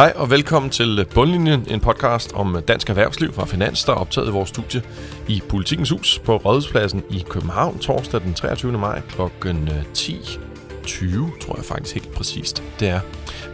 Hej 0.00 0.12
og 0.16 0.30
velkommen 0.30 0.70
til 0.70 1.06
Bundlinjen, 1.14 1.66
en 1.70 1.80
podcast 1.80 2.32
om 2.34 2.62
dansk 2.68 2.88
erhvervsliv 2.88 3.32
fra 3.32 3.44
Finans, 3.44 3.84
der 3.84 3.92
er 3.92 3.96
optaget 3.96 4.28
i 4.28 4.30
vores 4.30 4.48
studie 4.48 4.82
i 5.28 5.42
Politikens 5.48 5.90
Hus 5.90 6.18
på 6.18 6.36
Rådhuspladsen 6.36 7.02
i 7.10 7.24
København 7.28 7.78
torsdag 7.78 8.20
den 8.20 8.34
23. 8.34 8.72
maj 8.72 9.00
kl. 9.00 9.22
10.20, 9.22 11.38
tror 11.40 11.56
jeg 11.56 11.64
faktisk 11.64 11.94
helt 11.94 12.12
præcist 12.12 12.62
det 12.80 12.88
er. 12.88 13.00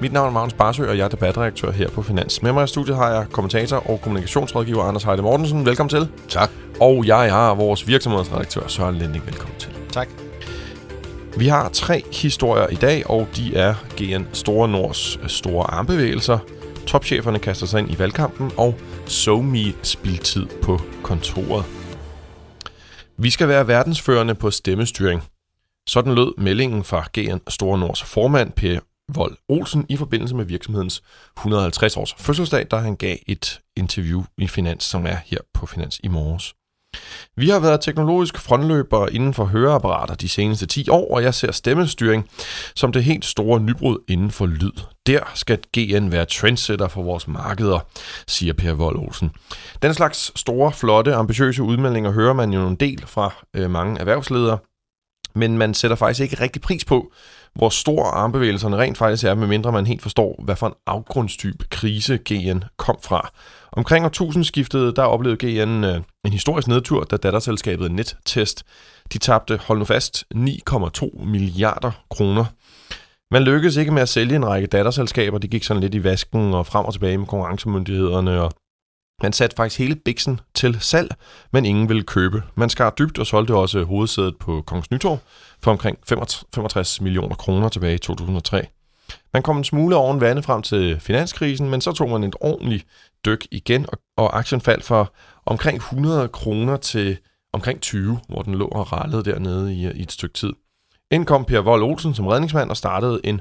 Mit 0.01 0.12
navn 0.12 0.29
er 0.29 0.32
Magnus 0.32 0.53
Barsø, 0.53 0.88
og 0.88 0.98
jeg 0.98 1.04
er 1.04 1.09
debatredaktør 1.09 1.71
her 1.71 1.90
på 1.90 2.03
Finans. 2.03 2.43
Med 2.43 2.53
mig 2.53 2.65
i 2.65 2.67
studiet 2.67 2.97
har 2.97 3.10
jeg 3.10 3.26
kommentator 3.33 3.90
og 3.90 4.01
kommunikationsrådgiver 4.01 4.83
Anders 4.83 5.04
Heide 5.04 5.22
Mortensen. 5.22 5.67
Velkommen 5.67 5.90
til. 5.90 6.08
Tak. 6.28 6.51
Og 6.81 7.06
jeg 7.06 7.28
er 7.28 7.54
vores 7.54 7.88
virksomhedsredaktør 7.88 8.69
Søren 8.69 8.94
Lending. 8.94 9.26
Velkommen 9.26 9.58
til. 9.58 9.71
Tak. 9.92 10.26
Vi 11.39 11.49
har 11.49 11.69
tre 11.69 12.03
historier 12.13 12.67
i 12.67 12.75
dag, 12.75 13.11
og 13.11 13.29
de 13.37 13.57
er 13.57 13.75
GN 13.97 14.25
Store 14.33 14.69
Nords 14.69 15.17
øh, 15.17 15.29
store 15.29 15.71
armbevægelser. 15.71 16.39
Topcheferne 16.87 17.39
kaster 17.39 17.67
sig 17.67 17.81
ind 17.81 17.91
i 17.91 17.99
valgkampen, 17.99 18.51
og 18.57 18.75
SoMe 19.07 19.73
spildtid 19.83 20.47
på 20.63 20.80
kontoret. 21.03 21.65
Vi 23.17 23.30
skal 23.30 23.49
være 23.49 23.69
verdensførende 23.69 24.35
på 24.35 24.51
stemmestyring. 24.51 25.23
Sådan 25.87 26.15
lød 26.15 26.39
meldingen 26.39 26.85
fra 26.85 27.05
GN 27.19 27.39
Store 27.49 27.79
Nords 27.79 28.03
formand, 28.03 28.53
Per 28.53 28.80
Vold 29.15 29.37
Olsen, 29.49 29.87
i 29.89 29.97
forbindelse 29.97 30.35
med 30.37 30.45
virksomhedens 30.45 31.03
150 31.37 31.97
års 31.97 32.15
fødselsdag, 32.19 32.66
da 32.71 32.77
han 32.77 32.97
gav 32.97 33.16
et 33.27 33.61
interview 33.77 34.23
i 34.39 34.47
Finans, 34.47 34.85
som 34.85 35.07
er 35.07 35.16
her 35.25 35.39
på 35.55 35.66
Finans 35.66 36.01
i 36.05 36.09
morges. 36.09 36.55
Vi 37.37 37.49
har 37.49 37.59
været 37.59 37.81
teknologisk 37.81 38.39
frontløber 38.39 39.09
inden 39.09 39.35
for 39.35 39.45
høreapparater 39.45 40.15
de 40.15 40.29
seneste 40.29 40.67
10 40.67 40.89
år, 40.89 41.15
og 41.15 41.23
jeg 41.23 41.35
ser 41.35 41.53
stemmestyring 41.53 42.29
som 42.75 42.93
det 42.93 43.05
helt 43.05 43.25
store 43.25 43.61
nybrud 43.61 43.99
inden 44.09 44.31
for 44.31 44.47
lyd. 44.47 44.73
Der 45.07 45.21
skal 45.35 45.59
GN 45.79 46.13
være 46.13 46.25
trendsetter 46.25 46.89
for 46.89 47.03
vores 47.03 47.29
markeder, 47.29 47.79
siger 48.27 48.53
Per 48.53 48.73
Vold 48.73 48.97
Olsen. 48.97 49.30
Den 49.83 49.95
slags 49.95 50.33
store, 50.41 50.73
flotte, 50.73 51.15
ambitiøse 51.15 51.63
udmeldinger 51.63 52.11
hører 52.11 52.33
man 52.33 52.53
jo 52.53 52.66
en 52.69 52.77
del 52.77 53.05
fra 53.07 53.35
øh, 53.55 53.71
mange 53.71 54.01
erhvervsledere, 54.01 54.59
men 55.35 55.59
man 55.59 55.75
sætter 55.75 55.97
faktisk 55.97 56.21
ikke 56.21 56.41
rigtig 56.41 56.63
pris 56.63 56.85
på, 56.85 57.13
hvor 57.57 57.68
stor 57.68 58.04
armbevægelserne 58.04 58.76
rent 58.76 58.99
faktisk 58.99 59.24
er, 59.24 59.35
medmindre 59.35 59.73
man 59.73 59.87
helt 59.87 60.02
forstår, 60.02 60.43
hvad 60.45 60.57
for 60.57 60.66
en 60.66 60.74
afgrundstype 60.87 61.65
krise 61.71 62.18
GN 62.18 62.63
kom 62.76 62.98
fra. 63.02 63.30
Omkring 63.73 64.04
årtusindskiftet, 64.04 64.96
der 64.96 65.02
oplevede 65.02 65.46
GN 65.46 65.84
øh, 65.84 66.00
en 66.24 66.32
historisk 66.32 66.68
nedtur, 66.68 67.04
da 67.04 67.16
datterselskabet 67.16 67.92
Nettest, 67.92 68.64
de 69.12 69.18
tabte, 69.18 69.60
hold 69.62 69.78
nu 69.78 69.84
fast, 69.84 70.24
9,2 70.34 71.24
milliarder 71.24 71.90
kroner. 72.10 72.44
Man 73.30 73.42
lykkedes 73.42 73.76
ikke 73.76 73.92
med 73.92 74.02
at 74.02 74.08
sælge 74.08 74.36
en 74.36 74.46
række 74.46 74.66
datterselskaber, 74.66 75.38
de 75.38 75.48
gik 75.48 75.64
sådan 75.64 75.80
lidt 75.80 75.94
i 75.94 76.04
vasken 76.04 76.54
og 76.54 76.66
frem 76.66 76.84
og 76.84 76.92
tilbage 76.92 77.18
med 77.18 77.26
konkurrencemyndighederne, 77.26 78.41
og 78.41 78.52
man 79.22 79.32
satte 79.32 79.56
faktisk 79.56 79.78
hele 79.78 79.94
biksen 79.94 80.41
til 80.54 80.76
salg, 80.80 81.14
men 81.52 81.64
ingen 81.64 81.88
ville 81.88 82.02
købe. 82.02 82.42
Man 82.54 82.70
skar 82.70 82.91
dybt 82.91 83.18
og 83.18 83.26
solgte 83.26 83.54
også 83.54 83.84
hovedsædet 83.84 84.36
på 84.36 84.62
Kongens 84.66 84.91
Nytorv 84.91 85.18
for 85.67 85.72
omkring 85.72 85.98
65 86.55 87.00
millioner 87.00 87.36
kroner 87.36 87.69
tilbage 87.69 87.95
i 87.95 87.98
2003. 87.98 88.67
Man 89.33 89.42
kom 89.42 89.56
en 89.56 89.64
smule 89.64 89.97
oven 89.97 90.20
vande 90.20 90.42
frem 90.42 90.62
til 90.62 91.00
finanskrisen, 91.00 91.70
men 91.70 91.81
så 91.81 91.92
tog 91.92 92.11
man 92.11 92.25
et 92.25 92.36
ordentligt 92.41 92.86
dyk 93.25 93.47
igen, 93.50 93.87
og, 93.89 93.98
og 94.17 94.39
aktien 94.39 94.61
faldt 94.61 94.84
fra 94.84 95.06
omkring 95.47 95.77
100 95.77 96.28
kroner 96.28 96.77
til 96.77 97.19
omkring 97.53 97.81
20, 97.81 98.19
hvor 98.28 98.42
den 98.42 98.55
lå 98.55 98.69
og 98.69 98.92
rallede 98.92 99.25
dernede 99.25 99.75
i, 99.75 99.91
i 99.91 100.03
et 100.03 100.12
stykke 100.12 100.34
tid. 100.34 100.53
Indkom 101.11 101.44
Per 101.44 101.61
Vold 101.61 101.83
Olsen 101.83 102.14
som 102.14 102.27
redningsmand 102.27 102.70
og 102.70 102.77
startede 102.77 103.20
en 103.25 103.41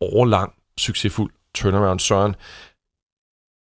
årlang 0.00 0.52
succesfuld 0.78 1.32
turnaround. 1.54 2.00
Søren, 2.00 2.34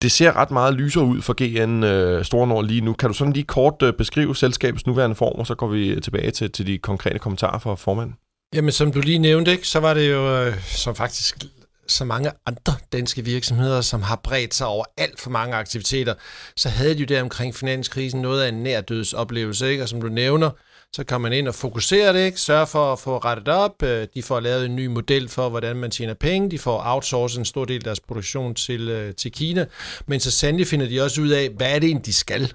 det 0.03 0.13
ser 0.13 0.37
ret 0.37 0.51
meget 0.51 0.75
lysere 0.75 1.05
ud 1.05 1.23
for 1.23 1.35
GN 1.39 1.85
øh, 1.85 2.25
Store 2.25 2.47
Nord 2.47 2.65
lige 2.67 2.81
nu. 2.81 2.93
Kan 2.93 3.09
du 3.09 3.15
sådan 3.15 3.33
lige 3.33 3.45
kort 3.45 3.83
øh, 3.83 3.93
beskrive 3.93 4.37
selskabets 4.37 4.87
nuværende 4.87 5.17
form, 5.17 5.39
og 5.39 5.47
så 5.47 5.55
går 5.55 5.67
vi 5.67 5.89
øh, 5.89 6.03
tilbage 6.03 6.31
til, 6.31 6.51
til 6.51 6.67
de 6.67 6.79
konkrete 6.79 7.19
kommentarer 7.19 7.59
fra 7.59 7.75
formanden? 7.75 8.17
Jamen, 8.55 8.73
som 8.73 8.93
du 8.93 9.01
lige 9.01 9.19
nævnte, 9.19 9.51
ikke, 9.51 9.69
så 9.69 9.81
var 9.81 9.95
det 9.95 10.11
jo, 10.11 10.43
øh, 10.43 10.55
som 10.63 10.95
faktisk 10.95 11.45
så 11.87 12.05
mange 12.05 12.31
andre 12.47 12.75
danske 12.93 13.25
virksomheder, 13.25 13.81
som 13.81 14.03
har 14.03 14.21
bredt 14.25 14.55
sig 14.55 14.67
over 14.67 14.85
alt 14.97 15.21
for 15.21 15.31
mange 15.31 15.55
aktiviteter, 15.55 16.15
så 16.57 16.69
havde 16.69 16.95
de 16.95 17.01
jo 17.01 17.07
der 17.07 17.23
omkring 17.23 17.55
finanskrisen 17.55 18.23
noget 18.23 18.43
af 18.43 18.49
en 18.49 18.63
nærdødsoplevelse, 18.63 19.71
ikke? 19.71 19.83
og 19.83 19.89
som 19.89 20.01
du 20.01 20.09
nævner, 20.09 20.51
så 20.93 21.05
kan 21.05 21.21
man 21.21 21.33
ind 21.33 21.49
og 21.49 21.55
fokusere 21.55 22.13
det, 22.13 22.27
ikke? 22.27 22.41
sørge 22.41 22.67
for 22.67 22.93
at 22.93 22.99
få 22.99 23.19
rettet 23.19 23.49
op, 23.49 23.83
øh, 23.83 24.07
de 24.15 24.23
får 24.23 24.41
lavet 24.41 24.67
en 24.67 24.77
ny 24.77 24.87
model 24.87 25.29
for, 25.29 25.49
hvordan 25.49 25.77
man 25.77 25.91
tjener 25.91 26.15
penge, 26.15 26.51
de 26.51 26.59
får 26.59 26.83
outsourcet 26.85 27.39
en 27.39 27.45
stor 27.45 27.65
del 27.65 27.77
af 27.77 27.85
deres 27.85 28.01
produktion 28.01 28.55
til, 28.55 28.89
øh, 28.89 29.15
til 29.15 29.33
Kina, 29.33 29.67
men 30.07 30.21
så 30.21 30.31
sandelig 30.31 30.67
finder 30.67 30.89
de 30.89 31.03
også 31.03 31.21
ud 31.21 31.29
af, 31.29 31.49
hvad 31.49 31.75
er 31.75 31.79
det 31.79 31.87
egentlig, 31.87 32.07
de 32.07 32.13
skal? 32.13 32.53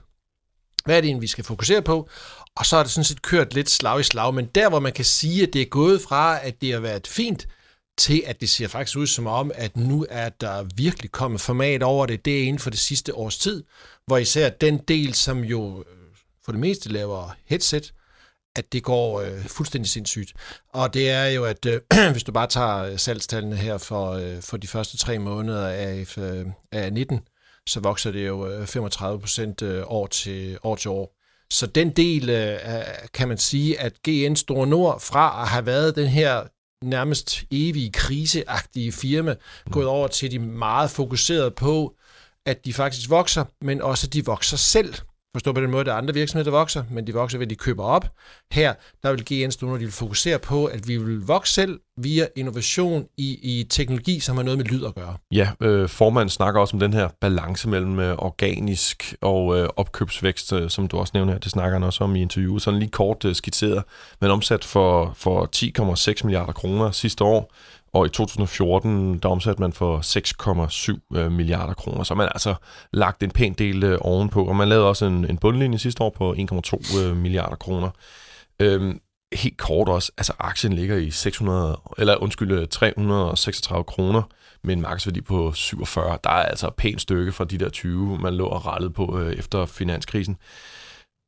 Hvad 0.85 0.97
er 0.97 1.01
det 1.01 1.07
egentlig, 1.07 1.21
vi 1.21 1.27
skal 1.27 1.43
fokusere 1.43 1.81
på? 1.81 2.09
Og 2.55 2.65
så 2.65 2.77
er 2.77 2.83
det 2.83 2.91
sådan 2.91 3.03
set 3.03 3.21
kørt 3.21 3.53
lidt 3.53 3.69
slag 3.69 3.99
i 3.99 4.03
slag, 4.03 4.33
men 4.33 4.45
der, 4.55 4.69
hvor 4.69 4.79
man 4.79 4.93
kan 4.93 5.05
sige, 5.05 5.43
at 5.43 5.53
det 5.53 5.61
er 5.61 5.65
gået 5.65 6.01
fra, 6.01 6.45
at 6.45 6.61
det 6.61 6.73
har 6.73 6.79
været 6.79 7.07
fint, 7.07 7.47
til 7.97 8.23
at 8.25 8.41
det 8.41 8.49
ser 8.49 8.67
faktisk 8.67 8.97
ud 8.97 9.07
som 9.07 9.27
om, 9.27 9.51
at 9.55 9.77
nu 9.77 10.05
er 10.09 10.29
der 10.29 10.65
virkelig 10.75 11.11
kommet 11.11 11.41
format 11.41 11.83
over 11.83 12.05
det, 12.05 12.25
det 12.25 12.39
er 12.39 12.43
inden 12.43 12.59
for 12.59 12.69
det 12.69 12.79
sidste 12.79 13.15
års 13.15 13.37
tid, 13.37 13.63
hvor 14.05 14.17
især 14.17 14.49
den 14.49 14.77
del, 14.77 15.13
som 15.13 15.43
jo 15.43 15.79
øh, 15.79 15.85
for 16.45 16.51
det 16.51 16.61
meste 16.61 16.89
laver 16.89 17.35
headset, 17.45 17.93
at 18.57 18.73
det 18.73 18.83
går 18.83 19.21
øh, 19.21 19.43
fuldstændig 19.45 19.89
sindssygt. 19.89 20.33
Og 20.73 20.93
det 20.93 21.09
er 21.09 21.25
jo, 21.25 21.45
at 21.45 21.65
øh, 21.65 21.81
hvis 22.11 22.23
du 22.23 22.31
bare 22.31 22.47
tager 22.47 22.77
øh, 22.77 22.99
salgstallene 22.99 23.55
her 23.55 23.77
for, 23.77 24.11
øh, 24.11 24.41
for 24.41 24.57
de 24.57 24.67
første 24.67 24.97
tre 24.97 25.19
måneder 25.19 25.67
af, 25.67 26.17
øh, 26.17 26.45
af 26.71 26.93
19, 26.93 27.19
så 27.67 27.79
vokser 27.79 28.11
det 28.11 28.27
jo 28.27 28.47
øh, 28.47 28.67
35 28.67 29.19
procent 29.19 29.61
øh, 29.61 29.83
år, 29.87 30.07
til, 30.07 30.57
år 30.63 30.75
til 30.75 30.91
år. 30.91 31.13
Så 31.51 31.65
den 31.65 31.89
del, 31.89 32.29
øh, 32.29 32.57
kan 33.13 33.27
man 33.27 33.37
sige, 33.37 33.79
at 33.79 33.93
GN 34.07 34.35
Store 34.35 34.67
Nord 34.67 35.01
fra 35.01 35.41
at 35.41 35.47
have 35.47 35.65
været 35.65 35.95
den 35.95 36.07
her 36.07 36.43
nærmest 36.83 37.43
evige 37.51 37.91
kriseagtige 37.91 38.91
firma, 38.91 39.33
mm. 39.33 39.71
gået 39.71 39.87
over 39.87 40.07
til 40.07 40.31
de 40.31 40.39
meget 40.39 40.91
fokuseret 40.91 41.55
på, 41.55 41.95
at 42.45 42.65
de 42.65 42.73
faktisk 42.73 43.09
vokser, 43.09 43.45
men 43.61 43.81
også 43.81 44.07
at 44.07 44.13
de 44.13 44.25
vokser 44.25 44.57
selv. 44.57 44.93
Forstå 45.37 45.53
på 45.53 45.61
den 45.61 45.71
måde, 45.71 45.79
at 45.79 45.85
der 45.85 45.93
er 45.93 45.97
andre 45.97 46.13
virksomheder, 46.13 46.51
der 46.51 46.57
vokser, 46.57 46.83
men 46.91 47.07
de 47.07 47.13
vokser 47.13 47.37
ved, 47.37 47.45
at 47.45 47.49
de 47.49 47.55
køber 47.55 47.83
op. 47.83 48.05
Her, 48.51 48.73
der 49.03 49.11
vil 49.11 49.25
GN 49.25 49.65
når 49.65 49.73
de 49.73 49.83
vil 49.83 49.91
fokusere 49.91 50.39
på, 50.39 50.65
at 50.65 50.87
vi 50.87 50.97
vil 50.97 51.21
vokse 51.21 51.53
selv 51.53 51.79
via 51.97 52.27
innovation 52.35 53.05
i, 53.17 53.39
i 53.59 53.63
teknologi, 53.63 54.19
som 54.19 54.35
har 54.35 54.43
noget 54.43 54.57
med 54.57 54.65
lyd 54.65 54.85
at 54.85 54.95
gøre. 54.95 55.17
Ja, 55.31 55.49
øh, 55.61 55.89
formanden 55.89 56.29
snakker 56.29 56.61
også 56.61 56.75
om 56.75 56.79
den 56.79 56.93
her 56.93 57.09
balance 57.21 57.69
mellem 57.69 57.99
øh, 57.99 58.15
organisk 58.17 59.15
og 59.21 59.57
øh, 59.57 59.69
opkøbsvækst, 59.75 60.53
øh, 60.53 60.69
som 60.69 60.87
du 60.87 60.97
også 60.97 61.11
nævner 61.13 61.31
her. 61.31 61.39
Det 61.39 61.51
snakker 61.51 61.73
han 61.73 61.83
også 61.83 62.03
om 62.03 62.15
i 62.15 62.21
interviewet. 62.21 62.61
Sådan 62.61 62.79
lige 62.79 62.91
kort 62.91 63.25
øh, 63.25 63.35
skitseret, 63.35 63.83
men 64.21 64.31
omsat 64.31 64.63
for, 64.63 65.13
for 65.15 65.49
10,6 66.15 66.23
milliarder 66.23 66.53
kroner 66.53 66.91
sidste 66.91 67.23
år 67.23 67.53
og 67.93 68.05
i 68.05 68.09
2014, 68.09 69.19
der 69.19 69.29
omsatte 69.29 69.61
man 69.61 69.73
for 69.73 69.99
6,7 71.11 71.17
øh, 71.17 71.31
milliarder 71.31 71.73
kroner, 71.73 72.03
så 72.03 72.15
man 72.15 72.27
altså 72.27 72.55
lagt 72.93 73.23
en 73.23 73.31
pæn 73.31 73.53
del 73.53 73.83
øh, 73.83 73.97
ovenpå, 74.01 74.45
og 74.45 74.55
man 74.55 74.67
lavede 74.67 74.87
også 74.87 75.05
en, 75.05 75.25
en 75.29 75.37
bundlinje 75.37 75.77
sidste 75.77 76.03
år 76.03 76.09
på 76.09 76.33
1,2 76.33 76.97
øh, 76.99 77.17
milliarder 77.17 77.55
kroner. 77.55 77.89
Øhm, 78.61 78.99
helt 79.33 79.57
kort 79.57 79.89
også, 79.89 80.11
altså 80.17 80.33
aktien 80.39 80.73
ligger 80.73 80.97
i 80.97 81.11
600, 81.11 81.79
eller 81.97 82.15
undskyld, 82.15 82.67
336 82.67 83.83
kroner 83.83 84.21
med 84.63 84.73
en 84.73 84.81
markedsværdi 84.81 85.21
på 85.21 85.51
47. 85.51 86.17
Der 86.23 86.29
er 86.29 86.43
altså 86.43 86.67
et 86.67 86.75
pænt 86.75 87.01
stykke 87.01 87.31
fra 87.31 87.45
de 87.45 87.57
der 87.57 87.69
20, 87.69 88.17
man 88.17 88.33
lå 88.33 88.45
og 88.45 88.65
rettede 88.65 88.91
på 88.91 89.19
øh, 89.19 89.33
efter 89.33 89.65
finanskrisen. 89.65 90.37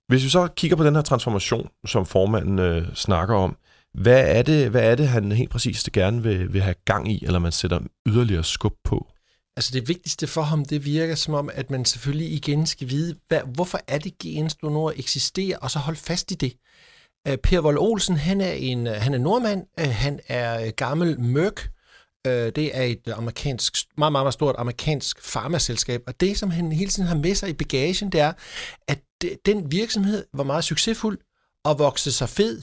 Hvis 0.08 0.24
vi 0.24 0.30
så 0.30 0.48
kigger 0.48 0.78
på 0.78 0.84
den 0.84 0.96
her 0.96 1.02
transformation, 1.02 1.70
som 1.86 2.06
formanden 2.06 2.60
øh, 2.60 2.94
snakker 2.96 3.36
om, 3.36 3.58
hvad 3.94 4.38
er 4.38 4.42
det, 4.42 4.70
hvad 4.70 4.92
er 4.92 4.96
det 4.96 5.08
han 5.08 5.32
helt 5.32 5.50
præcist 5.50 5.92
gerne 5.92 6.24
vil, 6.24 6.54
vil 6.54 6.62
have 6.62 6.76
gang 6.86 7.12
i, 7.12 7.26
eller 7.26 7.40
man 7.40 7.52
sætter 7.52 7.80
yderligere 8.08 8.44
skub 8.44 8.74
på? 8.84 9.08
Altså 9.58 9.72
det 9.74 9.88
vigtigste 9.88 10.28
for 10.28 10.42
ham, 10.42 10.66
det 10.66 10.86
virker 10.86 11.16
som 11.16 11.34
om, 11.34 11.50
at 11.54 11.72
man 11.72 11.86
selvfølgelig 11.86 12.32
igen 12.32 12.66
skal 12.66 12.90
vide, 12.90 13.16
hvad, 13.28 13.42
hvorfor 13.54 13.80
er 13.88 13.98
det 13.98 14.18
GN 14.18 14.50
Nord 14.64 14.94
eksisterer, 14.96 15.58
og 15.58 15.72
så 15.72 15.80
holde 15.80 16.00
fast 16.00 16.32
i 16.32 16.36
det. 16.36 16.54
Øh, 17.28 17.38
per 17.38 17.62
Vold 17.62 17.78
Olsen, 17.78 18.18
han 18.18 18.42
er 18.42 18.52
en 18.52 18.88
øh, 18.88 18.94
han 18.94 19.14
er 19.14 19.18
nordmand, 19.18 19.66
øh, 19.80 19.90
han 19.90 20.20
er 20.28 20.72
gammel 20.72 21.20
mørk, 21.20 21.72
det 22.26 22.78
er 22.78 22.84
et 22.84 23.08
amerikansk, 23.08 23.74
meget, 23.98 24.12
meget, 24.12 24.24
meget 24.24 24.34
stort 24.34 24.56
amerikansk 24.58 25.22
farmaselskab, 25.22 26.02
og 26.08 26.20
det, 26.20 26.38
som 26.38 26.52
han 26.52 26.72
hele 26.72 26.90
tiden 26.90 27.08
har 27.08 27.16
med 27.16 27.36
sig 27.36 27.50
i 27.50 27.54
bagagen, 27.54 28.10
det 28.10 28.22
er, 28.22 28.34
at 28.88 29.00
den 29.46 29.72
virksomhed 29.72 30.26
var 30.34 30.44
meget 30.44 30.64
succesfuld 30.64 31.18
og 31.66 31.80
voksede 31.80 32.16
sig 32.16 32.30
fed, 32.30 32.62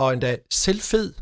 og 0.00 0.12
endda 0.12 0.36
selvfed, 0.50 1.12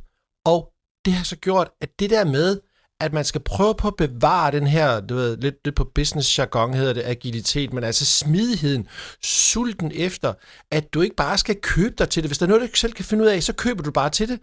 og 0.46 0.72
det 1.04 1.12
har 1.12 1.24
så 1.24 1.36
gjort, 1.36 1.70
at 1.80 1.88
det 1.98 2.10
der 2.10 2.24
med, 2.24 2.60
at 3.00 3.12
man 3.12 3.24
skal 3.24 3.40
prøve 3.40 3.74
på 3.74 3.88
at 3.88 3.96
bevare 3.96 4.52
den 4.52 4.66
her, 4.66 5.00
du 5.00 5.14
ved, 5.14 5.36
lidt, 5.36 5.54
lidt 5.64 5.76
på 5.76 5.84
business 5.94 6.38
jargon 6.38 6.74
hedder 6.74 6.92
det, 6.92 7.02
agilitet, 7.04 7.72
men 7.72 7.84
altså 7.84 8.06
smidigheden, 8.06 8.88
sulten 9.22 9.92
efter, 9.94 10.34
at 10.70 10.94
du 10.94 11.00
ikke 11.00 11.16
bare 11.16 11.38
skal 11.38 11.56
købe 11.62 11.94
dig 11.98 12.08
til 12.08 12.22
det. 12.22 12.28
Hvis 12.28 12.38
der 12.38 12.46
er 12.46 12.48
noget, 12.48 12.60
du 12.60 12.64
ikke 12.64 12.78
selv 12.78 12.92
kan 12.92 13.04
finde 13.04 13.24
ud 13.24 13.28
af, 13.28 13.42
så 13.42 13.52
køber 13.52 13.82
du 13.82 13.90
bare 13.90 14.10
til 14.10 14.28
det. 14.28 14.40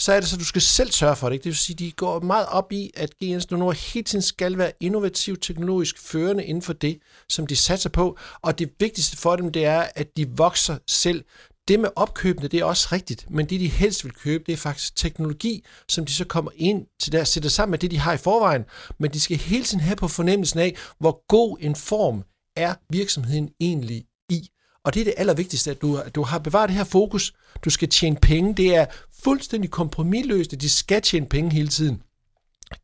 Så 0.00 0.12
er 0.12 0.20
det 0.20 0.28
så, 0.28 0.36
at 0.36 0.40
du 0.40 0.44
skal 0.44 0.62
selv 0.62 0.90
sørge 0.90 1.16
for 1.16 1.28
det. 1.28 1.34
Ikke? 1.34 1.44
Det 1.44 1.50
vil 1.50 1.56
sige, 1.56 1.76
de 1.76 1.92
går 1.92 2.20
meget 2.20 2.46
op 2.50 2.72
i, 2.72 2.90
at 2.96 3.10
GN's 3.24 3.46
Donor 3.50 3.72
hele 3.72 4.04
tiden 4.04 4.22
skal 4.22 4.58
være 4.58 4.72
innovativ, 4.80 5.36
teknologisk 5.36 5.98
førende 5.98 6.44
inden 6.44 6.62
for 6.62 6.72
det, 6.72 6.98
som 7.28 7.46
de 7.46 7.56
satser 7.56 7.90
på. 7.90 8.18
Og 8.42 8.58
det 8.58 8.70
vigtigste 8.80 9.16
for 9.16 9.36
dem, 9.36 9.52
det 9.52 9.64
er, 9.64 9.86
at 9.94 10.16
de 10.16 10.28
vokser 10.28 10.78
selv 10.86 11.24
det 11.68 11.80
med 11.80 11.88
opkøbene, 11.96 12.48
det 12.48 12.60
er 12.60 12.64
også 12.64 12.88
rigtigt, 12.92 13.30
men 13.30 13.46
det 13.46 13.60
de 13.60 13.68
helst 13.68 14.04
vil 14.04 14.12
købe, 14.12 14.44
det 14.46 14.52
er 14.52 14.56
faktisk 14.56 14.96
teknologi, 14.96 15.64
som 15.88 16.06
de 16.06 16.12
så 16.12 16.24
kommer 16.24 16.50
ind 16.54 16.86
til 17.00 17.12
der, 17.12 17.24
sætter 17.24 17.50
sammen 17.50 17.70
med 17.70 17.78
det, 17.78 17.90
de 17.90 17.98
har 17.98 18.12
i 18.12 18.16
forvejen, 18.16 18.64
men 18.98 19.10
de 19.10 19.20
skal 19.20 19.36
hele 19.36 19.64
tiden 19.64 19.80
have 19.80 19.96
på 19.96 20.08
fornemmelsen 20.08 20.60
af, 20.60 20.76
hvor 20.98 21.24
god 21.28 21.56
en 21.60 21.76
form 21.76 22.24
er 22.56 22.74
virksomheden 22.90 23.50
egentlig 23.60 24.04
i. 24.30 24.48
Og 24.84 24.94
det 24.94 25.00
er 25.00 25.04
det 25.04 25.14
allervigtigste, 25.16 25.70
at 25.70 25.82
du, 25.82 25.96
at 25.96 26.14
du 26.14 26.22
har 26.22 26.38
bevaret 26.38 26.68
det 26.68 26.76
her 26.76 26.84
fokus. 26.84 27.34
Du 27.64 27.70
skal 27.70 27.88
tjene 27.88 28.16
penge. 28.16 28.54
Det 28.54 28.76
er 28.76 28.86
fuldstændig 29.24 29.70
kompromilløst, 29.70 30.52
at 30.52 30.60
de 30.60 30.70
skal 30.70 31.02
tjene 31.02 31.26
penge 31.26 31.52
hele 31.52 31.68
tiden. 31.68 32.02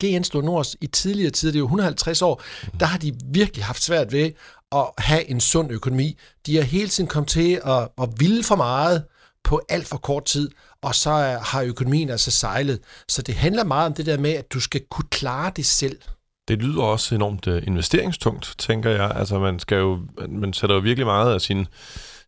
GN 0.05 0.25
Store 0.25 0.43
Nords 0.43 0.77
i 0.81 0.87
tidligere 0.87 1.31
tider, 1.31 1.53
det 1.53 1.59
er 1.59 1.61
jo 1.61 1.65
150 1.65 2.23
år, 2.23 2.43
der 2.81 2.87
har 2.87 2.99
de 2.99 3.15
virkelig 3.25 3.65
haft 3.65 3.83
svært 3.83 4.13
ved 4.13 4.31
at 4.75 4.87
have 4.99 5.31
en 5.31 5.41
sund 5.41 5.71
økonomi. 5.71 6.19
De 6.47 6.57
har 6.57 6.63
hele 6.63 6.89
tiden 6.89 7.09
kommet 7.09 7.31
til 7.31 7.61
at, 7.65 7.89
at 8.03 8.09
ville 8.19 8.45
for 8.45 8.57
meget 8.57 9.05
på 9.45 9.61
alt 9.69 9.87
for 9.87 9.97
kort 9.97 10.25
tid, 10.25 10.51
og 10.83 10.95
så 10.95 11.11
har 11.43 11.63
økonomien 11.63 12.11
altså 12.11 12.31
sejlet. 12.31 12.81
Så 13.09 13.23
det 13.23 13.35
handler 13.35 13.65
meget 13.65 13.87
om 13.87 13.95
det 13.95 14.07
der 14.07 14.19
med, 14.19 14.31
at 14.31 14.53
du 14.53 14.61
skal 14.61 14.81
kunne 14.91 15.09
klare 15.11 15.53
det 15.57 15.67
selv. 15.67 15.99
Det 16.57 16.63
lyder 16.63 16.83
også 16.83 17.15
enormt 17.15 17.47
uh, 17.47 17.63
investeringstungt, 17.67 18.55
tænker 18.59 18.91
jeg. 18.91 19.13
Altså 19.15 19.39
man 19.39 19.59
skal 19.59 19.79
jo, 19.79 20.01
man 20.29 20.53
sætter 20.53 20.77
jo 20.77 20.83
virkelig 20.83 21.07
meget 21.07 21.35
af 21.35 21.41
sin, 21.41 21.67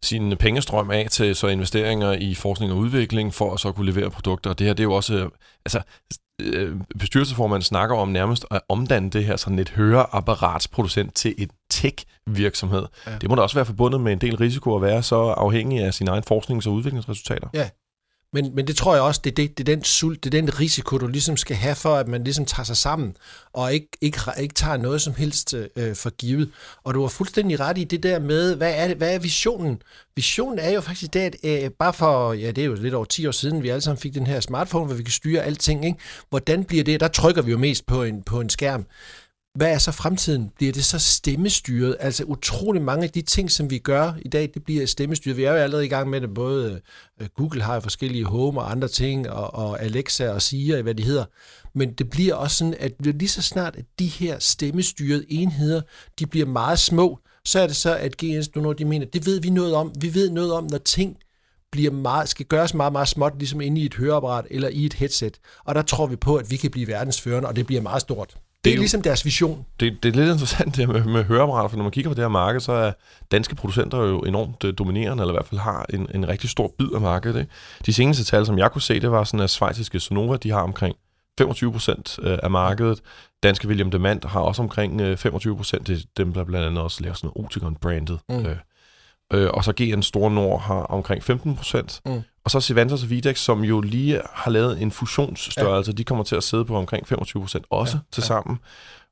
sin 0.02 0.36
pengestrøm 0.36 0.90
af 0.90 1.06
til 1.10 1.36
så 1.36 1.46
investeringer 1.46 2.12
i 2.12 2.34
forskning 2.34 2.72
og 2.72 2.78
udvikling, 2.78 3.34
for 3.34 3.54
at 3.54 3.60
så 3.60 3.72
kunne 3.72 3.86
levere 3.92 4.10
produkter. 4.10 4.50
Og 4.50 4.58
det 4.58 4.66
her, 4.66 4.74
det 4.74 4.80
er 4.80 4.84
jo 4.84 4.92
også, 4.92 5.28
altså 5.64 5.80
øh, 6.42 6.76
bestyrelsesformanden 6.98 7.64
snakker 7.64 7.96
om 7.96 8.08
nærmest 8.08 8.46
at 8.50 8.60
omdanne 8.68 9.10
det 9.10 9.24
her 9.24 9.36
sådan 9.36 9.58
et 9.58 9.68
høreapparatsproducent 9.70 11.14
til 11.14 11.34
et 11.38 11.50
tech-virksomhed. 11.70 12.86
Ja. 13.06 13.12
Det 13.20 13.28
må 13.28 13.34
da 13.34 13.42
også 13.42 13.56
være 13.56 13.64
forbundet 13.64 14.00
med 14.00 14.12
en 14.12 14.20
del 14.20 14.36
risiko 14.36 14.76
at 14.76 14.82
være 14.82 15.02
så 15.02 15.16
afhængig 15.16 15.80
af 15.80 15.94
sine 15.94 16.10
egne 16.10 16.22
forsknings- 16.28 16.66
og 16.66 16.72
udviklingsresultater. 16.72 17.48
Ja, 17.54 17.68
men, 18.34 18.54
men 18.54 18.66
det 18.66 18.76
tror 18.76 18.94
jeg 18.94 19.02
også, 19.02 19.20
det 19.24 19.30
er, 19.30 19.34
det, 19.34 19.58
det 19.58 19.68
er 19.68 19.74
den 19.74 19.84
sult, 19.84 20.24
det 20.24 20.34
er 20.34 20.40
den 20.40 20.60
risiko, 20.60 20.98
du 20.98 21.06
ligesom 21.06 21.36
skal 21.36 21.56
have 21.56 21.74
for, 21.74 21.94
at 21.94 22.08
man 22.08 22.24
ligesom 22.24 22.44
tager 22.44 22.64
sig 22.64 22.76
sammen, 22.76 23.16
og 23.52 23.74
ikke, 23.74 23.88
ikke, 24.00 24.20
ikke 24.40 24.54
tager 24.54 24.76
noget 24.76 25.02
som 25.02 25.14
helst 25.14 25.54
øh, 25.76 25.96
for 25.96 26.10
givet. 26.10 26.50
Og 26.84 26.94
du 26.94 27.00
har 27.00 27.08
fuldstændig 27.08 27.60
ret 27.60 27.78
i 27.78 27.84
det 27.84 28.02
der 28.02 28.18
med, 28.18 28.56
hvad 28.56 28.74
er, 28.76 28.94
hvad 28.94 29.14
er 29.14 29.18
visionen? 29.18 29.82
Visionen 30.16 30.58
er 30.58 30.70
jo 30.70 30.80
faktisk 30.80 31.14
det, 31.14 31.20
at 31.20 31.64
øh, 31.64 31.70
bare 31.70 31.92
for, 31.92 32.32
ja 32.32 32.50
det 32.50 32.58
er 32.58 32.66
jo 32.66 32.74
lidt 32.74 32.94
over 32.94 33.04
10 33.04 33.26
år 33.26 33.30
siden, 33.30 33.62
vi 33.62 33.68
alle 33.68 33.80
sammen 33.80 34.00
fik 34.00 34.14
den 34.14 34.26
her 34.26 34.40
smartphone, 34.40 34.86
hvor 34.86 34.94
vi 34.94 35.02
kan 35.02 35.12
styre 35.12 35.42
alting. 35.42 35.84
Ikke? 35.84 35.98
Hvordan 36.30 36.64
bliver 36.64 36.84
det? 36.84 37.00
Der 37.00 37.08
trykker 37.08 37.42
vi 37.42 37.50
jo 37.50 37.58
mest 37.58 37.86
på 37.86 38.02
en, 38.02 38.22
på 38.22 38.40
en 38.40 38.50
skærm. 38.50 38.86
Hvad 39.54 39.72
er 39.72 39.78
så 39.78 39.92
fremtiden? 39.92 40.50
Bliver 40.56 40.72
det 40.72 40.84
så 40.84 40.98
stemmestyret? 40.98 41.96
Altså 42.00 42.24
utrolig 42.24 42.82
mange 42.82 43.04
af 43.04 43.10
de 43.10 43.22
ting, 43.22 43.50
som 43.50 43.70
vi 43.70 43.78
gør 43.78 44.12
i 44.22 44.28
dag, 44.28 44.50
det 44.54 44.64
bliver 44.64 44.86
stemmestyret. 44.86 45.36
Vi 45.36 45.44
er 45.44 45.50
jo 45.50 45.56
allerede 45.56 45.86
i 45.86 45.88
gang 45.88 46.10
med 46.10 46.20
det. 46.20 46.34
Både 46.34 46.80
øh, 47.20 47.28
Google 47.36 47.62
har 47.62 47.80
forskellige 47.80 48.24
Home 48.24 48.60
og 48.60 48.70
andre 48.70 48.88
ting, 48.88 49.30
og, 49.30 49.54
og 49.54 49.82
Alexa 49.82 50.28
og 50.28 50.42
Siri, 50.42 50.82
hvad 50.82 50.94
de 50.94 51.02
hedder. 51.02 51.24
Men 51.74 51.92
det 51.92 52.10
bliver 52.10 52.34
også 52.34 52.56
sådan, 52.56 52.74
at 52.80 52.92
lige 53.00 53.28
så 53.28 53.42
snart, 53.42 53.76
at 53.76 53.84
de 53.98 54.06
her 54.06 54.38
stemmestyrede 54.38 55.24
enheder, 55.28 55.82
de 56.18 56.26
bliver 56.26 56.46
meget 56.46 56.78
små, 56.78 57.18
så 57.44 57.60
er 57.60 57.66
det 57.66 57.76
så, 57.76 57.96
at 57.96 58.16
GNS 58.16 58.54
nu, 58.54 58.62
når 58.62 58.72
de 58.72 58.84
mener, 58.84 59.06
det 59.06 59.26
ved 59.26 59.40
vi 59.40 59.50
noget 59.50 59.74
om. 59.74 59.92
Vi 60.00 60.14
ved 60.14 60.30
noget 60.30 60.52
om, 60.52 60.64
når 60.64 60.78
ting 60.78 61.16
bliver 61.72 61.90
meget, 61.90 62.28
skal 62.28 62.46
gøres 62.46 62.74
meget, 62.74 62.92
meget 62.92 63.08
småt, 63.08 63.32
ligesom 63.38 63.60
inde 63.60 63.80
i 63.80 63.86
et 63.86 63.94
høreapparat 63.94 64.46
eller 64.50 64.68
i 64.68 64.84
et 64.84 64.94
headset. 64.94 65.38
Og 65.64 65.74
der 65.74 65.82
tror 65.82 66.06
vi 66.06 66.16
på, 66.16 66.36
at 66.36 66.50
vi 66.50 66.56
kan 66.56 66.70
blive 66.70 66.86
verdensførende, 66.86 67.48
og 67.48 67.56
det 67.56 67.66
bliver 67.66 67.82
meget 67.82 68.00
stort. 68.00 68.36
Det 68.64 68.70
er, 68.70 68.74
er 68.74 68.78
ligesom 68.78 69.02
deres 69.02 69.24
vision. 69.24 69.66
Det, 69.80 70.02
det 70.02 70.08
er 70.08 70.20
lidt 70.20 70.32
interessant 70.32 70.76
det 70.76 70.88
med, 70.88 71.04
med 71.04 71.24
høreapparater, 71.24 71.68
for 71.68 71.76
når 71.76 71.84
man 71.84 71.92
kigger 71.92 72.10
på 72.10 72.14
det 72.14 72.24
her 72.24 72.28
marked, 72.28 72.60
så 72.60 72.72
er 72.72 72.92
danske 73.30 73.54
producenter 73.54 73.98
jo 73.98 74.20
enormt 74.20 74.64
uh, 74.64 74.70
dominerende, 74.78 75.22
eller 75.22 75.32
i 75.32 75.36
hvert 75.36 75.46
fald 75.46 75.60
har 75.60 75.86
en, 75.94 76.08
en 76.14 76.28
rigtig 76.28 76.50
stor 76.50 76.74
bid 76.78 76.88
af 76.94 77.00
markedet. 77.00 77.40
Ikke? 77.40 77.52
De 77.86 77.92
seneste 77.92 78.24
tal, 78.24 78.46
som 78.46 78.58
jeg 78.58 78.72
kunne 78.72 78.82
se, 78.82 79.00
det 79.00 79.10
var 79.10 79.24
sådan, 79.24 79.40
at 79.40 79.50
svejtiske 79.50 80.00
Sonova, 80.00 80.36
de 80.36 80.50
har 80.50 80.60
omkring 80.60 80.96
25 81.38 81.72
procent 81.72 82.18
øh, 82.22 82.38
af 82.42 82.50
markedet. 82.50 83.00
Danske 83.42 83.68
William 83.68 83.90
Demand 83.90 84.24
har 84.24 84.40
også 84.40 84.62
omkring 84.62 85.18
25 85.18 85.52
øh, 85.52 85.56
procent. 85.56 85.86
Det 85.86 85.96
er 85.98 86.02
dem, 86.16 86.32
der 86.32 86.44
blandt 86.44 86.66
andet 86.66 86.84
også 86.84 87.02
laver 87.02 87.14
sådan 87.14 87.30
noget 87.34 87.46
Oticon-brandet. 87.46 88.18
Mm. 88.28 88.46
Øh, 88.46 88.56
øh, 89.32 89.50
og 89.50 89.64
så 89.64 89.72
GN 89.72 90.02
Store 90.02 90.30
Nord 90.30 90.60
har 90.60 90.82
omkring 90.82 91.24
15 91.24 91.56
procent. 91.56 92.00
Mm. 92.06 92.22
Og 92.44 92.50
så 92.50 92.60
Sivantos 92.60 93.02
og 93.02 93.10
Videx, 93.10 93.38
som 93.38 93.64
jo 93.64 93.80
lige 93.80 94.20
har 94.32 94.50
lavet 94.50 94.82
en 94.82 94.90
fusionsstørrelse, 94.90 95.90
ja. 95.90 95.94
de 95.94 96.04
kommer 96.04 96.24
til 96.24 96.36
at 96.36 96.44
sidde 96.44 96.64
på 96.64 96.76
omkring 96.76 97.08
25 97.08 97.42
procent 97.42 97.66
også 97.70 97.96
ja. 97.96 98.00
til 98.12 98.22
sammen. 98.22 98.58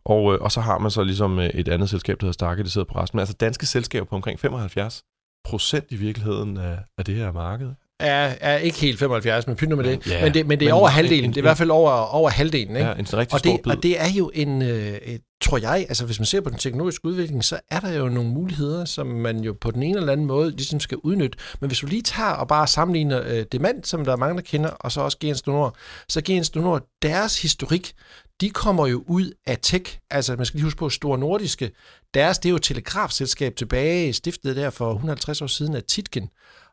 Og, 0.04 0.34
øh, 0.34 0.40
og 0.40 0.52
så 0.52 0.60
har 0.60 0.78
man 0.78 0.90
så 0.90 1.02
ligesom 1.02 1.38
øh, 1.38 1.46
et 1.46 1.68
andet 1.68 1.90
selskab, 1.90 2.20
der 2.20 2.26
hedder 2.26 2.32
Starke, 2.32 2.62
der 2.62 2.68
sidder 2.68 2.84
på 2.84 2.98
resten. 2.98 3.16
Men 3.16 3.20
altså 3.20 3.34
danske 3.34 3.66
selskaber 3.66 4.06
på 4.06 4.16
omkring 4.16 4.40
75 4.40 5.02
procent 5.44 5.84
i 5.90 5.96
virkeligheden 5.96 6.56
af, 6.56 6.78
af 6.98 7.04
det 7.04 7.14
her 7.14 7.32
marked 7.32 7.72
er, 8.02 8.34
er 8.40 8.56
ikke 8.56 8.78
helt 8.78 8.98
75, 8.98 9.46
men 9.46 9.56
pynt 9.56 9.76
med 9.76 9.84
det. 9.84 10.06
Ja, 10.06 10.24
men 10.24 10.34
det. 10.34 10.46
Men 10.46 10.60
det 10.60 10.68
er 10.68 10.72
men 10.72 10.80
over 10.80 10.88
halvdelen. 10.88 11.24
En, 11.24 11.30
det 11.30 11.36
er 11.36 11.40
i 11.40 11.42
hvert 11.42 11.58
fald 11.58 11.70
over, 11.70 11.90
over 11.90 12.30
halvdelen. 12.30 12.76
Ikke? 12.76 12.88
Ja, 12.88 12.94
en 12.94 13.06
rigtig 13.12 13.34
og, 13.34 13.38
stor 13.38 13.56
det, 13.56 13.66
og 13.66 13.82
det 13.82 14.00
er 14.00 14.08
jo 14.08 14.30
en, 14.34 14.62
øh, 14.62 14.98
tror 15.42 15.58
jeg, 15.58 15.86
altså 15.88 16.06
hvis 16.06 16.18
man 16.18 16.26
ser 16.26 16.40
på 16.40 16.50
den 16.50 16.58
teknologiske 16.58 17.04
udvikling, 17.04 17.44
så 17.44 17.60
er 17.70 17.80
der 17.80 17.92
jo 17.92 18.08
nogle 18.08 18.30
muligheder, 18.30 18.84
som 18.84 19.06
man 19.06 19.38
jo 19.38 19.56
på 19.60 19.70
den 19.70 19.82
ene 19.82 19.98
eller 19.98 20.12
anden 20.12 20.26
måde 20.26 20.50
ligesom 20.50 20.80
skal 20.80 20.98
udnytte. 20.98 21.38
Men 21.60 21.68
hvis 21.68 21.78
du 21.78 21.86
lige 21.86 22.02
tager 22.02 22.30
og 22.30 22.48
bare 22.48 22.66
sammenligner 22.66 23.22
øh, 23.26 23.44
Demand, 23.52 23.84
som 23.84 24.04
der 24.04 24.12
er 24.12 24.16
mange, 24.16 24.36
der 24.36 24.42
kender, 24.42 24.70
og 24.70 24.92
så 24.92 25.00
også 25.00 25.18
Gens 25.20 25.42
Donor, 25.42 25.76
så 26.08 26.20
Gens 26.20 26.50
Donor, 26.50 26.86
deres 27.02 27.42
historik, 27.42 27.92
de 28.40 28.50
kommer 28.50 28.86
jo 28.86 29.04
ud 29.06 29.32
af 29.46 29.58
tech. 29.62 29.98
Altså, 30.10 30.36
man 30.36 30.46
skal 30.46 30.58
lige 30.58 30.64
huske 30.64 30.78
på, 30.78 30.90
Store 30.90 31.18
Nordiske, 31.18 31.70
deres, 32.14 32.38
det 32.38 32.48
er 32.48 32.50
jo 32.50 32.56
et 32.56 32.62
telegrafselskab 32.62 33.56
tilbage, 33.56 34.12
stiftet 34.12 34.56
der 34.56 34.70
for 34.70 34.92
150 34.92 35.42
år 35.42 35.46
siden 35.46 35.74
af 35.74 35.82
Titgen 35.82 36.28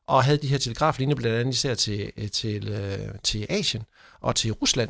og 0.10 0.24
havde 0.24 0.38
de 0.38 0.48
her 0.48 0.58
telegraflinjer 0.58 1.16
blandt 1.16 1.38
andet 1.38 1.54
især 1.54 1.74
til, 1.74 2.12
øh, 2.18 2.30
til, 2.30 2.70
øh, 2.70 3.00
til 3.24 3.46
Asien 3.50 3.84
og 4.22 4.36
til 4.36 4.52
Rusland. 4.52 4.90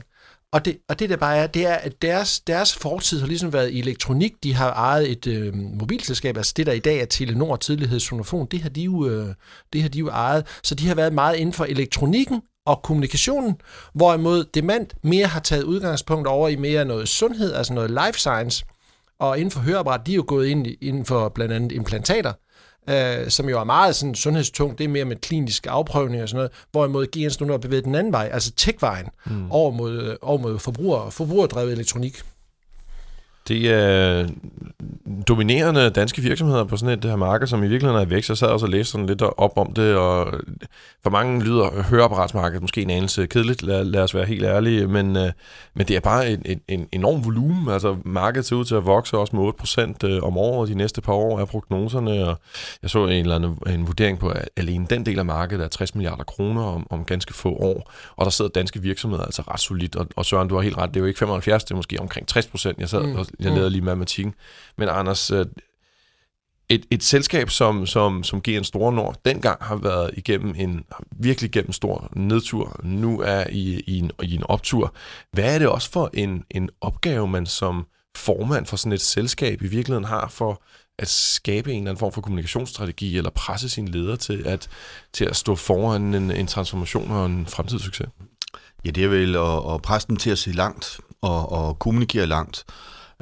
Og 0.51 0.65
det, 0.65 0.77
og 0.87 0.99
det 0.99 1.09
der 1.09 1.17
bare 1.17 1.37
er, 1.37 1.47
det 1.47 1.65
er, 1.65 1.73
at 1.73 2.01
deres, 2.01 2.39
deres 2.39 2.75
fortid 2.75 3.19
har 3.19 3.27
ligesom 3.27 3.53
været 3.53 3.71
i 3.71 3.79
elektronik. 3.79 4.33
De 4.43 4.53
har 4.53 4.73
ejet 4.73 5.11
et 5.11 5.27
øh, 5.27 5.53
mobilselskab, 5.55 6.37
altså 6.37 6.53
det 6.57 6.65
der 6.65 6.71
i 6.71 6.79
dag 6.79 6.99
er 6.99 7.05
Telenor, 7.05 7.55
tidligere 7.55 7.99
Sonofon, 7.99 8.47
det 8.51 8.61
har, 8.61 8.69
de 8.69 8.81
jo, 8.81 9.07
øh, 9.07 9.33
det 9.73 9.81
har 9.81 9.89
de 9.89 9.99
jo 9.99 10.07
ejet. 10.07 10.47
Så 10.63 10.75
de 10.75 10.87
har 10.87 10.95
været 10.95 11.13
meget 11.13 11.35
inden 11.35 11.53
for 11.53 11.65
elektronikken 11.65 12.41
og 12.65 12.81
kommunikationen, 12.83 13.55
hvorimod 13.93 14.45
Demand 14.53 14.87
mere 15.03 15.27
har 15.27 15.39
taget 15.39 15.63
udgangspunkt 15.63 16.27
over 16.27 16.47
i 16.49 16.55
mere 16.55 16.85
noget 16.85 17.07
sundhed, 17.07 17.53
altså 17.53 17.73
noget 17.73 17.91
life 17.91 18.19
science. 18.19 18.65
Og 19.19 19.37
inden 19.37 19.51
for 19.51 19.59
høreapparat, 19.59 20.05
de 20.05 20.11
er 20.11 20.15
jo 20.15 20.25
gået 20.27 20.47
ind 20.47 20.67
inden 20.81 21.05
for 21.05 21.29
blandt 21.29 21.53
andet 21.53 21.71
implantater 21.71 22.33
øh, 22.89 23.29
som 23.29 23.49
jo 23.49 23.59
er 23.59 23.63
meget 23.63 23.95
sådan 23.95 24.15
sundhedstung, 24.15 24.77
det 24.77 24.83
er 24.83 24.87
mere 24.87 25.05
med 25.05 25.15
klinisk 25.15 25.67
afprøvning 25.69 26.23
og 26.23 26.29
sådan 26.29 26.37
noget, 26.37 26.51
hvorimod 26.71 27.07
GN's 27.17 27.45
nu 27.45 27.51
har 27.51 27.57
bevæget 27.57 27.85
den 27.85 27.95
anden 27.95 28.13
vej, 28.13 28.29
altså 28.33 28.51
tech-vejen, 28.51 29.07
mm. 29.25 29.51
over 29.51 29.71
mod, 29.71 30.17
over 30.21 30.37
mod 30.37 30.59
forbruger, 30.59 31.09
forbrugerdrevet 31.09 31.71
elektronik. 31.71 32.21
Det 33.49 33.69
er 33.69 34.27
dominerende 35.27 35.89
danske 35.89 36.21
virksomheder 36.21 36.63
på 36.63 36.77
sådan 36.77 36.93
et 36.93 37.03
det 37.03 37.11
her 37.11 37.17
marked, 37.17 37.47
som 37.47 37.63
i 37.63 37.67
virkeligheden 37.67 38.01
er 38.01 38.05
i 38.05 38.09
vækst. 38.09 38.29
Jeg 38.29 38.37
sad 38.37 38.47
også 38.47 38.65
og 38.65 38.69
læste 38.69 38.91
sådan 38.91 39.07
lidt 39.07 39.21
op 39.21 39.57
om 39.57 39.73
det, 39.73 39.95
og 39.95 40.33
for 41.03 41.09
mange 41.09 41.43
lyder 41.43 41.83
høreapparatsmarkedet 41.83 42.61
måske 42.61 42.81
en 42.81 42.89
anelse 42.89 43.25
kedeligt, 43.25 43.63
lad, 43.63 43.83
lad 43.85 44.01
os 44.01 44.15
være 44.15 44.25
helt 44.25 44.43
ærlige, 44.43 44.87
men, 44.87 45.17
øh, 45.17 45.31
men 45.73 45.87
det 45.87 45.95
er 45.95 45.99
bare 45.99 46.31
en, 46.31 46.41
en, 46.45 46.61
en 46.67 46.87
enorm 46.91 47.25
volumen. 47.25 47.69
Altså 47.73 47.95
markedet 48.05 48.45
ser 48.45 48.55
ud 48.55 48.65
til 48.65 48.75
at 48.75 48.85
vokse 48.85 49.17
også 49.17 49.35
med 49.35 49.51
8% 50.03 50.07
øh, 50.07 50.23
om 50.23 50.37
året 50.37 50.69
de 50.69 50.75
næste 50.75 51.01
par 51.01 51.13
år 51.13 51.39
af 51.39 51.47
prognoserne, 51.47 52.27
og 52.27 52.39
jeg 52.81 52.89
så 52.89 53.05
en 53.05 53.11
eller 53.11 53.35
anden 53.35 53.57
en 53.67 53.87
vurdering 53.87 54.19
på, 54.19 54.29
at 54.29 54.49
alene 54.57 54.87
den 54.89 55.05
del 55.05 55.19
af 55.19 55.25
markedet 55.25 55.63
er 55.63 55.67
60 55.67 55.95
milliarder 55.95 56.23
kroner 56.23 56.63
om, 56.63 56.87
om 56.89 57.05
ganske 57.05 57.33
få 57.33 57.49
år, 57.49 57.91
og 58.15 58.25
der 58.25 58.31
sidder 58.31 58.51
danske 58.51 58.81
virksomheder 58.81 59.23
altså 59.23 59.41
ret 59.41 59.59
solidt, 59.59 59.95
og, 59.95 60.07
og 60.15 60.25
Søren, 60.25 60.47
du 60.47 60.55
har 60.55 60.61
helt 60.61 60.77
ret, 60.77 60.89
det 60.89 60.95
er 60.95 60.99
jo 60.99 61.05
ikke 61.05 61.19
75, 61.19 61.63
det 61.63 61.71
er 61.71 61.75
måske 61.75 61.99
omkring 61.99 62.27
60%. 62.37 62.73
Jeg 62.79 62.89
sad 62.89 63.03
mm. 63.03 63.15
og 63.15 63.25
jeg 63.39 63.51
lavede 63.51 63.69
lige 63.69 63.81
matematikken. 63.81 64.33
Men 64.77 64.89
Anders, 64.89 65.31
øh, 65.31 65.45
et, 66.69 66.85
et 66.91 67.03
selskab 67.03 67.49
som, 67.49 67.85
som, 67.85 68.23
som 68.23 68.41
GN 68.41 68.63
Store 68.63 68.93
Nord 68.93 69.15
dengang 69.25 69.63
har 69.63 69.75
været 69.75 70.11
igennem 70.17 70.53
en 70.57 70.83
virkelig 71.11 71.51
gennem 71.51 71.71
stor 71.71 72.11
nedtur, 72.15 72.79
nu 72.83 73.21
er 73.21 73.43
i, 73.49 73.83
i, 73.87 73.99
en, 73.99 74.11
i 74.23 74.35
en 74.35 74.43
optur. 74.43 74.93
Hvad 75.31 75.55
er 75.55 75.59
det 75.59 75.67
også 75.67 75.91
for 75.91 76.09
en, 76.13 76.43
en 76.51 76.69
opgave, 76.81 77.27
man 77.27 77.45
som 77.45 77.85
formand 78.17 78.65
for 78.65 78.77
sådan 78.77 78.91
et 78.91 79.01
selskab 79.01 79.61
i 79.61 79.67
virkeligheden 79.67 80.05
har 80.05 80.27
for 80.27 80.63
at 80.99 81.07
skabe 81.07 81.71
en 81.71 81.77
eller 81.77 81.91
anden 81.91 81.99
form 81.99 82.11
for 82.11 82.21
kommunikationsstrategi, 82.21 83.17
eller 83.17 83.29
presse 83.29 83.69
sine 83.69 83.91
ledere 83.91 84.17
til 84.17 84.47
at, 84.47 84.69
til 85.13 85.25
at 85.25 85.35
stå 85.35 85.55
foran 85.55 86.13
en, 86.13 86.31
en 86.31 86.47
transformation 86.47 87.11
og 87.11 87.25
en 87.25 87.45
fremtidssucces? 87.45 88.07
Ja, 88.85 88.89
det 88.89 89.03
er 89.03 89.07
vel 89.07 89.35
at, 89.35 89.73
at 89.73 89.81
presse 89.81 90.07
dem 90.07 90.17
til 90.17 90.29
at 90.29 90.37
se 90.37 90.51
langt 90.51 90.99
og, 91.21 91.51
og 91.51 91.79
kommunikerer 91.79 92.25
langt. 92.25 92.65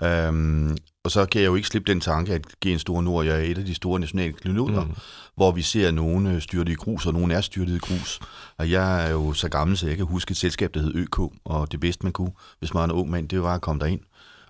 Øhm, 0.03 0.77
og 1.03 1.11
så 1.11 1.25
kan 1.25 1.41
jeg 1.41 1.47
jo 1.47 1.55
ikke 1.55 1.67
slippe 1.67 1.91
den 1.91 2.01
tanke, 2.01 2.33
at 2.33 2.41
GN 2.65 2.77
Store 2.77 3.03
Nord 3.03 3.25
jeg 3.25 3.35
er 3.35 3.43
et 3.43 3.57
af 3.57 3.65
de 3.65 3.75
store 3.75 3.99
nationale 3.99 4.33
klinoder, 4.33 4.83
mm. 4.83 4.91
hvor 5.35 5.51
vi 5.51 5.61
ser 5.61 5.91
nogen 5.91 6.27
øh, 6.27 6.41
styrte 6.41 6.71
i 6.71 6.75
grus, 6.75 7.05
og 7.05 7.13
nogen 7.13 7.31
er 7.31 7.41
styrtet 7.41 7.75
i 7.75 7.77
grus. 7.77 8.19
Og 8.57 8.71
jeg 8.71 9.05
er 9.05 9.11
jo 9.11 9.33
så 9.33 9.49
gammel, 9.49 9.77
så 9.77 9.87
jeg 9.87 9.97
kan 9.97 10.05
huske 10.05 10.31
et 10.31 10.37
selskab, 10.37 10.73
der 10.73 10.81
hed 10.81 10.95
ØK, 10.95 11.19
og 11.45 11.71
det 11.71 11.79
bedste 11.79 12.03
man 12.03 12.13
kunne, 12.13 12.31
hvis 12.59 12.73
man 12.73 12.81
er 12.81 12.85
en 12.85 12.91
ung 12.91 13.09
mand, 13.09 13.29
det 13.29 13.41
var 13.41 13.55
at 13.55 13.61
komme 13.61 13.79
derind 13.79 14.01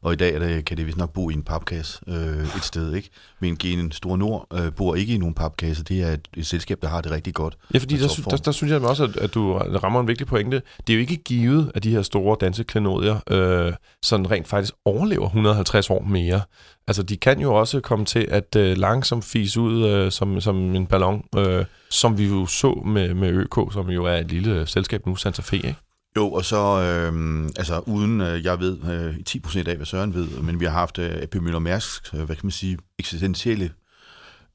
og 0.02 0.14
i 0.14 0.16
dag 0.16 0.42
det, 0.42 0.66
kan 0.66 0.78
det 0.78 0.86
vist 0.86 0.98
nok 0.98 1.14
bo 1.14 1.30
i 1.30 1.34
en 1.34 1.44
papkasse 1.44 2.00
øh, 2.08 2.56
et 2.58 2.64
sted, 2.64 2.94
ikke? 2.94 3.10
Men 3.40 3.58
Genen 3.58 3.92
Store 3.92 4.18
Nord 4.18 4.48
øh, 4.54 4.74
bor 4.74 4.96
ikke 4.96 5.14
i 5.14 5.18
nogen 5.18 5.34
papkasse. 5.34 5.84
Det 5.84 6.04
er 6.04 6.08
et, 6.08 6.28
et 6.38 6.46
selskab, 6.46 6.82
der 6.82 6.88
har 6.88 7.02
det 7.02 7.12
rigtig 7.12 7.34
godt. 7.34 7.58
Ja, 7.74 7.80
fordi 7.80 7.98
der, 7.98 8.22
der, 8.30 8.38
der 8.38 8.52
synes 8.52 8.72
jeg 8.72 8.82
også, 8.82 9.04
at, 9.04 9.18
at 9.18 9.34
du 9.34 9.54
rammer 9.58 10.00
en 10.00 10.08
vigtig 10.08 10.28
pointe. 10.28 10.62
Det 10.88 10.94
er 10.94 10.98
jo 10.98 11.02
ikke 11.02 11.16
givet, 11.16 11.72
at 11.76 11.84
de 11.84 11.92
her 11.92 12.02
store 12.02 12.38
danske 12.42 12.64
klenodier 12.64 13.20
øh, 13.30 13.74
sådan 14.02 14.32
rent 14.32 14.48
faktisk 14.48 14.74
overlever 14.86 15.26
150 15.26 15.90
år 15.90 16.02
mere. 16.02 16.42
Altså, 16.88 17.04
de 17.04 17.18
kan 17.18 17.40
jo 17.40 17.54
også 17.54 17.80
komme 17.80 18.06
til 18.06 18.28
at 18.30 18.56
øh, 18.56 18.78
langsomt 18.78 19.26
fise 19.26 19.62
ud 19.62 19.86
øh, 19.86 20.12
som, 20.12 20.42
som 20.42 20.76
en 20.76 20.88
ballon, 20.88 21.24
øh, 21.38 21.66
som 21.90 22.18
vi 22.18 22.28
jo 22.28 22.46
så 22.46 22.82
med, 22.86 23.14
med 23.14 23.30
ØK, 23.30 23.74
som 23.74 23.90
jo 23.90 24.06
er 24.06 24.16
et 24.16 24.32
lille 24.32 24.68
selskab 24.68 25.06
nu, 25.06 25.16
Santa 25.16 25.42
Fe, 25.42 25.56
ikke? 25.56 25.76
Jo, 26.18 26.32
og 26.32 26.46
så, 26.46 26.82
øh, 26.82 27.44
altså 27.58 27.80
uden, 27.80 28.22
øh, 28.22 28.46
jeg 28.46 28.60
ved 28.60 28.78
øh, 28.84 29.16
10% 29.30 29.70
af, 29.70 29.76
hvad 29.76 29.86
Søren 29.86 30.14
ved, 30.14 30.28
men 30.28 30.60
vi 30.60 30.66
har 30.66 30.72
haft 30.72 31.00
øh, 31.00 31.22
AP 31.22 31.36
Møller 31.36 31.60
Mærsk, 31.60 32.14
øh, 32.14 32.24
hvad 32.24 32.36
kan 32.36 32.46
man 32.46 32.52
sige, 32.52 32.78
eksistentielle 33.00 33.72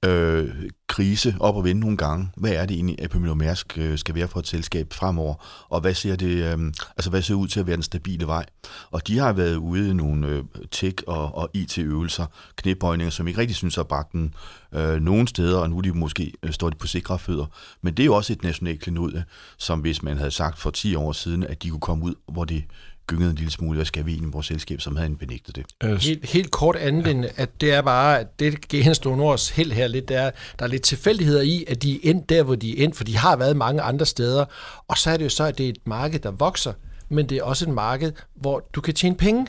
øh, 0.04 0.50
krise 0.88 1.36
op 1.40 1.56
og 1.56 1.64
vende 1.64 1.80
nogle 1.80 1.96
gange. 1.96 2.28
Hvad 2.36 2.52
er 2.52 2.66
det 2.66 2.74
egentlig, 2.74 3.02
at 3.02 3.14
Møller 3.14 3.34
Mærsk 3.34 3.78
øh, 3.78 3.98
skal 3.98 4.14
være 4.14 4.28
for 4.28 4.40
et 4.40 4.46
selskab 4.46 4.92
fremover? 4.92 5.34
Og 5.68 5.80
hvad 5.80 5.94
ser 5.94 6.16
det, 6.16 6.58
øh, 6.58 6.72
altså 6.96 7.10
hvad 7.10 7.22
ser 7.22 7.34
ud 7.34 7.48
til 7.48 7.60
at 7.60 7.66
være 7.66 7.76
den 7.76 7.82
stabile 7.82 8.26
vej? 8.26 8.46
Og 8.90 9.06
de 9.06 9.18
har 9.18 9.32
været 9.32 9.56
ude 9.56 9.90
i 9.90 9.92
nogle 9.92 10.26
øh, 10.28 10.44
tech- 10.74 11.04
og, 11.06 11.34
og 11.34 11.50
IT-øvelser, 11.54 12.26
knæbøjninger, 12.56 13.10
som 13.10 13.28
ikke 13.28 13.40
rigtig 13.40 13.56
synes 13.56 13.78
at 13.78 13.88
bakke 13.88 14.10
den 14.12 14.34
øh, 14.74 15.00
nogen 15.00 15.26
steder, 15.26 15.58
og 15.58 15.70
nu 15.70 15.80
de 15.80 15.92
måske 15.92 16.32
øh, 16.42 16.52
står 16.52 16.70
de 16.70 16.76
på 16.76 16.86
sikre 16.86 17.18
fødder. 17.18 17.46
Men 17.82 17.94
det 17.94 18.02
er 18.02 18.06
jo 18.06 18.14
også 18.14 18.32
et 18.32 18.42
nationalt 18.42 18.80
klenod, 18.80 19.22
som 19.58 19.80
hvis 19.80 20.02
man 20.02 20.16
havde 20.16 20.30
sagt 20.30 20.58
for 20.58 20.70
10 20.70 20.94
år 20.94 21.12
siden, 21.12 21.44
at 21.44 21.62
de 21.62 21.70
kunne 21.70 21.80
komme 21.80 22.04
ud, 22.04 22.14
hvor 22.32 22.44
det 22.44 22.64
gyngede 23.06 23.30
en 23.30 23.36
lille 23.36 23.50
smule, 23.50 23.76
hvad 23.76 23.86
skal 23.86 24.06
vi 24.06 24.12
i 24.12 24.20
vores 24.24 24.46
selskab, 24.46 24.80
som 24.80 24.96
havde 24.96 25.16
benægtet 25.16 25.56
det. 25.56 25.64
Øh, 25.84 26.00
helt, 26.00 26.30
helt 26.30 26.50
kort 26.50 26.76
andet 26.76 27.22
ja. 27.22 27.28
at 27.36 27.60
det 27.60 27.72
er 27.72 27.82
bare, 27.82 28.20
at 28.20 28.40
det 28.40 28.68
GN 28.68 28.94
Store 28.94 29.16
Nords 29.16 29.48
held 29.48 29.72
her 29.72 29.86
lidt, 29.86 30.08
det 30.08 30.16
er, 30.16 30.30
der 30.58 30.64
er 30.64 30.68
lidt 30.68 30.82
tilfældigheder 30.82 31.42
i, 31.42 31.64
at 31.68 31.82
de 31.82 31.94
er 31.94 32.10
endt 32.10 32.28
der, 32.28 32.42
hvor 32.42 32.54
de 32.54 32.78
er 32.78 32.84
endt, 32.84 32.96
for 32.96 33.04
de 33.04 33.16
har 33.16 33.36
været 33.36 33.56
mange 33.56 33.82
andre 33.82 34.06
steder, 34.06 34.44
og 34.88 34.98
så 34.98 35.10
er 35.10 35.16
det 35.16 35.24
jo 35.24 35.30
så, 35.30 35.44
at 35.44 35.58
det 35.58 35.66
er 35.66 35.70
et 35.70 35.86
marked, 35.86 36.18
der 36.20 36.30
vokser, 36.30 36.72
men 37.08 37.28
det 37.28 37.38
er 37.38 37.42
også 37.42 37.64
et 37.64 37.74
marked, 37.74 38.12
hvor 38.34 38.68
du 38.74 38.80
kan 38.80 38.94
tjene 38.94 39.16
penge, 39.16 39.46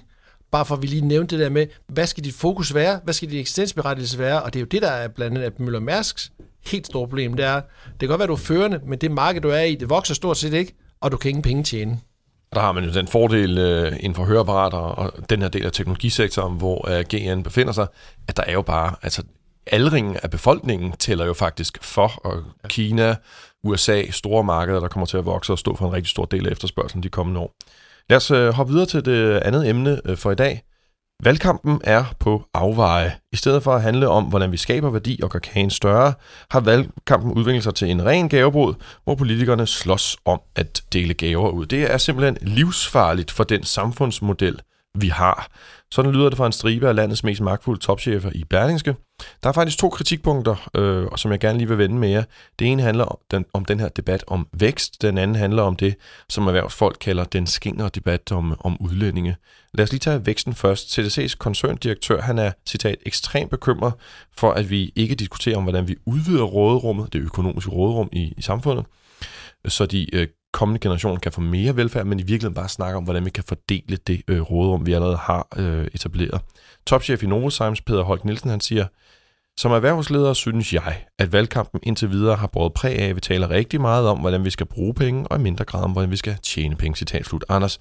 bare 0.52 0.66
for 0.66 0.76
at 0.76 0.82
vi 0.82 0.88
lige 0.88 1.08
nævnte 1.08 1.36
det 1.38 1.44
der 1.44 1.50
med, 1.50 1.68
hvad 1.88 2.08
skal 2.08 2.24
dit 2.24 2.34
fokus 2.34 2.74
være, 2.74 3.00
hvad 3.04 3.14
skal 3.14 3.32
dit 3.32 3.40
eksistensberettigelse 3.40 4.20
være, 4.20 4.44
og 4.44 4.54
det 4.54 4.60
er 4.60 4.62
jo 4.62 4.68
det, 4.72 4.82
der 4.82 4.92
er 4.92 5.08
blandt 5.08 5.38
andet 5.38 5.60
Møller 5.60 5.80
Mærsks 5.80 6.32
helt 6.66 6.86
store 6.86 7.08
problem, 7.08 7.34
det 7.34 7.46
er, 7.46 7.62
det 7.86 8.00
kan 8.00 8.08
godt 8.08 8.20
være, 8.20 8.28
du 8.28 8.34
er 8.34 8.38
førende, 8.38 8.80
men 8.88 9.00
det 9.00 9.12
marked, 9.12 9.42
du 9.42 9.50
er 9.50 9.62
i, 9.62 9.76
det 9.76 9.90
vokser 9.90 10.14
stort 10.14 10.38
set 10.38 10.54
ikke, 10.54 10.76
og 11.02 11.12
du 11.12 11.18
kan 11.18 11.30
ingen 11.30 11.42
penge 11.42 11.64
tjene. 11.64 12.00
Der 12.54 12.62
har 12.62 12.72
man 12.72 12.84
jo 12.84 12.94
den 12.94 13.08
fordel 13.08 13.58
øh, 13.58 13.92
inden 14.00 14.16
for 14.16 14.26
høreapparater 14.26 14.78
og 14.78 15.30
den 15.30 15.42
her 15.42 15.50
del 15.50 15.66
af 15.66 15.72
teknologisektoren, 15.72 16.58
hvor 16.58 16.90
øh, 16.90 17.06
GN 17.14 17.44
befinder 17.44 17.74
sig, 17.74 17.88
at 18.28 18.38
der 18.38 18.44
er 18.44 18.54
jo 18.54 18.62
bare, 18.62 18.96
altså 19.02 19.24
aldringen 19.68 20.18
af 20.24 20.32
befolkningen 20.32 20.92
tæller 20.92 21.26
jo 21.26 21.34
faktisk 21.34 21.84
for, 21.84 22.08
og 22.26 22.44
Kina, 22.68 23.16
USA, 23.64 24.12
store 24.12 24.44
markeder, 24.44 24.80
der 24.80 24.88
kommer 24.88 25.06
til 25.06 25.18
at 25.18 25.26
vokse 25.26 25.54
og 25.54 25.60
stå 25.60 25.76
for 25.76 25.88
en 25.88 25.94
rigtig 25.94 26.10
stor 26.10 26.26
del 26.26 26.48
af 26.48 26.52
efterspørgselen 26.52 27.04
de 27.04 27.10
kommende 27.10 27.40
år. 27.40 27.54
Lad 28.10 28.18
os 28.18 28.32
øh, 28.32 28.50
hoppe 28.50 28.74
videre 28.74 28.88
til 28.88 29.06
det 29.06 29.38
andet 29.38 29.70
emne 29.70 30.02
øh, 30.06 30.18
for 30.18 30.32
i 30.32 30.36
dag, 30.36 30.64
Valgkampen 31.24 31.82
er 31.84 32.04
på 32.20 32.46
afveje. 32.54 33.16
I 33.32 33.36
stedet 33.36 33.64
for 33.64 33.76
at 33.76 33.82
handle 33.82 34.10
om, 34.10 34.24
hvordan 34.24 34.52
vi 34.52 34.58
skaber 34.58 34.90
værdi 34.90 35.20
og 35.24 35.30
gør 35.30 35.40
kagen 35.40 35.70
større, 35.70 36.14
har 36.52 36.60
valgkampen 36.60 37.32
udviklet 37.32 37.64
sig 37.64 37.76
til 37.76 37.90
en 37.90 38.06
ren 38.06 38.30
gavebrud, 38.30 38.74
hvor 39.04 39.16
politikerne 39.16 39.68
slås 39.68 40.18
om 40.26 40.42
at 40.56 40.82
dele 40.94 41.14
gaver 41.14 41.50
ud. 41.50 41.66
Det 41.66 41.92
er 41.94 41.98
simpelthen 41.98 42.38
livsfarligt 42.42 43.32
for 43.32 43.44
den 43.44 43.64
samfundsmodel, 43.64 44.60
vi 44.96 45.08
har. 45.08 45.48
Sådan 45.94 46.12
lyder 46.12 46.30
det 46.30 46.38
fra 46.38 46.46
en 46.46 46.52
stribe 46.52 46.88
af 46.88 46.96
landets 46.96 47.24
mest 47.24 47.42
magtfulde 47.42 47.82
topchefer 47.82 48.30
i 48.36 48.44
Berlingske. 48.44 48.96
Der 49.44 49.50
er 49.50 49.54
faktisk 49.54 49.78
to 49.78 49.90
kritikpunkter, 49.90 50.70
øh, 50.76 51.08
som 51.16 51.32
jeg 51.32 51.40
gerne 51.40 51.58
lige 51.58 51.68
vil 51.68 51.78
vende 51.78 51.96
med 51.96 52.10
jer. 52.10 52.24
Det 52.60 52.68
ene 52.68 52.82
handler 52.82 53.04
om 53.04 53.18
den, 53.32 53.46
om 53.54 53.66
den 53.66 53.80
her 53.80 53.90
debat 53.90 54.24
om 54.28 54.48
vækst, 54.54 55.02
den 55.02 55.18
anden 55.18 55.36
handler 55.36 55.64
om 55.64 55.76
det, 55.76 55.96
som 56.30 56.48
erhvervsfolk 56.48 56.98
kalder 57.02 57.24
den 57.24 57.48
skingre 57.48 57.90
debat 57.96 58.32
om, 58.32 58.56
om 58.60 58.78
udlændinge. 58.82 59.36
Lad 59.74 59.84
os 59.84 59.92
lige 59.92 60.00
tage 60.00 60.26
væksten 60.26 60.54
først. 60.54 61.00
CDC's 61.00 61.36
koncerndirektør, 61.38 62.22
han 62.22 62.40
er, 62.40 62.52
citat, 62.68 62.96
ekstremt 63.06 63.50
bekymret 63.50 63.94
for, 64.38 64.52
at 64.52 64.70
vi 64.70 64.92
ikke 64.96 65.16
diskuterer 65.16 65.58
om, 65.58 65.64
hvordan 65.64 65.88
vi 65.88 65.96
udvider 66.06 66.44
råderummet, 66.44 67.14
det 67.14 67.20
økonomiske 67.20 67.72
råderum 67.72 68.10
i, 68.12 68.34
i 68.38 68.42
samfundet, 68.42 68.86
så 69.68 69.86
de 69.86 70.16
øh, 70.16 70.28
kommende 70.54 70.80
generation 70.80 71.20
kan 71.20 71.32
få 71.32 71.42
mere 71.42 71.76
velfærd, 71.76 72.06
men 72.06 72.20
i 72.20 72.22
virkeligheden 72.22 72.54
bare 72.54 72.70
snakke 72.70 72.98
om, 72.98 73.04
hvordan 73.04 73.26
vi 73.26 73.30
kan 73.30 73.44
fordele 73.44 73.98
det 74.08 74.22
øh, 74.28 74.42
råderum, 74.42 74.86
vi 74.86 74.94
allerede 74.94 75.18
har 75.18 75.48
øh, 75.58 75.88
etableret. 75.94 76.42
Topchef 76.88 77.24
i 77.24 77.26
Novozymes, 77.26 77.82
Peter 77.82 78.02
Holk 78.02 78.26
Nielsen, 78.26 78.50
han 78.50 78.62
siger, 78.62 78.88
som 79.58 79.72
erhvervsleder 79.72 80.34
synes 80.34 80.74
jeg, 80.74 81.04
at 81.20 81.32
valgkampen 81.32 81.80
indtil 81.84 82.12
videre 82.12 82.36
har 82.36 82.48
båret 82.48 82.74
præg 82.74 83.00
af, 83.00 83.10
at 83.10 83.16
vi 83.16 83.22
taler 83.22 83.50
rigtig 83.50 83.82
meget 83.82 84.08
om, 84.08 84.20
hvordan 84.20 84.46
vi 84.46 84.50
skal 84.50 84.66
bruge 84.66 84.94
penge, 84.94 85.28
og 85.28 85.40
i 85.40 85.42
mindre 85.42 85.66
grad 85.66 85.84
om, 85.84 85.92
hvordan 85.92 86.12
vi 86.12 86.18
skal 86.18 86.38
tjene 86.44 86.76
penge. 86.76 86.96
Citat 86.96 87.26
slut. 87.26 87.46
Anders, 87.50 87.80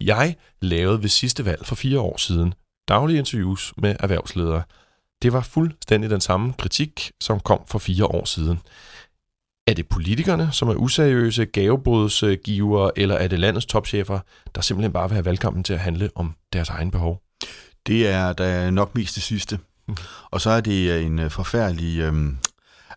jeg 0.00 0.36
lavede 0.62 1.02
ved 1.02 1.08
sidste 1.08 1.44
valg 1.44 1.66
for 1.66 1.74
fire 1.74 2.00
år 2.00 2.16
siden 2.16 2.54
daglige 2.88 3.18
interviews 3.18 3.72
med 3.76 3.96
erhvervsledere. 4.00 4.62
Det 5.22 5.32
var 5.32 5.40
fuldstændig 5.40 6.10
den 6.10 6.20
samme 6.20 6.52
kritik, 6.52 7.12
som 7.20 7.40
kom 7.40 7.60
for 7.66 7.78
fire 7.78 8.06
år 8.06 8.24
siden. 8.24 8.60
Er 9.66 9.74
det 9.74 9.88
politikerne, 9.88 10.48
som 10.52 10.68
er 10.68 10.74
useriøse 10.74 11.46
gavebodsgivere, 11.46 12.98
eller 12.98 13.14
er 13.14 13.28
det 13.28 13.38
landets 13.38 13.66
topchefer, 13.66 14.18
der 14.54 14.60
simpelthen 14.60 14.92
bare 14.92 15.08
vil 15.08 15.14
have 15.14 15.24
valgkampen 15.24 15.64
til 15.64 15.74
at 15.74 15.80
handle 15.80 16.10
om 16.14 16.34
deres 16.52 16.68
egen 16.68 16.90
behov? 16.90 17.22
Det 17.86 18.08
er 18.08 18.32
da 18.32 18.70
nok 18.70 18.94
mest 18.94 19.14
det 19.14 19.22
sidste. 19.22 19.58
Mm. 19.88 19.96
Og 20.30 20.40
så 20.40 20.50
er 20.50 20.60
det 20.60 21.04
en 21.04 21.30
forfærdelig, 21.30 21.98
øh, 21.98 22.32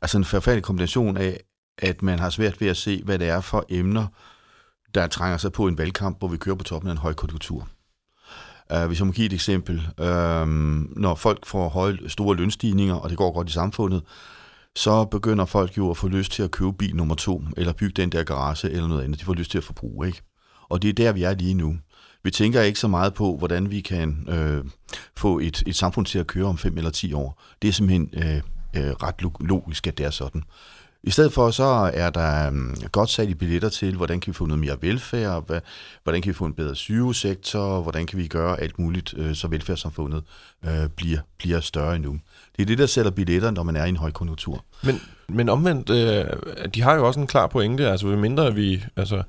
altså 0.01 0.17
en 0.17 0.25
forfærdelig 0.25 0.63
kombination 0.63 1.17
af, 1.17 1.39
at 1.77 2.01
man 2.01 2.19
har 2.19 2.29
svært 2.29 2.61
ved 2.61 2.67
at 2.67 2.77
se, 2.77 3.01
hvad 3.05 3.19
det 3.19 3.29
er 3.29 3.41
for 3.41 3.65
emner, 3.69 4.07
der 4.95 5.07
trænger 5.07 5.37
sig 5.37 5.51
på 5.51 5.67
en 5.67 5.77
valgkamp, 5.77 6.19
hvor 6.19 6.27
vi 6.27 6.37
kører 6.37 6.55
på 6.55 6.63
toppen 6.63 6.89
af 6.89 6.91
en 6.91 6.97
højkonjunktur. 6.97 7.67
Uh, 8.75 8.85
hvis 8.85 8.99
jeg 8.99 9.07
må 9.07 9.13
give 9.13 9.25
et 9.25 9.33
eksempel. 9.33 9.75
Uh, 9.97 10.47
når 10.97 11.15
folk 11.15 11.45
får 11.45 11.69
høje, 11.69 11.97
store 12.07 12.35
lønstigninger, 12.35 12.95
og 12.95 13.09
det 13.09 13.17
går 13.17 13.31
godt 13.31 13.49
i 13.49 13.53
samfundet, 13.53 14.03
så 14.77 15.05
begynder 15.05 15.45
folk 15.45 15.77
jo 15.77 15.89
at 15.89 15.97
få 15.97 16.07
lyst 16.07 16.31
til 16.31 16.43
at 16.43 16.51
købe 16.51 16.73
bil 16.73 16.95
nummer 16.95 17.15
to, 17.15 17.43
eller 17.57 17.73
bygge 17.73 18.01
den 18.01 18.09
der 18.09 18.23
garage, 18.23 18.69
eller 18.69 18.87
noget 18.87 19.03
andet. 19.03 19.19
De 19.19 19.25
får 19.25 19.33
lyst 19.33 19.51
til 19.51 19.57
at 19.57 19.63
forbruge, 19.63 20.07
ikke? 20.07 20.21
Og 20.69 20.81
det 20.81 20.89
er 20.89 20.93
der, 20.93 21.11
vi 21.11 21.23
er 21.23 21.33
lige 21.33 21.53
nu. 21.53 21.77
Vi 22.23 22.31
tænker 22.31 22.61
ikke 22.61 22.79
så 22.79 22.87
meget 22.87 23.13
på, 23.13 23.37
hvordan 23.37 23.71
vi 23.71 23.81
kan 23.81 24.27
øh, 24.29 24.65
få 25.15 25.39
et, 25.39 25.63
et 25.67 25.75
samfund 25.75 26.05
til 26.05 26.19
at 26.19 26.27
køre 26.27 26.45
om 26.45 26.57
5 26.57 26.77
eller 26.77 26.91
10 26.91 27.13
år. 27.13 27.43
Det 27.61 27.67
er 27.67 27.71
simpelthen 27.71 28.09
øh, 28.13 28.35
øh, 28.75 28.91
ret 28.91 29.47
logisk, 29.47 29.87
at 29.87 29.97
det 29.97 30.05
er 30.05 30.09
sådan. 30.09 30.43
I 31.03 31.11
stedet 31.11 31.33
for 31.33 31.51
så 31.51 31.91
er 31.93 32.09
der 32.09 32.47
um, 32.47 32.75
godt 32.91 33.09
sat 33.09 33.29
i 33.29 33.33
billetter 33.33 33.69
til, 33.69 33.95
hvordan 33.95 34.19
kan 34.19 34.31
vi 34.31 34.35
få 34.35 34.45
noget 34.45 34.59
mere 34.59 34.77
velfærd, 34.81 35.47
hvad, 35.47 35.61
hvordan 36.03 36.21
kan 36.21 36.29
vi 36.29 36.33
få 36.33 36.45
en 36.45 36.53
bedre 36.53 36.75
sygehussektor, 36.75 37.81
hvordan 37.81 38.05
kan 38.05 38.19
vi 38.19 38.27
gøre 38.27 38.61
alt 38.61 38.79
muligt, 38.79 39.13
øh, 39.17 39.35
så 39.35 39.47
velfærdssamfundet 39.47 40.23
øh, 40.65 40.89
bliver, 40.95 41.19
bliver 41.37 41.59
større 41.59 41.95
endnu. 41.95 42.19
Det 42.55 42.61
er 42.61 42.65
det, 42.65 42.77
der 42.77 42.85
sætter 42.85 43.11
billetter, 43.11 43.51
når 43.51 43.63
man 43.63 43.75
er 43.75 43.85
i 43.85 43.89
en 43.89 43.97
højkonjunktur. 43.97 44.65
Men, 44.83 45.01
men 45.29 45.49
omvendt, 45.49 45.89
øh, 45.89 46.25
de 46.75 46.81
har 46.81 46.95
jo 46.95 47.07
også 47.07 47.19
en 47.19 47.27
klar 47.27 47.47
pointe, 47.47 47.89
altså 47.89 48.07
mindre 48.07 48.55
vi, 48.55 48.83
altså 48.95 49.23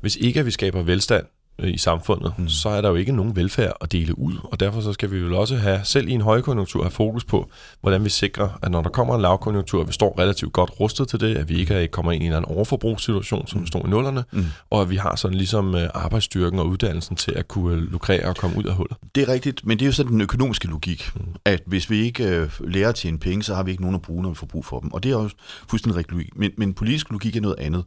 hvis 0.00 0.16
ikke 0.16 0.40
at 0.40 0.46
vi 0.46 0.50
skaber 0.50 0.82
velstand, 0.82 1.26
i 1.58 1.78
samfundet, 1.78 2.32
mm. 2.38 2.48
så 2.48 2.68
er 2.68 2.80
der 2.80 2.88
jo 2.88 2.94
ikke 2.94 3.12
nogen 3.12 3.36
velfærd 3.36 3.72
at 3.80 3.92
dele 3.92 4.18
ud, 4.18 4.34
og 4.44 4.60
derfor 4.60 4.80
så 4.80 4.92
skal 4.92 5.10
vi 5.10 5.18
jo 5.18 5.40
også 5.40 5.56
have, 5.56 5.80
selv 5.84 6.08
i 6.08 6.12
en 6.12 6.20
højkonjunktur, 6.20 6.82
have 6.82 6.90
fokus 6.90 7.24
på, 7.24 7.50
hvordan 7.80 8.04
vi 8.04 8.08
sikrer, 8.08 8.58
at 8.62 8.70
når 8.70 8.82
der 8.82 8.90
kommer 8.90 9.14
en 9.14 9.22
lavkonjunktur, 9.22 9.84
vi 9.84 9.92
står 9.92 10.18
relativt 10.18 10.52
godt 10.52 10.80
rustet 10.80 11.08
til 11.08 11.20
det, 11.20 11.36
at 11.36 11.48
vi 11.48 11.58
ikke 11.58 11.88
kommer 11.88 12.12
ind 12.12 12.22
i 12.22 12.26
en 12.26 12.32
eller 12.32 12.42
anden 12.42 12.56
overforbrugssituation, 12.56 13.46
som 13.46 13.60
mm. 13.60 13.66
står 13.66 13.86
i 13.86 13.90
nullerne, 13.90 14.24
mm. 14.32 14.44
og 14.70 14.80
at 14.82 14.90
vi 14.90 14.96
har 14.96 15.16
sådan 15.16 15.36
ligesom 15.36 15.74
øh, 15.74 15.88
arbejdsstyrken 15.94 16.58
og 16.58 16.66
uddannelsen 16.66 17.16
til 17.16 17.32
at 17.32 17.48
kunne 17.48 17.80
lukrere 17.80 18.28
og 18.28 18.36
komme 18.36 18.56
ud 18.58 18.64
af 18.64 18.74
hullet. 18.74 18.96
Det 19.14 19.22
er 19.22 19.28
rigtigt, 19.28 19.66
men 19.66 19.78
det 19.78 19.84
er 19.84 19.86
jo 19.86 19.92
sådan 19.92 20.12
den 20.12 20.20
økonomiske 20.20 20.68
logik, 20.68 21.10
mm. 21.14 21.22
at 21.44 21.62
hvis 21.66 21.90
vi 21.90 22.00
ikke 22.00 22.28
øh, 22.28 22.50
lærer 22.60 22.88
at 22.88 22.94
tjene 22.94 23.18
penge, 23.18 23.42
så 23.42 23.54
har 23.54 23.62
vi 23.62 23.70
ikke 23.70 23.82
nogen 23.82 23.94
at 23.94 24.02
bruge, 24.02 24.22
når 24.22 24.28
vi 24.28 24.34
får 24.34 24.46
brug 24.46 24.64
for 24.64 24.80
dem, 24.80 24.92
og 24.92 25.02
det 25.02 25.12
er 25.12 25.16
også 25.16 25.36
fuldstændig 25.68 25.96
rigtig 25.96 26.12
logik. 26.12 26.36
Men, 26.36 26.50
men 26.58 26.74
politisk 26.74 27.10
logik 27.10 27.36
er 27.36 27.40
noget 27.40 27.56
andet. 27.58 27.84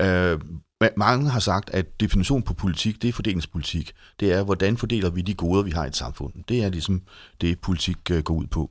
Øh, 0.00 0.38
mange 0.96 1.30
har 1.30 1.40
sagt, 1.40 1.70
at 1.70 2.00
definition 2.00 2.42
på 2.42 2.54
politik, 2.54 3.02
det 3.02 3.08
er 3.08 3.12
fordelingspolitik. 3.12 3.92
Det 4.20 4.32
er, 4.32 4.42
hvordan 4.42 4.76
fordeler 4.76 5.10
vi 5.10 5.22
de 5.22 5.34
goder, 5.34 5.62
vi 5.62 5.70
har 5.70 5.84
i 5.84 5.88
et 5.88 5.96
samfund. 5.96 6.32
Det 6.48 6.64
er 6.64 6.70
ligesom 6.70 7.02
det, 7.40 7.60
politik 7.60 8.10
øh, 8.10 8.22
går 8.22 8.34
ud 8.34 8.46
på. 8.46 8.70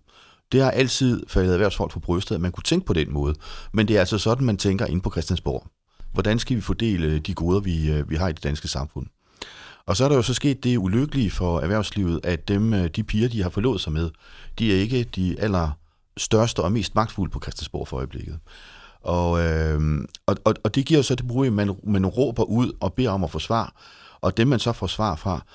Det 0.51 0.61
har 0.61 0.71
altid 0.71 1.23
faldet 1.27 1.53
erhvervsfolk 1.53 1.91
for 1.91 1.99
brystet, 1.99 2.35
at 2.35 2.41
man 2.41 2.51
kunne 2.51 2.63
tænke 2.63 2.85
på 2.85 2.93
den 2.93 3.13
måde. 3.13 3.35
Men 3.71 3.87
det 3.87 3.95
er 3.95 3.99
altså 3.99 4.17
sådan, 4.17 4.45
man 4.45 4.57
tænker 4.57 4.85
ind 4.85 5.01
på 5.01 5.11
Christiansborg. 5.11 5.67
Hvordan 6.13 6.39
skal 6.39 6.55
vi 6.55 6.61
fordele 6.61 7.07
øh, 7.07 7.19
de 7.19 7.33
goder, 7.33 7.59
vi, 7.59 7.91
øh, 7.91 8.09
vi 8.09 8.15
har 8.15 8.27
i 8.27 8.33
det 8.33 8.43
danske 8.43 8.67
samfund? 8.67 9.07
Og 9.85 9.97
så 9.97 10.05
er 10.05 10.09
der 10.09 10.15
jo 10.15 10.21
så 10.21 10.33
sket 10.33 10.63
det 10.63 10.77
ulykkelige 10.77 11.31
for 11.31 11.59
erhvervslivet, 11.59 12.19
at 12.23 12.47
dem, 12.47 12.89
de 12.89 13.03
piger, 13.03 13.29
de 13.29 13.43
har 13.43 13.49
forlået 13.49 13.81
sig 13.81 13.93
med, 13.93 14.09
de 14.59 14.73
er 14.73 14.81
ikke 14.81 15.03
de 15.03 15.35
aller 15.39 15.71
største 16.17 16.59
og 16.59 16.71
mest 16.71 16.95
magtfulde 16.95 17.31
på 17.31 17.39
Christiansborg 17.39 17.87
for 17.87 17.97
øjeblikket. 17.97 18.39
Og, 19.03 19.43
øh, 19.43 19.81
og, 20.25 20.37
og, 20.45 20.55
og 20.63 20.75
det 20.75 20.85
giver 20.85 21.01
så 21.01 21.15
det 21.15 21.27
brug, 21.27 21.45
at 21.45 21.53
man, 21.53 21.75
man 21.83 22.05
råber 22.05 22.43
ud 22.43 22.71
og 22.79 22.93
beder 22.93 23.11
om 23.11 23.23
at 23.23 23.31
få 23.31 23.39
svar. 23.39 23.73
Og 24.21 24.37
dem, 24.37 24.47
man 24.47 24.59
så 24.59 24.71
får 24.71 24.87
svar 24.87 25.15
fra, 25.15 25.45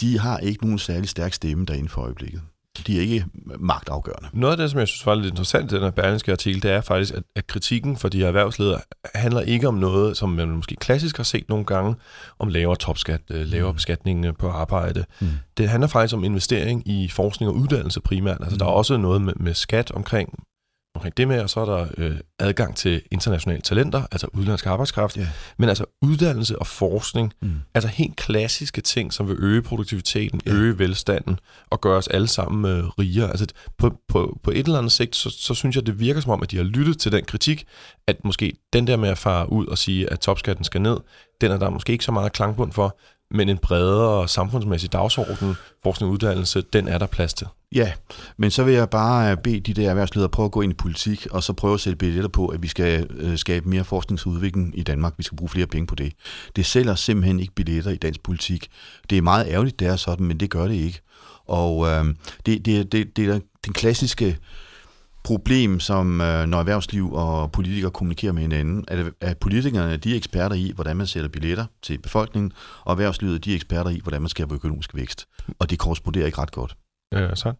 de 0.00 0.18
har 0.18 0.38
ikke 0.38 0.64
nogen 0.64 0.78
særlig 0.78 1.08
stærk 1.08 1.32
stemme 1.32 1.64
derinde 1.64 1.88
for 1.88 2.02
øjeblikket 2.02 2.40
de 2.86 2.96
er 2.96 3.00
ikke 3.00 3.24
magtafgørende. 3.58 4.28
Noget 4.32 4.52
af 4.52 4.56
det, 4.58 4.70
som 4.70 4.80
jeg 4.80 4.88
synes 4.88 5.06
var 5.06 5.14
lidt 5.14 5.26
interessant 5.26 5.72
i 5.72 5.74
den 5.74 5.82
her 5.82 5.90
berlingske 5.90 6.32
artikel, 6.32 6.62
det 6.62 6.70
er 6.70 6.80
faktisk, 6.80 7.14
at, 7.14 7.22
at 7.36 7.46
kritikken 7.46 7.96
for 7.96 8.08
de 8.08 8.18
her 8.18 8.26
erhvervsledere 8.26 8.80
handler 9.14 9.40
ikke 9.40 9.68
om 9.68 9.74
noget, 9.74 10.16
som 10.16 10.28
man 10.28 10.48
måske 10.48 10.76
klassisk 10.76 11.16
har 11.16 11.24
set 11.24 11.48
nogle 11.48 11.64
gange, 11.64 11.94
om 12.38 12.48
lavere 12.48 12.76
topskat, 12.76 13.20
øh, 13.30 13.46
lavere 13.46 13.72
mm. 13.72 13.76
beskatning 13.76 14.24
øh, 14.24 14.34
på 14.38 14.48
arbejde. 14.48 15.04
Mm. 15.20 15.28
Det 15.56 15.68
handler 15.68 15.88
faktisk 15.88 16.14
om 16.14 16.24
investering 16.24 16.88
i 16.88 17.08
forskning 17.08 17.50
og 17.50 17.56
uddannelse 17.56 18.00
primært. 18.00 18.38
Altså, 18.40 18.54
mm. 18.54 18.58
der 18.58 18.66
er 18.66 18.70
også 18.70 18.96
noget 18.96 19.22
med, 19.22 19.32
med 19.36 19.54
skat 19.54 19.90
omkring 19.90 20.38
omkring 20.98 21.16
det 21.16 21.28
med, 21.28 21.40
og 21.40 21.50
så 21.50 21.60
er 21.60 21.64
der 21.64 21.86
øh, 21.96 22.16
adgang 22.38 22.76
til 22.76 23.02
internationale 23.10 23.62
talenter, 23.62 24.02
altså 24.12 24.26
udenlandsk 24.32 24.66
arbejdskraft, 24.66 25.14
yeah. 25.14 25.28
men 25.58 25.68
altså 25.68 25.84
uddannelse 26.02 26.58
og 26.58 26.66
forskning, 26.66 27.32
mm. 27.40 27.52
altså 27.74 27.88
helt 27.88 28.16
klassiske 28.16 28.80
ting, 28.80 29.12
som 29.12 29.28
vil 29.28 29.36
øge 29.38 29.62
produktiviteten, 29.62 30.40
yeah. 30.48 30.58
øge 30.58 30.78
velstanden 30.78 31.38
og 31.70 31.80
gøre 31.80 31.96
os 31.96 32.08
alle 32.08 32.28
sammen 32.28 32.72
øh, 32.72 32.84
rigere. 32.84 33.30
Altså 33.30 33.46
på, 33.78 33.90
på, 34.08 34.38
på 34.42 34.50
et 34.50 34.66
eller 34.66 34.78
andet 34.78 34.92
sigt, 34.92 35.16
så, 35.16 35.30
så 35.30 35.54
synes 35.54 35.76
jeg, 35.76 35.86
det 35.86 36.00
virker 36.00 36.20
som 36.20 36.32
om, 36.32 36.42
at 36.42 36.50
de 36.50 36.56
har 36.56 36.64
lyttet 36.64 36.98
til 36.98 37.12
den 37.12 37.24
kritik, 37.24 37.66
at 38.06 38.24
måske 38.24 38.52
den 38.72 38.86
der 38.86 38.96
med 38.96 39.08
at 39.08 39.18
fare 39.18 39.52
ud 39.52 39.66
og 39.66 39.78
sige, 39.78 40.12
at 40.12 40.20
topskatten 40.20 40.64
skal 40.64 40.80
ned, 40.82 40.96
den 41.40 41.52
er 41.52 41.56
der 41.56 41.70
måske 41.70 41.92
ikke 41.92 42.04
så 42.04 42.12
meget 42.12 42.32
klangbund 42.32 42.72
for, 42.72 42.98
men 43.30 43.48
en 43.48 43.58
bredere 43.58 44.28
samfundsmæssig 44.28 44.92
dagsorden, 44.92 45.54
forskning 45.82 46.08
og 46.08 46.12
uddannelse, 46.12 46.60
den 46.72 46.88
er 46.88 46.98
der 46.98 47.06
plads 47.06 47.34
til. 47.34 47.46
Ja, 47.74 47.92
men 48.36 48.50
så 48.50 48.64
vil 48.64 48.74
jeg 48.74 48.90
bare 48.90 49.30
øh, 49.30 49.36
bede 49.36 49.60
de 49.60 49.74
der 49.74 49.90
erhvervsledere 49.90 50.28
prøve 50.28 50.44
at 50.44 50.52
gå 50.52 50.60
ind 50.60 50.72
i 50.72 50.74
politik, 50.74 51.26
og 51.30 51.42
så 51.42 51.52
prøve 51.52 51.74
at 51.74 51.80
sætte 51.80 51.96
billetter 51.96 52.28
på, 52.28 52.46
at 52.46 52.62
vi 52.62 52.68
skal 52.68 53.06
øh, 53.10 53.38
skabe 53.38 53.68
mere 53.68 53.84
forskningsudvikling 53.84 54.78
i 54.78 54.82
Danmark. 54.82 55.14
Vi 55.16 55.22
skal 55.22 55.36
bruge 55.36 55.48
flere 55.48 55.66
penge 55.66 55.86
på 55.86 55.94
det. 55.94 56.12
Det 56.56 56.66
sælger 56.66 56.94
simpelthen 56.94 57.40
ikke 57.40 57.54
billetter 57.54 57.90
i 57.90 57.96
dansk 57.96 58.22
politik. 58.22 58.68
Det 59.10 59.18
er 59.18 59.22
meget 59.22 59.46
ærgerligt, 59.48 59.80
det 59.80 59.88
er 59.88 59.96
sådan, 59.96 60.26
men 60.26 60.40
det 60.40 60.50
gør 60.50 60.68
det 60.68 60.74
ikke. 60.74 61.00
Og 61.46 61.86
øh, 61.86 62.04
det, 62.46 62.64
det, 62.64 62.92
det, 62.92 63.16
det 63.16 63.28
er 63.28 63.40
den 63.64 63.72
klassiske 63.72 64.38
problem, 65.24 65.80
som 65.80 66.20
øh, 66.20 66.46
når 66.46 66.58
erhvervsliv 66.58 67.12
og 67.12 67.52
politikere 67.52 67.90
kommunikerer 67.90 68.32
med 68.32 68.42
hinanden, 68.42 68.84
at, 68.88 69.12
at 69.20 69.38
politikerne 69.38 69.96
de 69.96 70.12
er 70.12 70.16
eksperter 70.16 70.56
i, 70.56 70.72
hvordan 70.74 70.96
man 70.96 71.06
sælger 71.06 71.28
billetter 71.28 71.66
til 71.82 71.98
befolkningen, 71.98 72.52
og 72.84 72.92
erhvervslivet 72.92 73.44
de 73.44 73.50
er 73.52 73.56
eksperter 73.56 73.90
i, 73.90 74.00
hvordan 74.02 74.22
man 74.22 74.28
skaber 74.28 74.54
økonomisk 74.54 74.94
vækst. 74.94 75.28
Og 75.58 75.70
det 75.70 75.78
korresponderer 75.78 76.26
ikke 76.26 76.38
ret 76.38 76.52
godt. 76.52 76.76
Ja, 77.12 77.34
så. 77.34 77.52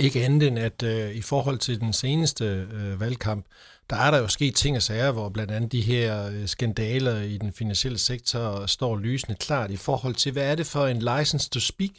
Ikke 0.00 0.24
andet 0.24 0.48
end, 0.48 0.58
at 0.58 0.82
øh, 0.82 1.14
i 1.14 1.22
forhold 1.22 1.58
til 1.58 1.80
den 1.80 1.92
seneste 1.92 2.44
øh, 2.72 3.00
valgkamp, 3.00 3.46
der 3.90 3.96
er 3.96 4.10
der 4.10 4.18
jo 4.18 4.28
sket 4.28 4.54
ting 4.54 4.76
og 4.76 4.82
sager, 4.82 5.12
hvor 5.12 5.28
blandt 5.28 5.52
andet 5.52 5.72
de 5.72 5.80
her 5.80 6.28
øh, 6.28 6.46
skandaler 6.46 7.20
i 7.20 7.38
den 7.38 7.52
finansielle 7.52 7.98
sektor 7.98 8.66
står 8.66 8.96
lysende 8.96 9.36
klart 9.40 9.70
i 9.70 9.76
forhold 9.76 10.14
til, 10.14 10.32
hvad 10.32 10.50
er 10.50 10.54
det 10.54 10.66
for 10.66 10.86
en 10.86 10.98
license 10.98 11.50
to 11.50 11.60
speak, 11.60 11.90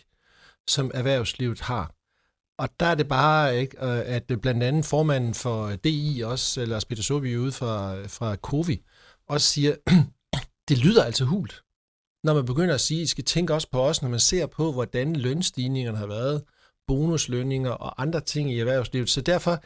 som 0.67 0.91
erhvervslivet 0.93 1.59
har. 1.59 1.91
Og 2.59 2.69
der 2.79 2.85
er 2.85 2.95
det 2.95 3.07
bare, 3.07 3.59
ikke, 3.59 3.79
at 3.81 4.23
blandt 4.41 4.63
andet 4.63 4.85
formanden 4.85 5.33
for 5.33 5.71
DI 5.83 6.21
også, 6.25 6.61
eller 6.61 6.85
Peter 6.89 7.03
Sobi 7.03 7.37
ude 7.37 7.51
fra, 7.51 8.03
fra 8.07 8.35
Covi, 8.35 8.81
også 9.27 9.47
siger, 9.47 9.75
det 10.69 10.77
lyder 10.77 11.03
altså 11.03 11.25
hult. 11.25 11.63
Når 12.23 12.33
man 12.33 12.45
begynder 12.45 12.73
at 12.73 12.81
sige, 12.81 13.01
I 13.01 13.05
skal 13.05 13.23
tænke 13.23 13.53
også 13.53 13.67
på 13.71 13.81
os, 13.81 14.01
når 14.01 14.09
man 14.09 14.19
ser 14.19 14.45
på, 14.45 14.71
hvordan 14.71 15.15
lønstigningerne 15.15 15.97
har 15.97 16.07
været, 16.07 16.43
bonuslønninger 16.87 17.71
og 17.71 18.01
andre 18.01 18.21
ting 18.21 18.51
i 18.51 18.59
erhvervslivet. 18.59 19.09
Så 19.09 19.21
derfor 19.21 19.63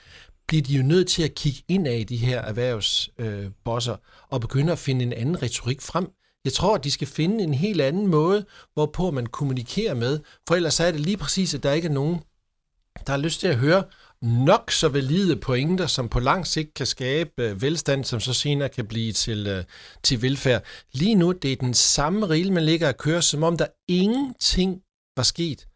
bliver 0.47 0.63
de 0.63 0.73
jo 0.73 0.83
nødt 0.83 1.07
til 1.07 1.23
at 1.23 1.35
kigge 1.35 1.63
ind 1.67 1.88
af 1.88 2.05
de 2.09 2.17
her 2.17 2.41
erhvervsbosser 2.41 3.93
øh, 3.93 4.00
og 4.29 4.41
begynde 4.41 4.71
at 4.71 4.79
finde 4.79 5.05
en 5.05 5.13
anden 5.13 5.43
retorik 5.43 5.81
frem. 5.81 6.07
Jeg 6.45 6.53
tror, 6.53 6.75
at 6.75 6.83
de 6.83 6.91
skal 6.91 7.07
finde 7.07 7.43
en 7.43 7.53
helt 7.53 7.81
anden 7.81 8.07
måde, 8.07 8.45
hvorpå 8.73 9.12
man 9.12 9.25
kommunikerer 9.25 9.93
med, 9.93 10.19
for 10.47 10.55
ellers 10.55 10.79
er 10.79 10.91
det 10.91 11.00
lige 11.00 11.17
præcis, 11.17 11.53
at 11.53 11.63
der 11.63 11.71
ikke 11.71 11.88
er 11.88 11.91
nogen, 11.91 12.19
der 13.07 13.12
har 13.13 13.17
lyst 13.17 13.39
til 13.39 13.47
at 13.47 13.57
høre 13.57 13.83
nok 14.21 14.71
så 14.71 14.89
valide 14.89 15.35
pointer, 15.35 15.88
som 15.88 16.09
på 16.09 16.19
lang 16.19 16.47
sigt 16.47 16.73
kan 16.73 16.86
skabe 16.86 17.43
øh, 17.43 17.62
velstand, 17.62 18.03
som 18.03 18.19
så 18.19 18.34
senere 18.34 18.69
kan 18.69 18.88
blive 18.88 19.13
til, 19.13 19.47
øh, 19.47 19.63
til 20.03 20.21
velfærd. 20.21 20.63
Lige 20.93 21.15
nu, 21.15 21.32
det 21.32 21.51
er 21.51 21.56
den 21.56 21.73
samme 21.73 22.29
rille, 22.29 22.53
man 22.53 22.63
ligger 22.63 22.88
og 22.88 22.97
kører, 22.97 23.21
som 23.21 23.43
om 23.43 23.58
der 23.58 23.67
ingenting 23.88 24.82
var 25.17 25.23
sket. 25.23 25.67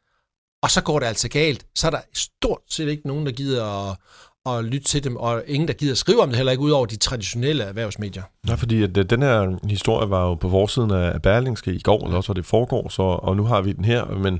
Og 0.63 0.71
så 0.71 0.81
går 0.81 0.99
det 0.99 1.05
altså 1.05 1.29
galt. 1.29 1.65
Så 1.75 1.87
er 1.87 1.91
der 1.91 2.01
stort 2.13 2.61
set 2.69 2.87
ikke 2.87 3.07
nogen, 3.07 3.25
der 3.25 3.31
gider 3.31 3.89
at, 3.89 3.97
at 4.45 4.65
lytte 4.65 4.87
til 4.87 5.03
dem, 5.03 5.15
og 5.15 5.43
ingen, 5.47 5.67
der 5.67 5.73
gider 5.73 5.91
at 5.91 5.97
skrive 5.97 6.21
om 6.21 6.29
det 6.29 6.37
heller 6.37 6.51
ikke, 6.51 6.63
ud 6.63 6.71
over 6.71 6.85
de 6.85 6.97
traditionelle 6.97 7.63
erhvervsmedier. 7.63 8.23
Nej, 8.47 8.55
fordi 8.57 8.83
at, 8.83 8.97
øh, 8.97 9.05
den 9.05 9.21
her 9.21 9.67
historie 9.69 10.09
var 10.09 10.23
jo 10.23 10.35
på 10.35 10.49
forsiden 10.49 10.91
af 10.91 11.21
Berlingske 11.21 11.73
i 11.73 11.79
går, 11.79 12.05
eller 12.05 12.17
også 12.17 12.29
var 12.29 12.33
det 12.33 12.45
foregår, 12.45 12.89
så, 12.89 13.01
og 13.01 13.37
nu 13.37 13.45
har 13.45 13.61
vi 13.61 13.71
den 13.71 13.85
her, 13.85 14.05
men 14.05 14.33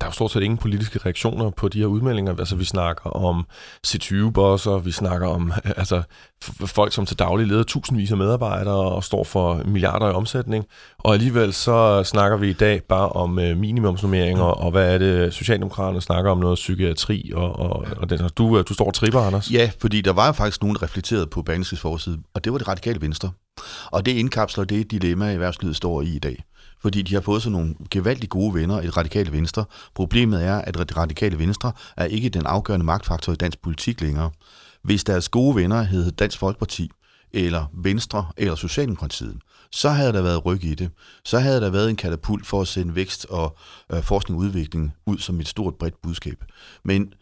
der 0.00 0.06
er 0.06 0.10
jo 0.10 0.12
stort 0.12 0.30
set 0.30 0.42
ingen 0.42 0.58
politiske 0.58 0.98
reaktioner 0.98 1.50
på 1.50 1.68
de 1.68 1.78
her 1.78 1.86
udmeldinger. 1.86 2.36
Altså, 2.38 2.56
vi 2.56 2.64
snakker 2.64 3.10
om 3.10 3.46
C20-bosser, 3.86 4.78
vi 4.78 4.92
snakker 4.92 5.28
om 5.28 5.52
altså, 5.76 6.02
folk, 6.66 6.92
som 6.92 7.06
til 7.06 7.18
daglig 7.18 7.46
leder 7.46 7.62
tusindvis 7.62 8.10
af 8.10 8.16
medarbejdere 8.16 8.74
og 8.74 9.04
står 9.04 9.24
for 9.24 9.62
milliarder 9.64 10.08
i 10.08 10.12
omsætning. 10.12 10.64
Og 10.98 11.14
alligevel 11.14 11.52
så 11.52 12.04
snakker 12.04 12.36
vi 12.36 12.50
i 12.50 12.52
dag 12.52 12.82
bare 12.82 13.08
om 13.08 13.38
uh, 13.38 13.56
minimumsnummeringer, 13.56 14.42
og 14.42 14.70
hvad 14.70 14.94
er 14.94 14.98
det, 14.98 15.34
Socialdemokraterne 15.34 16.00
snakker 16.00 16.30
om 16.30 16.38
noget 16.38 16.56
psykiatri, 16.56 17.32
og, 17.34 17.58
og, 17.58 17.86
og 17.96 18.10
den, 18.10 18.20
du, 18.38 18.58
øh, 18.58 18.64
du 18.68 18.74
står 18.74 18.86
og 18.86 18.94
tripper, 18.94 19.20
Anders. 19.20 19.50
Ja, 19.50 19.70
fordi 19.80 20.00
der 20.00 20.12
var 20.12 20.32
faktisk 20.32 20.62
nogen, 20.62 20.76
der 20.76 20.82
reflekterede 20.82 21.26
på 21.26 21.42
Berlingskes 21.42 21.80
forside, 21.80 22.18
og 22.34 22.44
det 22.44 22.52
var 22.52 22.58
det 22.58 22.68
radikale 22.68 23.00
venstre. 23.00 23.30
Og 23.86 24.06
det 24.06 24.12
indkapsler 24.12 24.64
det 24.64 24.90
dilemma, 24.90 25.32
erhvervslivet 25.32 25.76
står 25.76 26.02
i 26.02 26.16
i 26.16 26.18
dag 26.18 26.44
fordi 26.82 27.02
de 27.02 27.14
har 27.14 27.20
fået 27.20 27.42
sådan 27.42 27.52
nogle 27.52 27.74
gevaldigt 27.90 28.30
gode 28.30 28.54
venner 28.54 28.80
i 28.80 28.86
det 28.86 28.96
radikale 28.96 29.32
venstre. 29.32 29.64
Problemet 29.94 30.44
er, 30.44 30.58
at 30.58 30.74
det 30.74 30.96
radikale 30.96 31.38
venstre 31.38 31.72
er 31.96 32.04
ikke 32.04 32.28
den 32.28 32.46
afgørende 32.46 32.86
magtfaktor 32.86 33.32
i 33.32 33.36
dansk 33.36 33.62
politik 33.62 34.00
længere. 34.00 34.30
Hvis 34.82 35.04
deres 35.04 35.28
gode 35.28 35.56
venner 35.56 35.82
hed 35.82 36.10
Dansk 36.10 36.38
Folkeparti, 36.38 36.90
eller 37.32 37.64
Venstre, 37.74 38.26
eller 38.36 38.54
Socialdemokratiet, 38.54 39.38
så 39.72 39.88
havde 39.88 40.12
der 40.12 40.22
været 40.22 40.46
ryg 40.46 40.64
i 40.64 40.74
det. 40.74 40.90
Så 41.24 41.38
havde 41.38 41.60
der 41.60 41.70
været 41.70 41.90
en 41.90 41.96
katapult 41.96 42.46
for 42.46 42.60
at 42.60 42.68
sende 42.68 42.94
vækst 42.94 43.26
og 43.30 43.56
øh, 43.92 44.02
forskning 44.02 44.38
og 44.38 44.44
udvikling 44.44 44.92
ud 45.06 45.18
som 45.18 45.40
et 45.40 45.48
stort 45.48 45.74
bredt 45.74 46.02
budskab. 46.02 46.44
Men 46.84 47.12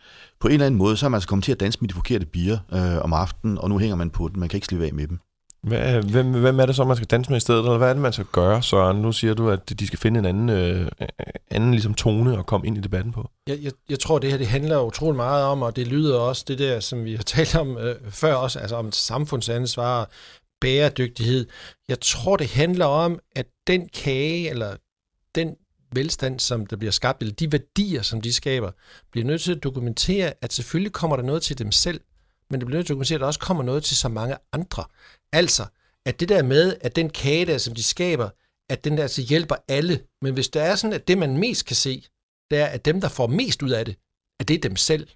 på 0.40 0.48
en 0.48 0.54
eller 0.54 0.66
anden 0.66 0.78
måde, 0.78 0.96
så 0.96 1.06
er 1.06 1.10
man 1.10 1.16
altså 1.16 1.28
kommet 1.28 1.44
til 1.44 1.52
at 1.52 1.60
danse 1.60 1.78
med 1.80 1.88
de 1.88 1.94
forkerte 1.94 2.26
bier 2.26 2.58
øh, 2.72 3.04
om 3.04 3.12
aftenen, 3.12 3.58
og 3.58 3.68
nu 3.68 3.78
hænger 3.78 3.96
man 3.96 4.10
på 4.10 4.28
den. 4.28 4.40
Man 4.40 4.48
kan 4.48 4.56
ikke 4.56 4.66
slippe 4.66 4.86
af 4.86 4.94
med 4.94 5.06
dem. 5.06 5.18
Hvad, 5.62 5.96
øh, 5.96 6.10
hvem, 6.10 6.40
hvem 6.40 6.60
er 6.60 6.66
det 6.66 6.76
så, 6.76 6.84
man 6.84 6.96
skal 6.96 7.08
danse 7.08 7.30
med 7.30 7.36
i 7.36 7.40
stedet, 7.40 7.58
eller 7.58 7.78
hvad 7.78 7.88
er 7.88 7.92
det, 7.92 8.02
man 8.02 8.12
skal 8.12 8.24
gøre, 8.24 8.62
Søren? 8.62 9.02
Nu 9.02 9.12
siger 9.12 9.34
du, 9.34 9.50
at 9.50 9.80
de 9.80 9.86
skal 9.86 9.98
finde 9.98 10.18
en 10.18 10.26
anden, 10.26 10.48
øh, 10.48 10.90
anden 11.50 11.70
ligesom 11.70 11.94
tone 11.94 12.38
og 12.38 12.46
komme 12.46 12.66
ind 12.66 12.78
i 12.78 12.80
debatten 12.80 13.12
på. 13.12 13.30
Jeg, 13.46 13.58
jeg, 13.62 13.72
jeg 13.88 13.98
tror, 13.98 14.18
det 14.18 14.30
her 14.30 14.38
det 14.38 14.46
handler 14.46 14.80
utrolig 14.80 15.16
meget 15.16 15.44
om, 15.44 15.62
og 15.62 15.76
det 15.76 15.86
lyder 15.86 16.18
også 16.18 16.44
det 16.48 16.58
der, 16.58 16.80
som 16.80 17.04
vi 17.04 17.14
har 17.14 17.22
talt 17.36 17.56
om 17.56 17.78
øh, 17.78 17.96
før 18.10 18.34
også, 18.34 18.58
altså 18.58 18.76
om 18.76 18.92
samfundsansvar, 18.92 20.10
bæredygtighed. 20.60 21.46
Jeg 21.88 22.00
tror, 22.00 22.36
det 22.36 22.50
handler 22.50 22.86
om, 22.86 23.18
at 23.36 23.46
den 23.66 23.88
kage, 23.88 24.50
eller 24.50 24.76
den 25.34 25.56
velstand, 25.92 26.40
som 26.40 26.66
der 26.66 26.76
bliver 26.76 26.92
skabt, 26.92 27.22
eller 27.22 27.34
de 27.34 27.52
værdier, 27.52 28.02
som 28.02 28.20
de 28.20 28.32
skaber, 28.32 28.70
bliver 29.12 29.26
nødt 29.26 29.42
til 29.42 29.54
at 29.54 29.62
dokumentere, 29.62 30.32
at 30.42 30.52
selvfølgelig 30.52 30.92
kommer 30.92 31.16
der 31.16 31.22
noget 31.22 31.42
til 31.42 31.58
dem 31.58 31.72
selv, 31.72 32.00
men 32.50 32.60
det 32.60 32.66
bliver 32.66 32.78
nødt 32.78 32.86
til 32.86 32.92
at 32.92 32.94
dokumentere, 32.94 33.16
at 33.16 33.20
der 33.20 33.26
også 33.26 33.40
kommer 33.40 33.62
noget 33.62 33.84
til 33.84 33.96
så 33.96 34.08
mange 34.08 34.36
andre. 34.52 34.84
Altså, 35.32 35.66
at 36.06 36.20
det 36.20 36.28
der 36.28 36.42
med, 36.42 36.76
at 36.80 36.96
den 36.96 37.10
kage 37.10 37.46
der, 37.46 37.58
som 37.58 37.74
de 37.74 37.82
skaber, 37.82 38.28
at 38.70 38.84
den 38.84 38.96
der 38.96 39.02
altså 39.02 39.22
hjælper 39.22 39.54
alle. 39.68 40.00
Men 40.22 40.34
hvis 40.34 40.48
det 40.48 40.62
er 40.62 40.74
sådan, 40.74 40.94
at 40.94 41.08
det 41.08 41.18
man 41.18 41.36
mest 41.36 41.66
kan 41.66 41.76
se, 41.76 42.04
det 42.50 42.58
er, 42.58 42.66
at 42.66 42.84
dem, 42.84 43.00
der 43.00 43.08
får 43.08 43.26
mest 43.26 43.62
ud 43.62 43.70
af 43.70 43.84
det, 43.84 43.96
at 44.40 44.48
det 44.48 44.54
er 44.54 44.60
dem 44.60 44.76
selv. 44.76 45.08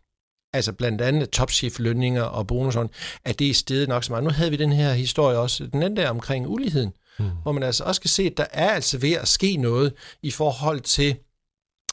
Altså 0.54 0.72
blandt 0.72 1.00
andet 1.00 1.30
topchef-lønninger 1.30 2.22
og 2.22 2.46
bonuserne, 2.46 2.88
at 3.24 3.38
det 3.38 3.50
er 3.50 3.54
stedet 3.54 3.88
nok 3.88 4.04
så 4.04 4.12
meget. 4.12 4.24
Nu 4.24 4.30
havde 4.30 4.50
vi 4.50 4.56
den 4.56 4.72
her 4.72 4.92
historie 4.92 5.38
også, 5.38 5.66
den 5.66 5.82
anden 5.82 5.96
der 5.96 6.10
omkring 6.10 6.48
uligheden, 6.48 6.92
mm. 7.18 7.30
hvor 7.42 7.52
man 7.52 7.62
altså 7.62 7.84
også 7.84 8.00
kan 8.00 8.10
se, 8.10 8.22
at 8.22 8.36
der 8.36 8.46
er 8.50 8.70
altså 8.70 8.98
ved 8.98 9.12
at 9.12 9.28
ske 9.28 9.56
noget 9.56 9.94
i 10.22 10.30
forhold 10.30 10.80
til 10.80 11.16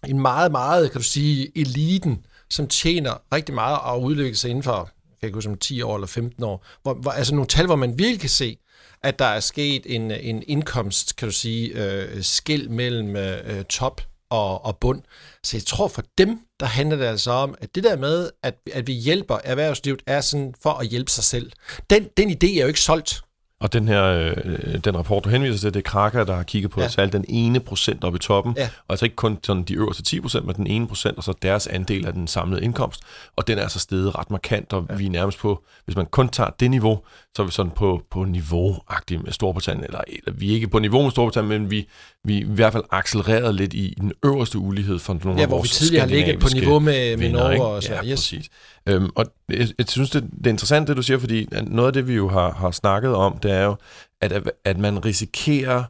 en 0.08 0.20
meget, 0.20 0.52
meget, 0.52 0.92
kan 0.92 1.02
du 1.02 1.08
sige, 1.08 1.58
eliten, 1.58 2.26
som 2.50 2.68
tjener 2.68 3.34
rigtig 3.34 3.56
meget 3.56 3.80
og 3.80 4.04
udvikler 4.04 4.36
sig 4.36 4.50
inden 4.50 4.64
for 4.64 4.92
kan 5.20 5.28
ikke 5.28 5.36
huske, 5.36 5.50
om 5.50 5.58
10 5.58 5.82
år 5.82 5.96
eller 5.96 6.08
15 6.08 6.44
år, 6.44 6.66
hvor, 6.82 6.94
hvor, 6.94 7.12
altså 7.12 7.36
nogle 7.36 7.48
tal, 7.48 7.66
hvor 7.66 7.76
man 7.76 8.00
virkelig 8.00 8.20
kan 8.20 8.30
se, 8.30 8.58
at 9.04 9.20
der 9.20 9.26
er 9.26 9.40
sket 9.40 9.82
en, 9.86 10.12
en 10.12 10.44
indkomst, 10.48 11.16
kan 11.16 11.28
du 11.28 11.32
sige, 11.32 11.70
øh, 11.70 12.24
skæld 12.24 12.70
mellem 12.70 13.16
øh, 13.16 13.64
top 13.64 14.02
og, 14.30 14.66
og 14.66 14.78
bund. 14.78 15.02
Så 15.44 15.58
jeg 15.58 15.64
tror 15.64 15.88
for 15.88 16.04
dem, 16.18 16.40
der 16.60 16.66
handler 16.66 16.98
det 16.98 17.06
altså 17.06 17.32
om, 17.32 17.56
at 17.62 17.76
det 17.76 17.84
der 17.84 17.98
med, 17.98 18.30
at, 18.44 18.56
at 18.74 18.88
vi 18.88 18.94
hjælper 18.94 19.38
erhvervslivet, 19.44 20.02
er 20.08 20.22
sådan 20.22 20.54
for 20.64 20.70
at 20.70 20.88
hjælpe 20.88 21.12
sig 21.12 21.24
selv. 21.24 21.52
Den, 21.90 22.08
den 22.18 22.30
idé 22.32 22.58
er 22.58 22.62
jo 22.62 22.68
ikke 22.68 22.82
solgt. 22.82 23.22
Og 23.62 23.74
den 23.74 23.88
her, 23.88 24.04
øh, 24.04 24.80
den 24.84 24.98
rapport, 24.98 25.24
du 25.26 25.30
henviser 25.30 25.58
til, 25.60 25.74
det 25.74 25.80
er 25.80 25.90
Kraka, 25.90 26.24
der 26.24 26.36
har 26.36 26.44
kigget 26.44 26.72
på 26.72 26.82
Ja. 26.82 26.88
tal, 26.88 27.12
den 27.12 27.26
ene 27.28 27.60
procent 27.60 28.04
oppe 28.04 28.18
i 28.18 28.20
toppen. 28.20 28.54
Ja. 28.58 28.64
Og 28.88 28.94
altså 28.94 29.06
ikke 29.06 29.16
kun 29.16 29.38
sådan 29.44 29.64
de 29.64 29.74
øverste 29.74 30.04
10 30.04 30.20
procent, 30.22 30.46
men 30.46 30.56
den 30.56 30.68
ene 30.68 30.88
procent, 30.88 31.18
og 31.18 31.24
så 31.24 31.34
deres 31.42 31.68
andel 31.68 32.06
af 32.08 32.14
den 32.14 32.28
samlede 32.28 32.64
indkomst. 32.64 33.02
Og 33.36 33.48
den 33.48 33.58
er 33.58 33.62
altså 33.62 33.80
steget 33.80 34.18
ret 34.18 34.32
markant, 34.32 34.74
og 34.74 34.86
ja. 34.90 34.96
vi 34.96 35.06
er 35.06 35.10
nærmest 35.10 35.40
på, 35.40 35.64
hvis 35.86 35.96
man 35.96 36.06
kun 36.06 36.30
tager 36.30 36.50
det 36.60 36.72
niveau, 36.72 37.00
så 37.36 37.42
er 37.42 37.46
vi 37.46 37.52
sådan 37.52 37.72
på, 37.72 38.02
på 38.12 38.24
niveau-agtigt 38.24 39.24
med 39.24 39.32
Storbritannien. 39.32 39.86
Eller, 39.86 40.02
eller 40.08 40.32
vi 40.40 40.50
er 40.50 40.54
ikke 40.54 40.68
på 40.68 40.80
niveau 40.80 41.02
med 41.04 41.12
Storbritannien, 41.12 41.62
men 41.62 41.72
vi, 41.72 41.88
vi 42.24 42.38
i 42.38 42.44
hvert 42.48 42.74
fald 42.74 42.84
accelereret 42.92 43.56
lidt 43.56 43.74
i 43.74 43.94
den 44.02 44.12
øverste 44.26 44.58
ulighed 44.58 45.00
for 45.00 45.18
nogle 45.24 45.38
Ja, 45.40 45.42
af 45.44 45.48
hvor 45.48 45.58
vi 45.58 45.60
vores 45.60 45.72
tidligere 45.78 46.02
har 46.02 46.08
ligget 46.16 46.40
på 46.40 46.48
niveau 46.54 46.80
med, 46.80 47.18
med 47.18 47.30
Norge 47.32 47.64
og 47.66 47.84
Sverige. 47.84 48.06
Ja, 48.06 48.12
Yes. 48.12 48.20
præcis. 48.20 48.50
Øhm, 48.88 49.10
og 49.16 49.26
jeg, 49.50 49.68
jeg 49.78 49.90
synes, 49.90 50.10
det, 50.10 50.24
det 50.38 50.48
er 50.48 50.52
interessant, 50.52 50.88
det 50.88 50.98
du 50.98 51.04
siger, 51.04 51.20
fordi 51.20 51.48
noget 51.68 51.88
af 51.88 51.94
det, 51.94 52.08
vi 52.08 52.14
jo 52.14 52.30
har, 52.30 52.54
har 52.54 52.72
snakket 52.72 53.16
om, 53.16 53.38
det 53.38 53.52
er 53.52 53.64
jo, 53.64 53.76
at, 54.22 54.52
at 54.66 54.78
man 54.78 55.06
risikerer 55.06 55.84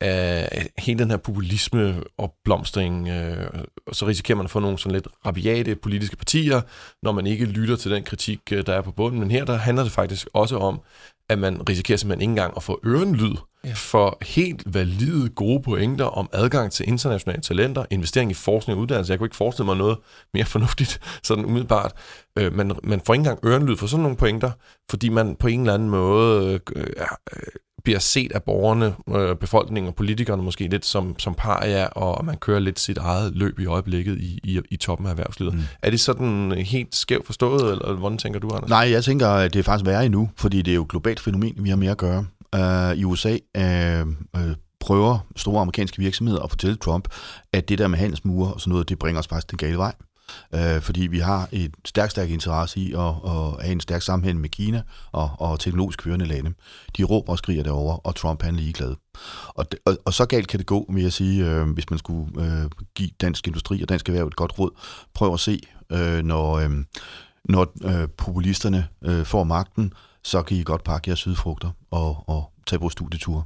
at 0.00 0.68
hele 0.78 0.98
den 0.98 1.10
her 1.10 1.16
populisme 1.16 2.02
opblomstring, 2.18 3.08
øh, 3.08 3.50
og 3.86 3.94
så 3.94 4.06
risikerer 4.06 4.36
man 4.36 4.46
at 4.46 4.50
få 4.50 4.60
nogle 4.60 4.78
sådan 4.78 4.92
lidt 4.92 5.08
rabiate 5.26 5.74
politiske 5.74 6.16
partier, 6.16 6.60
når 7.02 7.12
man 7.12 7.26
ikke 7.26 7.44
lytter 7.44 7.76
til 7.76 7.90
den 7.90 8.02
kritik, 8.02 8.40
øh, 8.52 8.66
der 8.66 8.74
er 8.74 8.82
på 8.82 8.92
bunden. 8.92 9.20
Men 9.20 9.30
her 9.30 9.44
der 9.44 9.56
handler 9.56 9.82
det 9.82 9.92
faktisk 9.92 10.28
også 10.32 10.56
om, 10.56 10.80
at 11.28 11.38
man 11.38 11.68
risikerer 11.68 11.98
simpelthen 11.98 12.20
ikke 12.22 12.30
engang 12.30 12.52
at 12.56 12.62
få 12.62 12.80
ørenlyd 12.86 13.34
Ja. 13.64 13.72
for 13.76 14.18
helt 14.22 14.62
valide, 14.74 15.28
gode 15.28 15.62
pointer 15.62 16.04
om 16.04 16.28
adgang 16.32 16.72
til 16.72 16.88
internationale 16.88 17.42
talenter, 17.42 17.84
investering 17.90 18.30
i 18.30 18.34
forskning 18.34 18.76
og 18.76 18.82
uddannelse. 18.82 19.10
Jeg 19.12 19.18
kunne 19.18 19.26
ikke 19.26 19.36
forestille 19.36 19.66
mig 19.66 19.76
noget 19.76 19.98
mere 20.34 20.44
fornuftigt, 20.44 21.00
sådan 21.28 21.44
umiddelbart. 21.44 21.92
Øh, 22.38 22.52
man, 22.52 22.72
man 22.84 23.00
får 23.06 23.14
ikke 23.14 23.20
engang 23.20 23.46
ørenlyd 23.46 23.76
for 23.76 23.86
sådan 23.86 24.02
nogle 24.02 24.16
pointer, 24.16 24.50
fordi 24.90 25.08
man 25.08 25.36
på 25.36 25.46
en 25.46 25.60
eller 25.60 25.74
anden 25.74 25.90
måde 25.90 26.52
øh, 26.52 26.60
øh, 26.76 26.86
bliver 27.84 27.98
set 27.98 28.32
af 28.32 28.42
borgerne, 28.42 28.94
øh, 29.16 29.36
befolkningen 29.36 29.88
og 29.88 29.94
politikerne 29.94 30.42
måske 30.42 30.68
lidt 30.68 30.84
som, 30.84 31.18
som 31.18 31.34
paria, 31.34 31.86
og 31.86 32.24
man 32.24 32.36
kører 32.36 32.58
lidt 32.58 32.80
sit 32.80 32.98
eget 32.98 33.36
løb 33.36 33.60
i 33.60 33.66
øjeblikket 33.66 34.18
i, 34.18 34.40
i, 34.44 34.60
i 34.70 34.76
toppen 34.76 35.06
af 35.06 35.10
erhvervslivet. 35.10 35.54
Mm. 35.54 35.60
Er 35.82 35.90
det 35.90 36.00
sådan 36.00 36.52
helt 36.52 36.94
skævt 36.94 37.26
forstået, 37.26 37.72
eller 37.72 37.92
hvordan 37.92 38.18
tænker 38.18 38.40
du, 38.40 38.50
Anders? 38.54 38.70
Nej, 38.70 38.90
jeg 38.90 39.04
tænker, 39.04 39.28
at 39.28 39.52
det 39.52 39.58
er 39.58 39.62
faktisk 39.62 39.86
værre 39.86 40.06
endnu, 40.06 40.30
fordi 40.36 40.62
det 40.62 40.70
er 40.70 40.74
jo 40.74 40.82
et 40.82 40.88
globalt 40.88 41.20
fænomen, 41.20 41.54
vi 41.58 41.68
har 41.68 41.76
med 41.76 41.88
at 41.88 41.98
gøre. 41.98 42.26
Uh, 42.56 42.98
I 42.98 43.04
USA 43.04 43.36
uh, 43.58 44.08
uh, 44.08 44.54
prøver 44.80 45.18
store 45.36 45.60
amerikanske 45.60 45.98
virksomheder 45.98 46.40
at 46.42 46.50
fortælle 46.50 46.76
Trump, 46.76 47.08
at 47.52 47.68
det 47.68 47.78
der 47.78 47.88
med 47.88 47.98
handelsmure 47.98 48.52
og 48.52 48.60
sådan 48.60 48.70
noget, 48.70 48.88
det 48.88 48.98
bringer 48.98 49.18
os 49.18 49.28
faktisk 49.28 49.50
den 49.50 49.58
gale 49.58 49.76
vej 49.76 49.92
øh, 50.54 50.80
fordi 50.80 51.00
vi 51.00 51.18
har 51.18 51.48
et 51.52 51.74
stærkt, 51.84 52.10
stærkt 52.10 52.30
interesse 52.30 52.80
i 52.80 52.92
at, 52.92 53.00
at 53.00 53.62
have 53.62 53.72
en 53.72 53.80
stærk 53.80 54.02
sammenhæng 54.02 54.40
med 54.40 54.48
Kina 54.48 54.82
og, 55.12 55.30
og 55.38 55.60
teknologisk 55.60 56.02
førende 56.02 56.26
lande. 56.26 56.54
De 56.96 57.04
råber 57.04 57.32
og 57.32 57.38
skriger 57.38 57.62
derovre, 57.62 57.96
og 57.96 58.14
Trump 58.14 58.42
han 58.42 58.54
er 58.54 58.58
ligeglad. 58.58 58.94
Og, 59.48 59.66
og, 59.86 59.98
og 60.04 60.14
så 60.14 60.26
galt 60.26 60.48
kan 60.48 60.58
det 60.58 60.66
gå, 60.66 60.90
vil 60.92 61.02
jeg 61.02 61.12
sige, 61.12 61.46
øh, 61.46 61.70
hvis 61.70 61.90
man 61.90 61.98
skulle 61.98 62.42
øh, 62.44 62.70
give 62.94 63.10
dansk 63.20 63.46
industri 63.46 63.82
og 63.82 63.88
dansk 63.88 64.08
erhverv 64.08 64.26
et 64.26 64.36
godt 64.36 64.58
råd. 64.58 64.70
Prøv 65.14 65.34
at 65.34 65.40
se, 65.40 65.60
øh, 65.92 66.24
når, 66.24 66.52
øh, 66.54 66.70
når 67.44 67.72
øh, 67.84 68.08
populisterne 68.08 68.88
øh, 69.04 69.24
får 69.24 69.44
magten, 69.44 69.92
så 70.24 70.42
kan 70.42 70.56
I 70.56 70.62
godt 70.62 70.84
pakke 70.84 71.08
jeres 71.08 71.18
sydfrugter 71.18 71.70
og, 71.90 72.28
og 72.28 72.52
tage 72.66 72.80
på 72.80 72.88
studieture. 72.88 73.44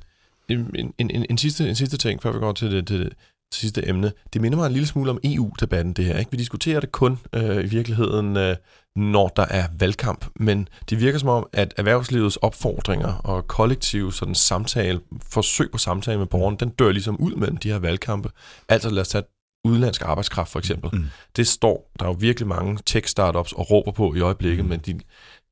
Øhm, 0.49 0.71
en, 0.75 0.95
en, 0.99 1.11
en, 1.11 1.27
en, 1.31 1.39
sidste, 1.39 1.69
en 1.69 1.75
sidste 1.75 1.97
ting, 1.97 2.23
før 2.23 2.33
vi 2.33 2.39
går 2.39 2.53
til 2.53 2.71
det, 2.71 2.87
til 2.87 3.01
det 3.01 3.13
sidste 3.55 3.89
emne. 3.89 4.13
Det 4.33 4.41
minder 4.41 4.59
mig 4.59 4.67
en 4.67 4.73
lille 4.73 4.87
smule 4.87 5.11
om 5.11 5.19
EU-debatten, 5.25 5.93
det 5.93 6.05
her. 6.05 6.19
Ikke? 6.19 6.31
Vi 6.31 6.37
diskuterer 6.37 6.81
det 6.81 6.93
kun 6.93 7.19
øh, 7.33 7.65
i 7.65 7.67
virkeligheden, 7.69 8.37
øh, 8.37 8.57
når 8.97 9.29
der 9.37 9.43
er 9.51 9.67
valgkamp, 9.79 10.27
men 10.37 10.69
det 10.91 11.01
virker 11.01 11.19
som 11.19 11.29
om, 11.29 11.47
at 11.53 11.75
erhvervslivets 11.77 12.37
opfordringer 12.37 13.13
og 13.15 13.47
kollektiv 13.49 14.13
sådan 14.13 14.35
samtale, 14.35 15.01
forsøg 15.31 15.71
på 15.71 15.79
samtale 15.79 16.19
med 16.19 16.27
borgeren, 16.27 16.57
den 16.57 16.69
dør 16.69 16.91
ligesom 16.93 17.17
ud 17.17 17.33
mellem 17.35 17.57
de 17.57 17.69
her 17.69 17.79
valgkampe. 17.79 18.31
Altså 18.69 18.91
lad 18.91 19.01
os 19.01 19.09
tage 19.09 19.25
udenlandsk 19.65 20.03
arbejdskraft 20.05 20.53
for 20.53 20.59
eksempel. 20.59 20.91
Mm. 20.93 21.05
Det 21.37 21.47
står, 21.47 21.91
der 21.99 22.05
er 22.05 22.09
jo 22.09 22.17
virkelig 22.21 22.49
mange 22.49 22.79
tech-startups 22.87 23.53
og 23.53 23.71
råber 23.71 23.93
på 23.93 24.15
i 24.15 24.21
øjeblikket, 24.21 24.65
Mm. 24.65 24.69
men 24.71 24.81
de, 24.81 25.01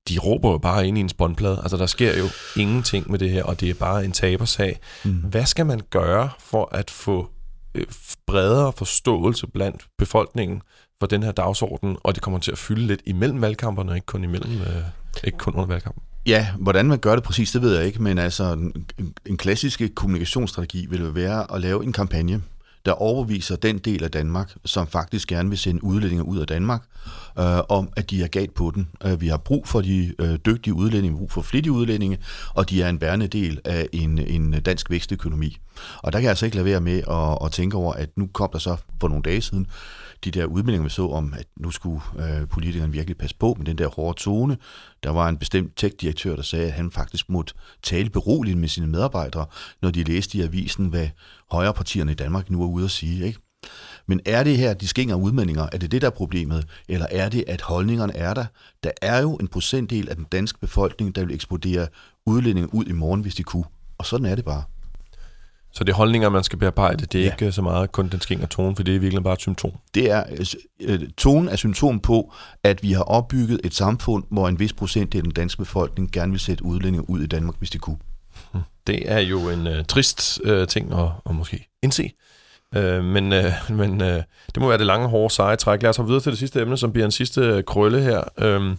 de 0.08 0.18
råber 0.18 0.50
jo 0.50 0.58
bare 0.58 0.88
ind 0.88 0.98
i 0.98 1.00
en 1.00 1.08
spåndplade. 1.08 1.58
Altså 1.62 1.76
der 1.76 1.86
sker 1.86 2.18
jo 2.18 2.24
ingenting 2.56 3.10
med 3.10 3.18
det 3.18 3.30
her, 3.30 3.42
og 3.44 3.60
det 3.60 3.70
er 3.70 3.74
bare 3.74 4.04
en 4.04 4.12
tabersag. 4.12 4.78
Mm. 5.04 5.10
Hvad 5.12 5.46
skal 5.46 5.66
man 5.66 5.80
gøre 5.90 6.30
for 6.38 6.68
at 6.72 6.90
få 6.90 7.30
Øh, 7.74 7.86
bredere 8.26 8.72
forståelse 8.72 9.46
blandt 9.46 9.86
befolkningen 9.98 10.62
for 11.00 11.06
den 11.06 11.22
her 11.22 11.32
dagsorden, 11.32 11.96
og 12.02 12.14
det 12.14 12.22
kommer 12.22 12.38
til 12.38 12.52
at 12.52 12.58
fylde 12.58 12.86
lidt 12.86 13.02
imellem 13.06 13.40
valgkamperne, 13.40 13.94
ikke 13.94 14.06
kun 14.06 14.24
imellem, 14.24 14.60
øh, 14.60 14.84
ikke 15.24 15.38
kun 15.38 15.54
under 15.54 15.66
valgkampen? 15.66 16.02
Ja, 16.26 16.46
hvordan 16.58 16.86
man 16.86 16.98
gør 16.98 17.14
det 17.14 17.24
præcis, 17.24 17.52
det 17.52 17.62
ved 17.62 17.76
jeg 17.76 17.86
ikke, 17.86 18.02
men 18.02 18.18
altså 18.18 18.52
en, 18.52 18.86
en 19.26 19.36
klassisk 19.36 19.82
kommunikationsstrategi 19.94 20.86
vil 20.86 21.14
være 21.14 21.54
at 21.54 21.60
lave 21.60 21.84
en 21.84 21.92
kampagne, 21.92 22.42
der 22.86 22.92
overbeviser 22.92 23.56
den 23.56 23.78
del 23.78 24.04
af 24.04 24.10
Danmark, 24.10 24.54
som 24.64 24.86
faktisk 24.86 25.28
gerne 25.28 25.48
vil 25.48 25.58
sende 25.58 25.84
udlændinge 25.84 26.24
ud 26.24 26.38
af 26.38 26.46
Danmark, 26.46 26.82
øh, 27.38 27.58
om 27.68 27.88
at 27.96 28.10
de 28.10 28.22
er 28.22 28.26
galt 28.26 28.54
på 28.54 28.72
den. 28.74 28.88
Øh, 29.04 29.20
vi 29.20 29.28
har 29.28 29.36
brug 29.36 29.68
for 29.68 29.80
de 29.80 30.14
øh, 30.18 30.38
dygtige 30.46 30.74
udlændinge, 30.74 31.10
vi 31.10 31.14
har 31.14 31.18
brug 31.18 31.32
for 31.32 31.42
flittige 31.42 31.72
udlændinge, 31.72 32.18
og 32.54 32.70
de 32.70 32.82
er 32.82 32.88
en 32.88 32.98
bærende 32.98 33.26
del 33.26 33.60
af 33.64 33.88
en, 33.92 34.18
en 34.18 34.52
dansk 34.52 34.90
vækstøkonomi. 34.90 35.58
Og 36.02 36.12
der 36.12 36.18
kan 36.18 36.24
jeg 36.24 36.30
altså 36.30 36.44
ikke 36.44 36.56
lade 36.56 36.66
være 36.66 36.80
med 36.80 37.02
at, 37.10 37.46
at 37.46 37.52
tænke 37.52 37.76
over, 37.76 37.92
at 37.92 38.08
nu 38.16 38.28
kom 38.32 38.48
der 38.52 38.58
så 38.58 38.76
for 39.00 39.08
nogle 39.08 39.22
dage 39.22 39.40
siden 39.40 39.66
de 40.24 40.30
der 40.30 40.44
udmeldinger, 40.44 40.82
vi 40.82 40.90
så 40.90 41.08
om, 41.08 41.34
at 41.38 41.46
nu 41.56 41.70
skulle 41.70 42.00
øh, 42.18 42.48
politikerne 42.48 42.92
virkelig 42.92 43.16
passe 43.16 43.36
på 43.36 43.54
med 43.58 43.66
den 43.66 43.78
der 43.78 43.88
hårde 43.88 44.18
tone. 44.18 44.56
Der 45.02 45.10
var 45.10 45.28
en 45.28 45.36
bestemt 45.36 45.76
tech-direktør, 45.76 46.36
der 46.36 46.42
sagde, 46.42 46.66
at 46.66 46.72
han 46.72 46.90
faktisk 46.90 47.28
måtte 47.28 47.54
tale 47.82 48.10
beroligende 48.10 48.60
med 48.60 48.68
sine 48.68 48.86
medarbejdere, 48.86 49.46
når 49.82 49.90
de 49.90 50.04
læste 50.04 50.38
i 50.38 50.42
avisen, 50.42 50.86
hvad 50.86 51.08
højrepartierne 51.50 52.12
i 52.12 52.14
Danmark 52.14 52.50
nu 52.50 52.62
er 52.62 52.66
ude 52.66 52.84
at 52.84 52.90
sige. 52.90 53.26
Ikke? 53.26 53.40
Men 54.06 54.20
er 54.26 54.44
det 54.44 54.58
her, 54.58 54.74
de 54.74 54.88
skinger 54.88 55.14
udmeldinger, 55.14 55.68
er 55.72 55.78
det 55.78 55.92
det, 55.92 56.02
der 56.02 56.06
er 56.06 56.10
problemet? 56.10 56.66
Eller 56.88 57.06
er 57.10 57.28
det, 57.28 57.44
at 57.46 57.60
holdningerne 57.60 58.16
er 58.16 58.34
der? 58.34 58.44
Der 58.84 58.90
er 59.02 59.22
jo 59.22 59.36
en 59.36 59.48
procentdel 59.48 60.08
af 60.08 60.16
den 60.16 60.24
danske 60.24 60.58
befolkning, 60.58 61.14
der 61.14 61.24
vil 61.24 61.34
eksplodere 61.34 61.88
udlændinge 62.26 62.74
ud 62.74 62.84
i 62.84 62.92
morgen, 62.92 63.20
hvis 63.20 63.34
de 63.34 63.42
kunne. 63.42 63.64
Og 63.98 64.06
sådan 64.06 64.26
er 64.26 64.34
det 64.34 64.44
bare. 64.44 64.62
Så 65.72 65.84
det 65.84 65.92
er 65.92 65.96
holdninger, 65.96 66.28
man 66.28 66.44
skal 66.44 66.58
bearbejde. 66.58 67.06
Det 67.06 67.20
er 67.20 67.24
Ja. 67.24 67.32
ikke 67.32 67.46
øh, 67.46 67.52
så 67.52 67.62
meget 67.62 67.92
kun 67.92 68.08
den 68.08 68.20
skinger 68.20 68.46
tone, 68.46 68.76
for 68.76 68.82
det 68.82 68.96
er 68.96 68.98
virkelig 69.00 69.24
bare 69.24 69.32
et 69.34 69.40
symptom. 69.40 69.72
Det 69.94 70.10
er, 70.10 70.24
øh, 70.80 71.00
tonen 71.18 71.48
er 71.48 71.56
symptom 71.56 72.00
på, 72.00 72.32
at 72.64 72.82
vi 72.82 72.92
har 72.92 73.02
opbygget 73.02 73.60
et 73.64 73.74
samfund, 73.74 74.24
hvor 74.30 74.48
en 74.48 74.58
vis 74.58 74.72
procent 74.72 75.14
af 75.14 75.22
den 75.22 75.30
danske 75.30 75.58
befolkning 75.58 76.12
gerne 76.12 76.30
vil 76.32 76.40
sætte 76.40 76.64
udlændinge 76.64 77.10
ud 77.10 77.20
i 77.20 77.26
Danmark, 77.26 77.54
hvis 77.58 77.70
de 77.70 77.78
kunne. 77.78 77.96
Det 78.86 79.12
er 79.12 79.18
jo 79.18 79.50
en 79.50 79.66
øh, 79.66 79.84
trist 79.84 80.40
øh, 80.44 80.66
ting 80.68 80.92
at, 80.94 81.08
at 81.26 81.34
måske 81.34 81.68
indse. 81.82 82.10
Øh, 82.74 83.04
men 83.04 83.32
øh, 83.32 83.52
men 83.70 84.00
øh, 84.02 84.22
det 84.54 84.56
må 84.62 84.68
være 84.68 84.78
det 84.78 84.86
lange, 84.86 85.08
hårde, 85.08 85.34
seje 85.34 85.56
træk. 85.56 85.82
Lad 85.82 85.90
os 85.90 85.96
hoppe 85.96 86.08
videre 86.10 86.22
til 86.22 86.30
det 86.32 86.38
sidste 86.38 86.60
emne, 86.60 86.76
som 86.76 86.92
bliver 86.92 87.04
en 87.04 87.10
sidste 87.12 87.40
øh, 87.40 87.64
krølle 87.64 88.00
her. 88.02 88.22
Øh, 88.38 88.76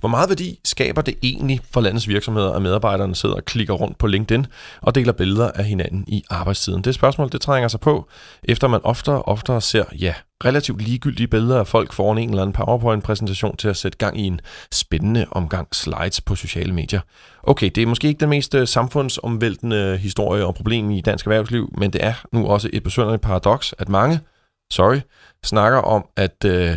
hvor 0.00 0.08
meget 0.08 0.28
værdi 0.28 0.60
skaber 0.64 1.02
det 1.02 1.14
egentlig 1.22 1.60
for 1.70 1.80
landets 1.80 2.08
virksomheder, 2.08 2.52
at 2.52 2.62
medarbejderne 2.62 3.14
sidder 3.14 3.34
og 3.34 3.44
klikker 3.44 3.74
rundt 3.74 3.98
på 3.98 4.06
LinkedIn 4.06 4.46
og 4.80 4.94
deler 4.94 5.12
billeder 5.12 5.50
af 5.50 5.64
hinanden 5.64 6.04
i 6.08 6.24
arbejdstiden? 6.30 6.84
Det 6.84 6.94
spørgsmål, 6.94 7.32
det 7.32 7.40
trænger 7.40 7.68
sig 7.68 7.80
på, 7.80 8.08
efter 8.44 8.68
man 8.68 8.80
oftere 8.84 9.22
og 9.22 9.28
oftere 9.28 9.60
ser, 9.60 9.84
ja, 10.00 10.14
relativt 10.44 10.82
ligegyldige 10.82 11.26
billeder 11.26 11.58
af 11.58 11.66
folk 11.66 11.92
foran 11.92 12.18
en 12.18 12.28
eller 12.28 12.42
anden 12.42 12.52
PowerPoint-præsentation 12.52 13.56
til 13.56 13.68
at 13.68 13.76
sætte 13.76 13.98
gang 13.98 14.20
i 14.20 14.22
en 14.22 14.40
spændende 14.72 15.26
omgang 15.30 15.74
slides 15.74 16.20
på 16.20 16.34
sociale 16.34 16.74
medier. 16.74 17.00
Okay, 17.42 17.70
det 17.74 17.82
er 17.82 17.86
måske 17.86 18.08
ikke 18.08 18.20
den 18.20 18.28
mest 18.28 18.54
øh, 18.54 18.68
samfundsomvæltende 18.68 19.96
historie 19.96 20.46
og 20.46 20.54
problem 20.54 20.90
i 20.90 21.00
dansk 21.00 21.26
erhvervsliv, 21.26 21.74
men 21.78 21.92
det 21.92 22.04
er 22.04 22.14
nu 22.32 22.46
også 22.46 22.70
et 22.72 22.82
besynderligt 22.82 23.22
paradoks, 23.22 23.74
at 23.78 23.88
mange, 23.88 24.20
sorry, 24.72 25.00
snakker 25.44 25.78
om, 25.78 26.04
at 26.16 26.44
øh, 26.44 26.76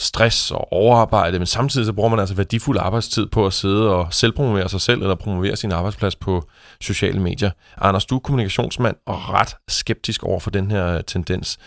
stress 0.00 0.50
og 0.50 0.72
overarbejde, 0.72 1.38
men 1.38 1.46
samtidig 1.46 1.86
så 1.86 1.92
bruger 1.92 2.08
man 2.08 2.18
altså 2.18 2.34
værdifuld 2.34 2.78
arbejdstid 2.78 3.26
på 3.26 3.46
at 3.46 3.52
sidde 3.52 3.94
og 3.94 4.14
selvpromovere 4.14 4.68
sig 4.68 4.80
selv 4.80 5.02
eller 5.02 5.14
promovere 5.14 5.56
sin 5.56 5.72
arbejdsplads 5.72 6.16
på 6.16 6.48
sociale 6.80 7.20
medier. 7.20 7.50
Anders, 7.78 8.06
du 8.06 8.16
er 8.16 8.20
kommunikationsmand 8.20 8.96
og 9.06 9.30
ret 9.30 9.56
skeptisk 9.68 10.22
over 10.22 10.40
for 10.40 10.50
den 10.50 10.70
her 10.70 10.96
øh, 10.96 11.04
tendens. 11.06 11.58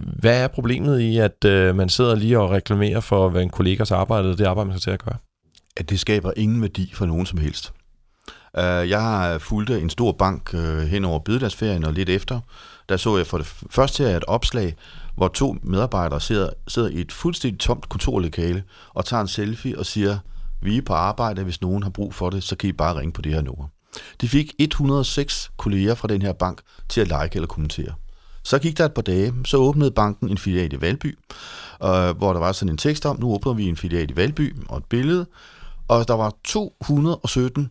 Hvad 0.00 0.42
er 0.42 0.48
problemet 0.48 1.00
i, 1.00 1.18
at 1.18 1.44
øh, 1.44 1.76
man 1.76 1.88
sidder 1.88 2.14
lige 2.14 2.38
og 2.38 2.50
reklamerer 2.50 3.00
for, 3.00 3.28
hvad 3.28 3.42
en 3.42 3.50
kollegas 3.50 3.90
arbejde 3.90 4.30
er, 4.30 4.36
det 4.36 4.46
arbejde, 4.46 4.68
man 4.68 4.78
skal 4.78 4.90
til 4.92 4.94
at 4.94 5.04
gøre? 5.04 5.16
At 5.76 5.90
det 5.90 6.00
skaber 6.00 6.32
ingen 6.36 6.62
værdi 6.62 6.90
for 6.94 7.06
nogen 7.06 7.26
som 7.26 7.38
helst. 7.38 7.72
Uh, 8.58 8.90
jeg 8.90 9.02
har 9.02 9.38
fulgt 9.38 9.70
en 9.70 9.90
stor 9.90 10.12
bank 10.12 10.50
uh, 10.54 10.78
hen 10.78 11.04
over 11.04 11.18
bededagsferien 11.18 11.84
og 11.84 11.92
lidt 11.92 12.08
efter. 12.08 12.40
Der 12.88 12.96
så 12.96 13.16
jeg 13.16 13.26
for 13.26 13.38
det 13.38 13.46
første 13.70 14.04
her 14.04 14.16
et 14.16 14.24
opslag, 14.24 14.76
hvor 15.16 15.28
to 15.28 15.56
medarbejdere 15.62 16.20
sidder, 16.20 16.50
sidder 16.68 16.88
i 16.88 17.00
et 17.00 17.12
fuldstændig 17.12 17.60
tomt 17.60 17.88
kontorlokale 17.88 18.62
og 18.88 19.04
tager 19.04 19.20
en 19.20 19.28
selfie 19.28 19.78
og 19.78 19.86
siger, 19.86 20.18
vi 20.62 20.76
er 20.76 20.82
på 20.82 20.92
arbejde, 20.92 21.42
hvis 21.42 21.60
nogen 21.60 21.82
har 21.82 21.90
brug 21.90 22.14
for 22.14 22.30
det, 22.30 22.42
så 22.42 22.56
kan 22.56 22.68
I 22.68 22.72
bare 22.72 22.98
ringe 22.98 23.12
på 23.12 23.22
det 23.22 23.32
her 23.32 23.40
nummer. 23.40 23.66
De 24.20 24.28
fik 24.28 24.54
106 24.58 25.50
kolleger 25.56 25.94
fra 25.94 26.08
den 26.08 26.22
her 26.22 26.32
bank 26.32 26.60
til 26.88 27.00
at 27.00 27.06
like 27.06 27.34
eller 27.34 27.46
kommentere. 27.46 27.94
Så 28.42 28.58
gik 28.58 28.78
der 28.78 28.84
et 28.84 28.94
par 28.94 29.02
dage, 29.02 29.34
så 29.44 29.56
åbnede 29.56 29.90
banken 29.90 30.28
en 30.28 30.38
filial 30.38 30.72
i 30.72 30.80
Valby, 30.80 31.18
øh, 31.82 32.16
hvor 32.16 32.32
der 32.32 32.38
var 32.38 32.52
sådan 32.52 32.72
en 32.72 32.78
tekst 32.78 33.06
om, 33.06 33.20
nu 33.20 33.34
åbner 33.34 33.52
vi 33.52 33.68
en 33.68 33.76
filial 33.76 34.10
i 34.10 34.16
Valby, 34.16 34.56
og 34.68 34.78
et 34.78 34.84
billede, 34.84 35.26
og 35.88 36.08
der 36.08 36.14
var 36.14 36.34
217 36.44 37.70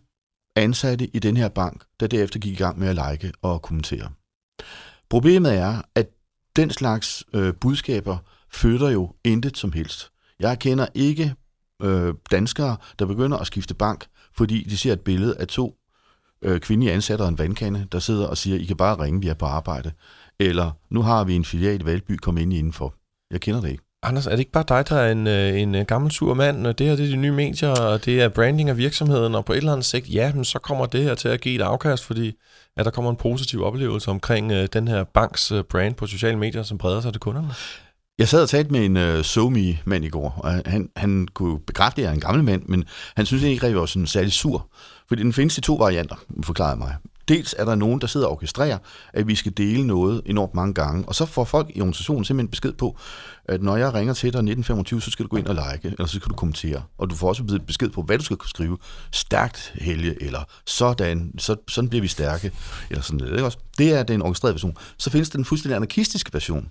ansatte 0.56 1.16
i 1.16 1.18
den 1.18 1.36
her 1.36 1.48
bank, 1.48 1.82
der 2.00 2.06
derefter 2.06 2.38
gik 2.38 2.52
i 2.52 2.62
gang 2.62 2.78
med 2.78 2.88
at 2.88 3.12
like 3.12 3.32
og 3.42 3.62
kommentere. 3.62 4.08
Problemet 5.10 5.54
er, 5.54 5.82
at 5.94 6.08
den 6.56 6.70
slags 6.70 7.24
øh, 7.34 7.54
budskaber 7.54 8.16
føder 8.52 8.90
jo 8.90 9.14
intet 9.24 9.56
som 9.56 9.72
helst. 9.72 10.10
Jeg 10.40 10.58
kender 10.58 10.86
ikke 10.94 11.34
øh, 11.82 12.14
danskere, 12.30 12.76
der 12.98 13.06
begynder 13.06 13.38
at 13.38 13.46
skifte 13.46 13.74
bank, 13.74 14.06
fordi 14.36 14.62
de 14.62 14.76
ser 14.76 14.92
et 14.92 15.00
billede 15.00 15.36
af 15.38 15.46
to 15.46 15.74
øh, 16.42 16.60
kvindelige 16.60 16.92
ansatte 16.92 17.22
og 17.22 17.28
en 17.28 17.38
vandkande, 17.38 17.86
der 17.92 17.98
sidder 17.98 18.26
og 18.26 18.36
siger, 18.36 18.58
I 18.58 18.64
kan 18.64 18.76
bare 18.76 19.02
ringe, 19.02 19.20
vi 19.20 19.28
er 19.28 19.34
på 19.34 19.46
arbejde. 19.46 19.92
Eller, 20.40 20.70
nu 20.90 21.02
har 21.02 21.24
vi 21.24 21.34
en 21.34 21.44
filial 21.44 21.80
i 21.80 21.84
Valby, 21.84 22.16
kom 22.16 22.38
ind 22.38 22.52
indenfor. 22.52 22.94
Jeg 23.30 23.40
kender 23.40 23.60
det 23.60 23.70
ikke. 23.70 23.84
Anders, 24.02 24.26
er 24.26 24.30
det 24.30 24.38
ikke 24.38 24.52
bare 24.52 24.64
dig, 24.68 24.88
der 24.88 24.96
er 24.96 25.12
en, 25.12 25.26
øh, 25.26 25.60
en 25.60 25.74
øh, 25.74 25.84
gammel 25.84 26.10
sur 26.10 26.34
mand, 26.34 26.66
og 26.66 26.78
det 26.78 26.86
her 26.86 26.96
det 26.96 27.04
er 27.04 27.10
de 27.10 27.16
nye 27.16 27.32
medier, 27.32 27.68
og 27.68 28.04
det 28.04 28.20
er 28.20 28.28
branding 28.28 28.68
af 28.68 28.76
virksomheden, 28.76 29.34
og 29.34 29.44
på 29.44 29.52
et 29.52 29.56
eller 29.56 29.72
andet 29.72 29.86
sigt, 29.86 30.14
ja, 30.14 30.32
men 30.34 30.44
så 30.44 30.58
kommer 30.58 30.86
det 30.86 31.02
her 31.02 31.14
til 31.14 31.28
at 31.28 31.40
give 31.40 31.54
et 31.54 31.60
afkast, 31.60 32.04
fordi 32.04 32.32
at 32.76 32.84
der 32.84 32.90
kommer 32.90 33.10
en 33.10 33.16
positiv 33.16 33.62
oplevelse 33.62 34.10
omkring 34.10 34.52
øh, 34.52 34.68
den 34.72 34.88
her 34.88 35.04
banks 35.04 35.52
øh, 35.52 35.64
brand 35.64 35.94
på 35.94 36.06
sociale 36.06 36.38
medier, 36.38 36.62
som 36.62 36.78
breder 36.78 37.00
sig 37.00 37.12
til 37.12 37.20
kunderne? 37.20 37.48
Jeg 38.18 38.28
sad 38.28 38.42
og 38.42 38.48
talte 38.48 38.72
med 38.72 38.84
en 38.84 38.96
øh, 38.96 39.24
somi-mand 39.24 40.04
i 40.04 40.08
går, 40.08 40.40
og 40.44 40.62
han, 40.66 40.90
han 40.96 41.28
kunne 41.34 41.60
bekræfte, 41.60 42.02
at 42.02 42.04
jeg 42.04 42.10
er 42.10 42.14
en 42.14 42.20
gammel 42.20 42.44
mand, 42.44 42.62
men 42.66 42.84
han 43.16 43.26
synes 43.26 43.42
ikke, 43.42 43.66
at 43.66 43.72
jeg 43.72 43.80
var 43.80 43.86
sådan 43.86 44.06
særlig 44.06 44.32
sur. 44.32 44.68
Fordi 45.08 45.22
den 45.22 45.32
findes 45.32 45.58
i 45.58 45.60
to 45.60 45.74
varianter, 45.74 46.16
forklarede 46.44 46.78
mig. 46.78 46.96
Dels 47.30 47.54
er 47.58 47.64
der 47.64 47.74
nogen, 47.74 48.00
der 48.00 48.06
sidder 48.06 48.26
og 48.26 48.32
orkestrerer, 48.32 48.78
at 49.12 49.28
vi 49.28 49.34
skal 49.34 49.52
dele 49.56 49.86
noget 49.86 50.22
enormt 50.26 50.54
mange 50.54 50.74
gange, 50.74 51.08
og 51.08 51.14
så 51.14 51.26
får 51.26 51.44
folk 51.44 51.70
i 51.74 51.80
organisationen 51.80 52.24
simpelthen 52.24 52.50
besked 52.50 52.72
på, 52.72 52.96
at 53.44 53.62
når 53.62 53.76
jeg 53.76 53.94
ringer 53.94 54.14
til 54.14 54.32
dig 54.32 54.38
1925, 54.38 55.02
så 55.02 55.10
skal 55.10 55.24
du 55.24 55.28
gå 55.28 55.36
ind 55.36 55.46
og 55.46 55.54
like, 55.54 55.88
eller 55.88 56.06
så 56.06 56.16
skal 56.16 56.30
du 56.30 56.34
kommentere. 56.34 56.82
Og 56.98 57.10
du 57.10 57.14
får 57.14 57.28
også 57.28 57.60
besked 57.66 57.90
på, 57.90 58.02
hvad 58.02 58.18
du 58.18 58.24
skal 58.24 58.36
skrive. 58.46 58.78
Stærkt, 59.12 59.72
Helge, 59.74 60.22
eller 60.22 60.40
sådan, 60.66 61.32
så, 61.38 61.56
sådan 61.68 61.88
bliver 61.88 62.02
vi 62.02 62.08
stærke, 62.08 62.52
eller 62.90 63.02
sådan 63.02 63.18
noget. 63.18 63.32
Ikke 63.32 63.44
også? 63.44 63.58
Det 63.78 63.94
er 63.94 64.02
den 64.02 64.22
orkestrerede 64.22 64.54
version. 64.54 64.76
Så 64.98 65.10
findes 65.10 65.30
den 65.30 65.44
fuldstændig 65.44 65.76
anarkistiske 65.76 66.32
version, 66.32 66.68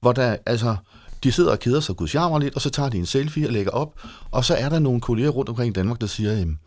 hvor 0.00 0.12
der 0.12 0.36
altså 0.46 0.76
de 1.24 1.32
sidder 1.32 1.50
og 1.50 1.58
keder 1.58 1.80
sig 1.80 1.96
gudsjammer 1.96 2.38
lidt, 2.38 2.54
og 2.54 2.60
så 2.60 2.70
tager 2.70 2.88
de 2.88 2.98
en 2.98 3.06
selfie 3.06 3.46
og 3.46 3.52
lægger 3.52 3.72
op, 3.72 3.94
og 4.30 4.44
så 4.44 4.54
er 4.54 4.68
der 4.68 4.78
nogle 4.78 5.00
kolleger 5.00 5.30
rundt 5.30 5.48
omkring 5.48 5.70
i 5.70 5.72
Danmark, 5.72 6.00
der 6.00 6.06
siger, 6.06 6.32
jamen, 6.32 6.58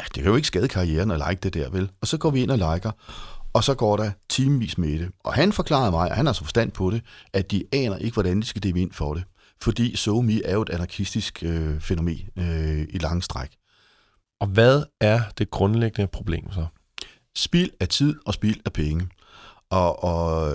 ja, 0.00 0.04
det 0.04 0.22
kan 0.22 0.24
jo 0.24 0.36
ikke 0.36 0.48
skade 0.48 0.68
karrieren 0.68 1.10
at 1.10 1.22
like 1.28 1.40
det 1.42 1.54
der, 1.54 1.70
vel? 1.70 1.90
Og 2.00 2.06
så 2.06 2.18
går 2.18 2.30
vi 2.30 2.42
ind 2.42 2.50
og 2.50 2.58
liker, 2.58 2.90
og 3.52 3.64
så 3.64 3.74
går 3.74 3.96
der 3.96 4.10
timevis 4.28 4.78
med 4.78 4.98
det. 4.98 5.10
Og 5.24 5.34
han 5.34 5.52
forklarede 5.52 5.90
mig, 5.90 6.10
og 6.10 6.16
han 6.16 6.26
har 6.26 6.32
så 6.32 6.44
forstand 6.44 6.70
på 6.72 6.90
det, 6.90 7.02
at 7.32 7.50
de 7.50 7.64
aner 7.72 7.96
ikke, 7.96 8.14
hvordan 8.14 8.40
de 8.40 8.46
skal 8.46 8.62
dele 8.62 8.80
ind 8.80 8.92
for 8.92 9.14
det. 9.14 9.24
Fordi 9.62 9.96
SoMe 9.96 10.42
er 10.44 10.52
jo 10.52 10.62
et 10.62 10.70
anarkistisk 10.70 11.42
øh, 11.42 11.80
fænomen 11.80 12.28
øh, 12.38 12.86
i 12.90 12.98
lang 12.98 13.24
stræk. 13.24 13.50
Og 14.40 14.46
hvad 14.46 14.82
er 15.00 15.20
det 15.38 15.50
grundlæggende 15.50 16.06
problem 16.06 16.52
så? 16.52 16.66
Spil 17.36 17.70
af 17.80 17.88
tid 17.88 18.14
og 18.26 18.34
spil 18.34 18.60
af 18.64 18.72
penge. 18.72 19.08
Og, 19.70 20.04
og 20.04 20.52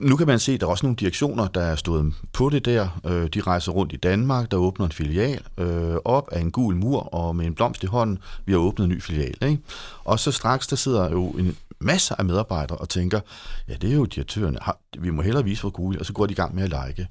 nu 0.00 0.16
kan 0.16 0.26
man 0.26 0.38
se, 0.38 0.52
at 0.52 0.60
der 0.60 0.66
er 0.66 0.70
også 0.70 0.86
nogle 0.86 0.96
direktioner, 0.96 1.48
der 1.48 1.60
er 1.60 1.76
stået 1.76 2.14
på 2.32 2.48
det 2.48 2.64
der. 2.64 3.00
Øh, 3.06 3.28
de 3.28 3.40
rejser 3.40 3.72
rundt 3.72 3.92
i 3.92 3.96
Danmark, 3.96 4.50
der 4.50 4.56
åbner 4.56 4.86
en 4.86 4.92
filial 4.92 5.42
øh, 5.58 5.96
op 6.04 6.28
af 6.32 6.40
en 6.40 6.50
gul 6.50 6.76
mur, 6.76 7.00
og 7.00 7.36
med 7.36 7.46
en 7.46 7.54
blomst 7.54 7.82
i 7.82 7.86
hånden, 7.86 8.18
vi 8.46 8.52
har 8.52 8.58
åbnet 8.58 8.84
en 8.84 8.90
ny 8.90 9.02
filial. 9.02 9.34
Ikke? 9.42 9.62
Og 10.04 10.18
så 10.18 10.32
straks, 10.32 10.66
der 10.66 10.76
sidder 10.76 11.10
jo 11.10 11.28
en 11.28 11.56
masse 11.80 12.14
af 12.18 12.24
medarbejdere 12.24 12.78
og 12.78 12.88
tænker, 12.88 13.20
ja, 13.68 13.74
det 13.74 13.90
er 13.90 13.94
jo 13.94 14.04
direktøren, 14.04 14.58
vi 14.98 15.10
må 15.10 15.22
hellere 15.22 15.44
vise, 15.44 15.60
hvor 15.60 15.70
gule, 15.70 15.98
og 15.98 16.06
så 16.06 16.12
går 16.12 16.26
de 16.26 16.32
i 16.32 16.36
gang 16.36 16.54
med 16.54 16.62
at 16.62 16.88
like. 16.88 17.08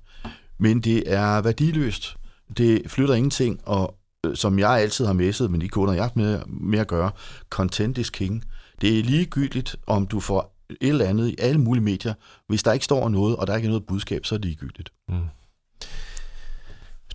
Men 0.57 0.81
det 0.81 1.13
er 1.13 1.41
værdiløst. 1.41 2.17
Det 2.57 2.81
flytter 2.87 3.15
ingenting, 3.15 3.59
og 3.65 3.95
øh, 4.25 4.35
som 4.35 4.59
jeg 4.59 4.71
altid 4.71 5.05
har 5.05 5.13
messet, 5.13 5.51
men 5.51 5.61
de 5.61 5.69
kunder, 5.69 5.93
jeg 5.93 6.03
har 6.03 6.11
med, 6.15 6.39
med 6.47 6.79
at 6.79 6.87
gøre, 6.87 7.11
content 7.49 7.97
is 7.97 8.09
king. 8.09 8.43
Det 8.81 8.99
er 8.99 9.03
ligegyldigt, 9.03 9.75
om 9.87 10.07
du 10.07 10.19
får 10.19 10.54
et 10.69 10.89
eller 10.89 11.05
andet 11.05 11.29
i 11.29 11.35
alle 11.39 11.57
mulige 11.57 11.83
medier. 11.83 12.13
Hvis 12.47 12.63
der 12.63 12.73
ikke 12.73 12.85
står 12.85 13.09
noget, 13.09 13.35
og 13.35 13.47
der 13.47 13.55
ikke 13.55 13.65
er 13.65 13.69
noget 13.69 13.85
budskab, 13.85 14.25
så 14.25 14.35
er 14.35 14.39
det 14.39 14.45
ligegyldigt. 14.45 14.89
Mm. 15.09 15.15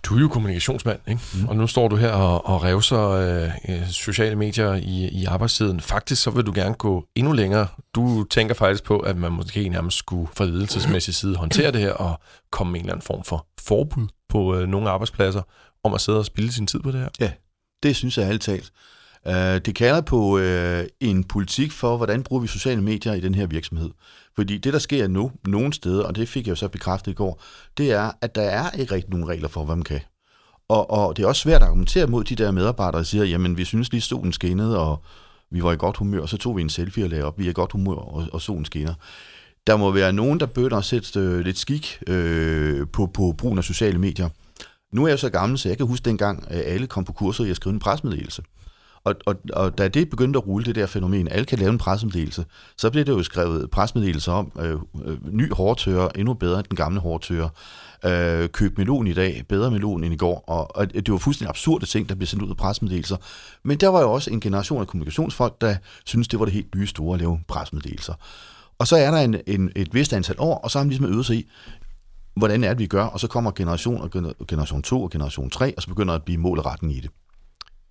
Du 0.03 0.15
er 0.15 0.19
jo 0.19 0.27
kommunikationsmand, 0.27 0.99
ikke? 1.07 1.21
Mm. 1.33 1.47
og 1.47 1.55
nu 1.55 1.67
står 1.67 1.87
du 1.87 1.95
her 1.95 2.11
og, 2.11 2.45
og 2.45 2.63
revser 2.63 2.99
øh, 3.09 3.87
sociale 3.89 4.35
medier 4.35 4.73
i, 4.73 5.09
i 5.09 5.25
arbejdstiden. 5.25 5.79
Faktisk 5.79 6.21
så 6.21 6.31
vil 6.31 6.45
du 6.45 6.51
gerne 6.55 6.75
gå 6.75 7.07
endnu 7.15 7.33
længere. 7.33 7.67
Du 7.95 8.23
tænker 8.23 8.55
faktisk 8.55 8.83
på, 8.83 8.99
at 8.99 9.17
man 9.17 9.31
måske 9.31 9.69
nærmest 9.69 9.97
skulle 9.97 10.29
fra 10.33 10.45
ledelsesmæssig 10.45 11.15
side 11.15 11.35
håndtere 11.35 11.71
det 11.71 11.81
her 11.81 11.91
og 11.91 12.19
komme 12.51 12.71
med 12.71 12.79
en 12.79 12.85
eller 12.85 12.93
anden 12.93 13.05
form 13.05 13.23
for 13.23 13.47
forbud 13.59 14.07
på 14.29 14.55
øh, 14.55 14.67
nogle 14.67 14.89
arbejdspladser 14.89 15.41
om 15.83 15.93
at 15.93 16.01
sidde 16.01 16.19
og 16.19 16.25
spille 16.25 16.51
sin 16.51 16.67
tid 16.67 16.79
på 16.79 16.91
det 16.91 16.99
her. 16.99 17.09
Ja, 17.19 17.31
det 17.83 17.95
synes 17.95 18.17
jeg 18.17 18.27
alt 18.27 18.41
talt. 18.41 18.71
Øh, 19.27 19.61
det 19.65 19.75
kalder 19.75 20.01
på 20.01 20.37
øh, 20.37 20.85
en 20.99 21.23
politik 21.23 21.71
for, 21.71 21.97
hvordan 21.97 22.23
bruger 22.23 22.41
vi 22.41 22.47
sociale 22.47 22.81
medier 22.81 23.13
i 23.13 23.19
den 23.19 23.35
her 23.35 23.45
virksomhed. 23.45 23.89
Fordi 24.35 24.57
det, 24.57 24.73
der 24.73 24.79
sker 24.79 25.07
nu, 25.07 25.31
nogle 25.47 25.73
steder, 25.73 26.03
og 26.03 26.15
det 26.15 26.29
fik 26.29 26.47
jeg 26.47 26.51
jo 26.51 26.55
så 26.55 26.67
bekræftet 26.67 27.11
i 27.11 27.15
går, 27.15 27.41
det 27.77 27.91
er, 27.91 28.11
at 28.21 28.35
der 28.35 28.41
er 28.41 28.71
ikke 28.71 28.95
rigtig 28.95 29.09
nogen 29.09 29.27
regler 29.27 29.47
for, 29.47 29.65
hvad 29.65 29.75
man 29.75 29.83
kan. 29.83 29.99
Og, 30.69 30.91
og 30.91 31.17
det 31.17 31.23
er 31.23 31.27
også 31.27 31.41
svært 31.41 31.61
at 31.61 31.67
argumentere 31.67 32.07
mod 32.07 32.23
de 32.23 32.35
der 32.35 32.51
medarbejdere, 32.51 32.99
der 32.99 33.05
siger, 33.05 33.23
jamen 33.23 33.57
vi 33.57 33.65
synes 33.65 33.91
lige 33.91 34.01
solen 34.01 34.33
skinnede, 34.33 34.79
og 34.79 35.03
vi 35.51 35.63
var 35.63 35.71
i 35.71 35.75
godt 35.75 35.97
humør, 35.97 36.21
og 36.21 36.29
så 36.29 36.37
tog 36.37 36.57
vi 36.57 36.61
en 36.61 36.69
selfie 36.69 37.03
og 37.03 37.09
lagde 37.09 37.23
op, 37.23 37.39
vi 37.39 37.45
er 37.45 37.49
i 37.49 37.53
godt 37.53 37.71
humør, 37.71 37.95
og, 37.95 38.27
og 38.33 38.41
solen 38.41 38.65
skinner. 38.65 38.93
Der 39.67 39.77
må 39.77 39.91
være 39.91 40.13
nogen, 40.13 40.39
der 40.39 40.45
bøtter 40.45 40.77
at 40.77 40.85
sætte 40.85 41.19
øh, 41.19 41.39
lidt 41.39 41.57
skik 41.57 41.99
øh, 42.07 42.87
på, 42.93 43.05
på 43.05 43.35
brugen 43.37 43.57
af 43.57 43.63
sociale 43.63 43.97
medier. 43.97 44.29
Nu 44.93 45.03
er 45.03 45.07
jeg 45.07 45.19
så 45.19 45.29
gammel, 45.29 45.57
så 45.57 45.69
jeg 45.69 45.77
kan 45.77 45.87
huske 45.87 46.05
dengang, 46.05 46.45
at 46.47 46.63
alle 46.65 46.87
kom 46.87 47.05
på 47.05 47.13
kurser 47.13 47.43
i 47.43 47.49
at 47.49 47.55
skrive 47.55 47.73
en 47.73 47.79
presmeddelelse. 47.79 48.43
Og, 49.03 49.15
og, 49.25 49.35
og 49.53 49.77
da 49.77 49.87
det 49.87 50.09
begyndte 50.09 50.37
at 50.37 50.47
rulle, 50.47 50.65
det 50.65 50.75
der 50.75 50.85
fænomen, 50.85 51.27
alle 51.27 51.45
kan 51.45 51.59
lave 51.59 51.69
en 51.69 51.77
pressemeddelelse, 51.77 52.45
så 52.77 52.89
blev 52.89 53.05
det 53.05 53.11
jo 53.11 53.23
skrevet 53.23 53.69
pressemeddelelser 53.69 54.31
om 54.31 54.51
øh, 54.59 54.79
øh, 55.05 55.17
ny 55.31 55.53
hårdtører, 55.53 56.09
endnu 56.15 56.33
bedre 56.33 56.59
end 56.59 56.67
den 56.69 56.75
gamle 56.75 56.99
hårdtører. 56.99 57.49
Øh, 58.05 58.49
køb 58.49 58.77
melon 58.77 59.07
i 59.07 59.13
dag, 59.13 59.43
bedre 59.49 59.71
melon 59.71 60.03
end 60.03 60.13
i 60.13 60.17
går. 60.17 60.43
Og, 60.47 60.75
og 60.75 60.93
det 60.93 61.11
var 61.11 61.17
fuldstændig 61.17 61.49
absurde 61.49 61.85
ting, 61.85 62.09
der 62.09 62.15
blev 62.15 62.27
sendt 62.27 62.43
ud 62.43 62.49
af 62.49 62.57
pressemeddelelser. 62.57 63.17
Men 63.63 63.77
der 63.77 63.87
var 63.87 64.01
jo 64.01 64.11
også 64.11 64.31
en 64.31 64.39
generation 64.39 64.81
af 64.81 64.87
kommunikationsfolk, 64.87 65.61
der 65.61 65.75
syntes, 66.05 66.27
det 66.27 66.39
var 66.39 66.45
det 66.45 66.53
helt 66.53 66.75
nye 66.75 66.87
store 66.87 67.13
at 67.13 67.19
lave 67.19 67.39
pressemeddelelser. 67.47 68.13
Og 68.79 68.87
så 68.87 68.95
er 68.95 69.11
der 69.11 69.17
en, 69.17 69.35
en, 69.47 69.71
et 69.75 69.93
vist 69.93 70.13
antal 70.13 70.35
år, 70.39 70.57
og 70.57 70.71
så 70.71 70.79
har 70.79 70.83
man 70.83 70.89
ligesom 70.89 71.13
øvet 71.13 71.25
sig 71.25 71.35
i, 71.35 71.49
hvordan 72.35 72.63
er 72.63 72.69
det, 72.69 72.79
vi 72.79 72.85
gør, 72.85 73.03
og 73.03 73.19
så 73.19 73.27
kommer 73.27 73.51
generation 73.51 74.01
og 74.01 74.11
generation 74.47 74.81
2 74.81 75.03
og 75.03 75.09
generation 75.09 75.49
3, 75.49 75.73
og 75.77 75.81
så 75.81 75.87
begynder 75.87 76.13
at 76.13 76.23
blive 76.23 76.37
målretten 76.37 76.91
i 76.91 76.99
det. 76.99 77.09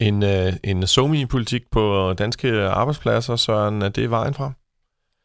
En, 0.01 0.23
øh, 0.23 0.53
en 0.65 0.87
somi-politik 0.87 1.63
på 1.71 2.15
danske 2.19 2.63
arbejdspladser, 2.63 3.37
Søren, 3.37 3.83
er 3.83 3.89
det 3.89 4.11
vejen 4.11 4.35
frem? 4.35 4.53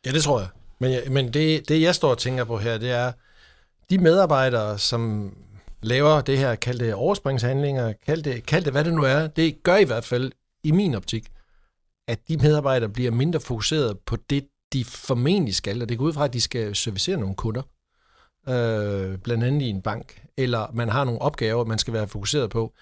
Ja, 0.06 0.12
det 0.12 0.24
tror 0.24 0.40
jeg. 0.40 0.48
Men, 0.80 0.92
jeg, 0.92 1.04
men 1.10 1.34
det, 1.34 1.70
det, 1.70 1.82
jeg 1.82 1.96
står 1.96 2.10
og 2.10 2.18
tænker 2.18 2.44
på 2.44 2.58
her, 2.58 2.78
det 2.78 2.92
er, 2.92 3.12
de 3.90 3.98
medarbejdere, 3.98 4.80
som 4.80 5.32
laver 5.82 6.22
det 6.22 6.38
her, 6.38 6.56
kaldte 6.56 6.96
overspringshandlinger, 6.96 7.94
kaldte, 8.06 8.42
kaldte 8.42 8.72
hvad 8.72 8.84
det 8.84 8.94
nu 8.94 9.04
er, 9.04 9.28
det 9.28 9.64
gør 9.64 9.76
i 9.76 9.84
hvert 9.84 10.06
fald, 10.06 10.32
i 10.64 10.72
min 10.72 10.96
optik, 10.96 11.28
at 12.08 12.20
de 12.28 12.38
medarbejdere 12.38 12.90
bliver 12.90 13.12
mindre 13.12 13.40
fokuseret 13.40 14.00
på 14.06 14.18
det, 14.30 14.48
de 14.74 14.86
formentlig 14.86 15.56
skal, 15.56 15.82
og 15.82 15.90
det 15.90 15.98
går 15.98 16.06
ud 16.06 16.14
fra, 16.14 16.26
at 16.26 16.34
de 16.34 16.42
skal 16.42 16.76
servicere 16.76 17.18
nogle 17.18 17.36
kunder, 17.36 17.62
øh, 18.50 19.18
blandt 19.18 19.44
andet 19.44 19.62
i 19.62 19.70
en 19.70 19.82
bank, 19.82 20.22
eller 20.38 20.72
man 20.74 20.90
har 20.90 21.04
nogle 21.04 21.22
opgaver, 21.22 21.66
man 21.66 21.78
skal 21.78 21.94
være 21.94 22.08
fokuseret 22.08 22.50
på. 22.50 22.74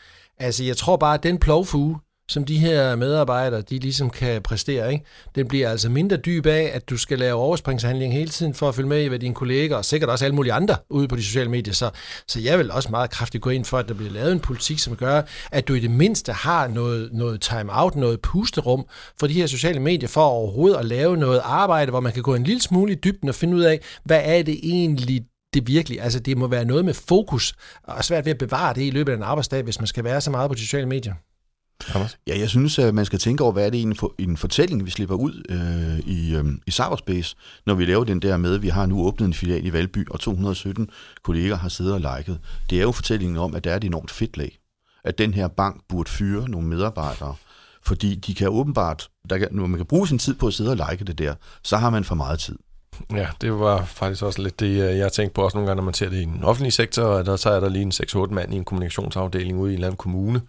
Altså, 0.43 0.63
jeg 0.63 0.77
tror 0.77 0.97
bare, 0.97 1.13
at 1.13 1.23
den 1.23 1.37
plovfuge, 1.37 1.97
som 2.29 2.45
de 2.45 2.57
her 2.57 2.95
medarbejdere, 2.95 3.61
de 3.61 3.79
ligesom 3.79 4.09
kan 4.09 4.41
præstere, 4.41 4.93
ikke? 4.93 5.05
den 5.35 5.47
bliver 5.47 5.69
altså 5.69 5.89
mindre 5.89 6.17
dyb 6.17 6.45
af, 6.45 6.71
at 6.73 6.89
du 6.89 6.97
skal 6.97 7.19
lave 7.19 7.33
overspringshandling 7.33 8.13
hele 8.13 8.29
tiden 8.29 8.53
for 8.53 8.69
at 8.69 8.75
følge 8.75 8.89
med 8.89 9.03
i, 9.03 9.07
hvad 9.07 9.19
dine 9.19 9.33
kolleger, 9.33 9.75
og 9.75 9.85
sikkert 9.85 10.09
også 10.09 10.25
alle 10.25 10.35
mulige 10.35 10.53
andre 10.53 10.75
ude 10.89 11.07
på 11.07 11.15
de 11.15 11.23
sociale 11.23 11.49
medier. 11.49 11.73
Så, 11.73 11.89
så 12.27 12.39
jeg 12.39 12.59
vil 12.59 12.71
også 12.71 12.89
meget 12.89 13.09
kraftigt 13.09 13.41
gå 13.41 13.49
ind 13.49 13.65
for, 13.65 13.77
at 13.77 13.87
der 13.87 13.93
bliver 13.93 14.11
lavet 14.11 14.31
en 14.31 14.39
politik, 14.39 14.79
som 14.79 14.95
gør, 14.95 15.21
at 15.51 15.67
du 15.67 15.73
i 15.73 15.79
det 15.79 15.91
mindste 15.91 16.31
har 16.33 16.67
noget, 16.67 17.09
noget 17.13 17.41
time-out, 17.41 17.95
noget 17.95 18.21
pusterum 18.21 18.85
for 19.19 19.27
de 19.27 19.33
her 19.33 19.47
sociale 19.47 19.79
medier, 19.79 20.09
for 20.09 20.21
overhovedet 20.21 20.77
at 20.77 20.85
lave 20.85 21.17
noget 21.17 21.41
arbejde, 21.43 21.89
hvor 21.89 21.99
man 21.99 22.13
kan 22.13 22.23
gå 22.23 22.35
en 22.35 22.43
lille 22.43 22.61
smule 22.61 22.91
i 22.91 22.95
dybden 22.95 23.29
og 23.29 23.35
finde 23.35 23.55
ud 23.55 23.61
af, 23.61 23.79
hvad 24.03 24.21
er 24.23 24.43
det 24.43 24.59
egentlig, 24.63 25.25
det 25.53 25.67
virkelig, 25.67 26.01
altså 26.01 26.19
det 26.19 26.37
må 26.37 26.47
være 26.47 26.65
noget 26.65 26.85
med 26.85 26.93
fokus, 26.93 27.55
og 27.83 28.05
svært 28.05 28.25
ved 28.25 28.31
at 28.31 28.37
bevare 28.37 28.73
det 28.73 28.81
i 28.81 28.89
løbet 28.89 29.11
af 29.11 29.15
en 29.17 29.23
arbejdsdag, 29.23 29.63
hvis 29.63 29.79
man 29.79 29.87
skal 29.87 30.03
være 30.03 30.21
så 30.21 30.31
meget 30.31 30.49
på 30.49 30.55
de 30.55 30.59
sociale 30.59 30.87
medier. 30.87 31.13
Ja, 32.27 32.39
jeg 32.39 32.49
synes, 32.49 32.79
at 32.79 32.93
man 32.93 33.05
skal 33.05 33.19
tænke 33.19 33.43
over, 33.43 33.53
hvad 33.53 33.65
er 33.65 33.69
det 33.69 33.77
egentlig 33.77 33.99
for 33.99 34.13
en 34.19 34.37
fortælling, 34.37 34.85
vi 34.85 34.91
slipper 34.91 35.15
ud 35.15 35.43
øh, 35.49 36.13
i, 36.13 36.35
øh, 36.35 36.45
i 36.67 36.71
Cyberspace, 36.71 37.35
når 37.65 37.73
vi 37.73 37.85
laver 37.85 38.03
den 38.03 38.19
der 38.19 38.37
med, 38.37 38.55
at 38.55 38.61
vi 38.61 38.67
har 38.67 38.85
nu 38.85 39.05
åbnet 39.05 39.27
en 39.27 39.33
filial 39.33 39.65
i 39.65 39.73
Valby, 39.73 40.07
og 40.09 40.19
217 40.19 40.89
kolleger 41.23 41.55
har 41.55 41.69
siddet 41.69 41.93
og 41.93 41.99
liket. 41.99 42.39
Det 42.69 42.77
er 42.77 42.81
jo 42.81 42.91
fortællingen 42.91 43.37
om, 43.37 43.55
at 43.55 43.63
der 43.63 43.71
er 43.71 43.75
et 43.75 43.83
enormt 43.83 44.11
fedt 44.11 44.37
lag. 44.37 44.59
At 45.03 45.17
den 45.17 45.33
her 45.33 45.47
bank 45.47 45.81
burde 45.89 46.09
fyre 46.09 46.49
nogle 46.49 46.67
medarbejdere, 46.67 47.35
fordi 47.83 48.15
de 48.15 48.35
kan 48.35 48.49
åbenbart, 48.49 49.09
der 49.29 49.37
kan, 49.37 49.47
når 49.51 49.67
man 49.67 49.79
kan 49.79 49.85
bruge 49.85 50.07
sin 50.07 50.19
tid 50.19 50.33
på 50.33 50.47
at 50.47 50.53
sidde 50.53 50.71
og 50.71 50.89
like 50.89 51.05
det 51.05 51.17
der, 51.17 51.35
så 51.63 51.77
har 51.77 51.89
man 51.89 52.03
for 52.03 52.15
meget 52.15 52.39
tid. 52.39 52.57
Ja, 53.11 53.27
det 53.41 53.59
var 53.59 53.85
faktisk 53.85 54.23
også 54.23 54.41
lidt 54.41 54.59
det, 54.59 54.89
øh, 54.89 54.97
jeg 54.97 55.11
tænkte 55.11 55.33
på 55.33 55.41
også 55.41 55.57
nogle 55.57 55.67
gange, 55.67 55.75
når 55.75 55.83
man 55.83 55.93
ser 55.93 56.09
det 56.09 56.17
i 56.17 56.25
den 56.25 56.43
offentlige 56.43 56.71
sektor, 56.71 57.03
og 57.03 57.25
der, 57.25 57.35
så 57.35 57.49
er 57.49 57.59
der 57.59 57.69
lige 57.69 57.81
en 57.81 57.91
6-8 57.91 58.33
mand 58.33 58.53
i 58.53 58.57
en 58.57 58.65
kommunikationsafdeling 58.65 59.59
ude 59.59 59.71
i 59.71 59.73
en 59.73 59.77
eller 59.77 59.87
anden 59.87 59.97
kommune, 59.97 60.41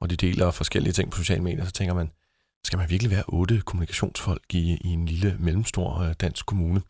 og 0.00 0.10
de 0.10 0.16
deler 0.16 0.50
forskellige 0.50 0.92
ting 0.92 1.10
på 1.10 1.18
sociale 1.18 1.42
medier, 1.42 1.64
så 1.64 1.72
tænker 1.72 1.94
man, 1.94 2.10
skal 2.64 2.78
man 2.78 2.90
virkelig 2.90 3.10
være 3.10 3.22
otte 3.26 3.62
kommunikationsfolk 3.64 4.42
i, 4.50 4.78
i 4.80 4.88
en 4.88 5.06
lille 5.06 5.36
mellemstor 5.38 6.02
øh, 6.02 6.14
dansk 6.20 6.46
kommune. 6.46 6.82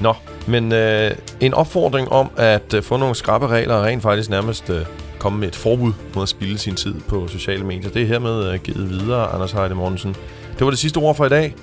Nå, 0.00 0.14
men 0.48 0.72
øh, 0.72 1.10
en 1.40 1.54
opfordring 1.54 2.08
om 2.08 2.30
at 2.36 2.74
øh, 2.74 2.82
få 2.82 2.96
nogle 2.96 3.14
skrappe 3.14 3.46
regler 3.46 3.74
og 3.74 3.84
rent 3.84 4.02
faktisk 4.02 4.30
nærmest 4.30 4.70
øh, 4.70 4.86
komme 5.18 5.38
med 5.38 5.48
et 5.48 5.56
forbud 5.56 5.92
mod 6.14 6.22
at 6.22 6.28
spille 6.28 6.58
sin 6.58 6.76
tid 6.76 6.94
på 7.00 7.28
sociale 7.28 7.64
medier. 7.64 7.90
Det 7.90 8.02
er 8.02 8.06
hermed 8.06 8.52
øh, 8.52 8.60
givet 8.60 8.90
videre, 8.90 9.26
Anders 9.26 9.52
Heide 9.52 9.74
Mortensen. 9.74 10.14
Det 10.58 10.64
var 10.64 10.70
det 10.70 10.78
sidste 10.78 10.98
ord 10.98 11.16
for 11.16 11.26
i 11.26 11.28
dag. 11.28 11.54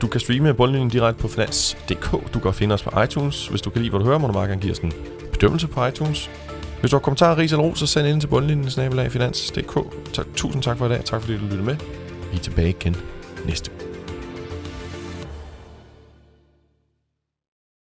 Du 0.00 0.06
kan 0.06 0.20
streame 0.20 0.54
bundlinjen 0.54 0.90
direkte 0.90 1.22
på 1.22 1.28
finans.dk. 1.28 2.34
Du 2.34 2.38
kan 2.38 2.54
finde 2.54 2.74
os 2.74 2.82
på 2.82 3.00
iTunes. 3.00 3.48
Hvis 3.48 3.62
du 3.62 3.70
kan 3.70 3.82
lide, 3.82 3.90
hvad 3.90 4.00
du 4.00 4.06
hører, 4.06 4.18
må 4.18 4.26
du 4.26 4.32
meget 4.32 4.48
gerne 4.48 4.60
give 4.60 4.72
os 4.72 4.78
en 4.78 4.92
bedømmelse 5.32 5.68
på 5.68 5.86
iTunes. 5.86 6.30
Hvis 6.80 6.90
du 6.90 6.96
har 6.96 7.00
kommentarer, 7.00 7.38
ris 7.38 7.52
eller 7.52 7.64
ro, 7.64 7.74
så 7.74 7.86
send 7.86 8.08
ind 8.08 8.20
til 8.20 8.28
bundlinjen 8.28 8.70
snabelag 8.70 9.12
finans.dk. 9.12 9.78
Tak, 10.12 10.26
tusind 10.36 10.62
tak 10.62 10.78
for 10.78 10.86
i 10.86 10.88
dag. 10.88 11.04
Tak 11.04 11.20
fordi 11.20 11.36
du 11.36 11.42
lyttede 11.42 11.62
med. 11.62 11.76
Vi 12.30 12.36
er 12.36 12.40
tilbage 12.40 12.68
igen 12.68 12.96
næste 13.46 13.70
uge. 13.70 13.83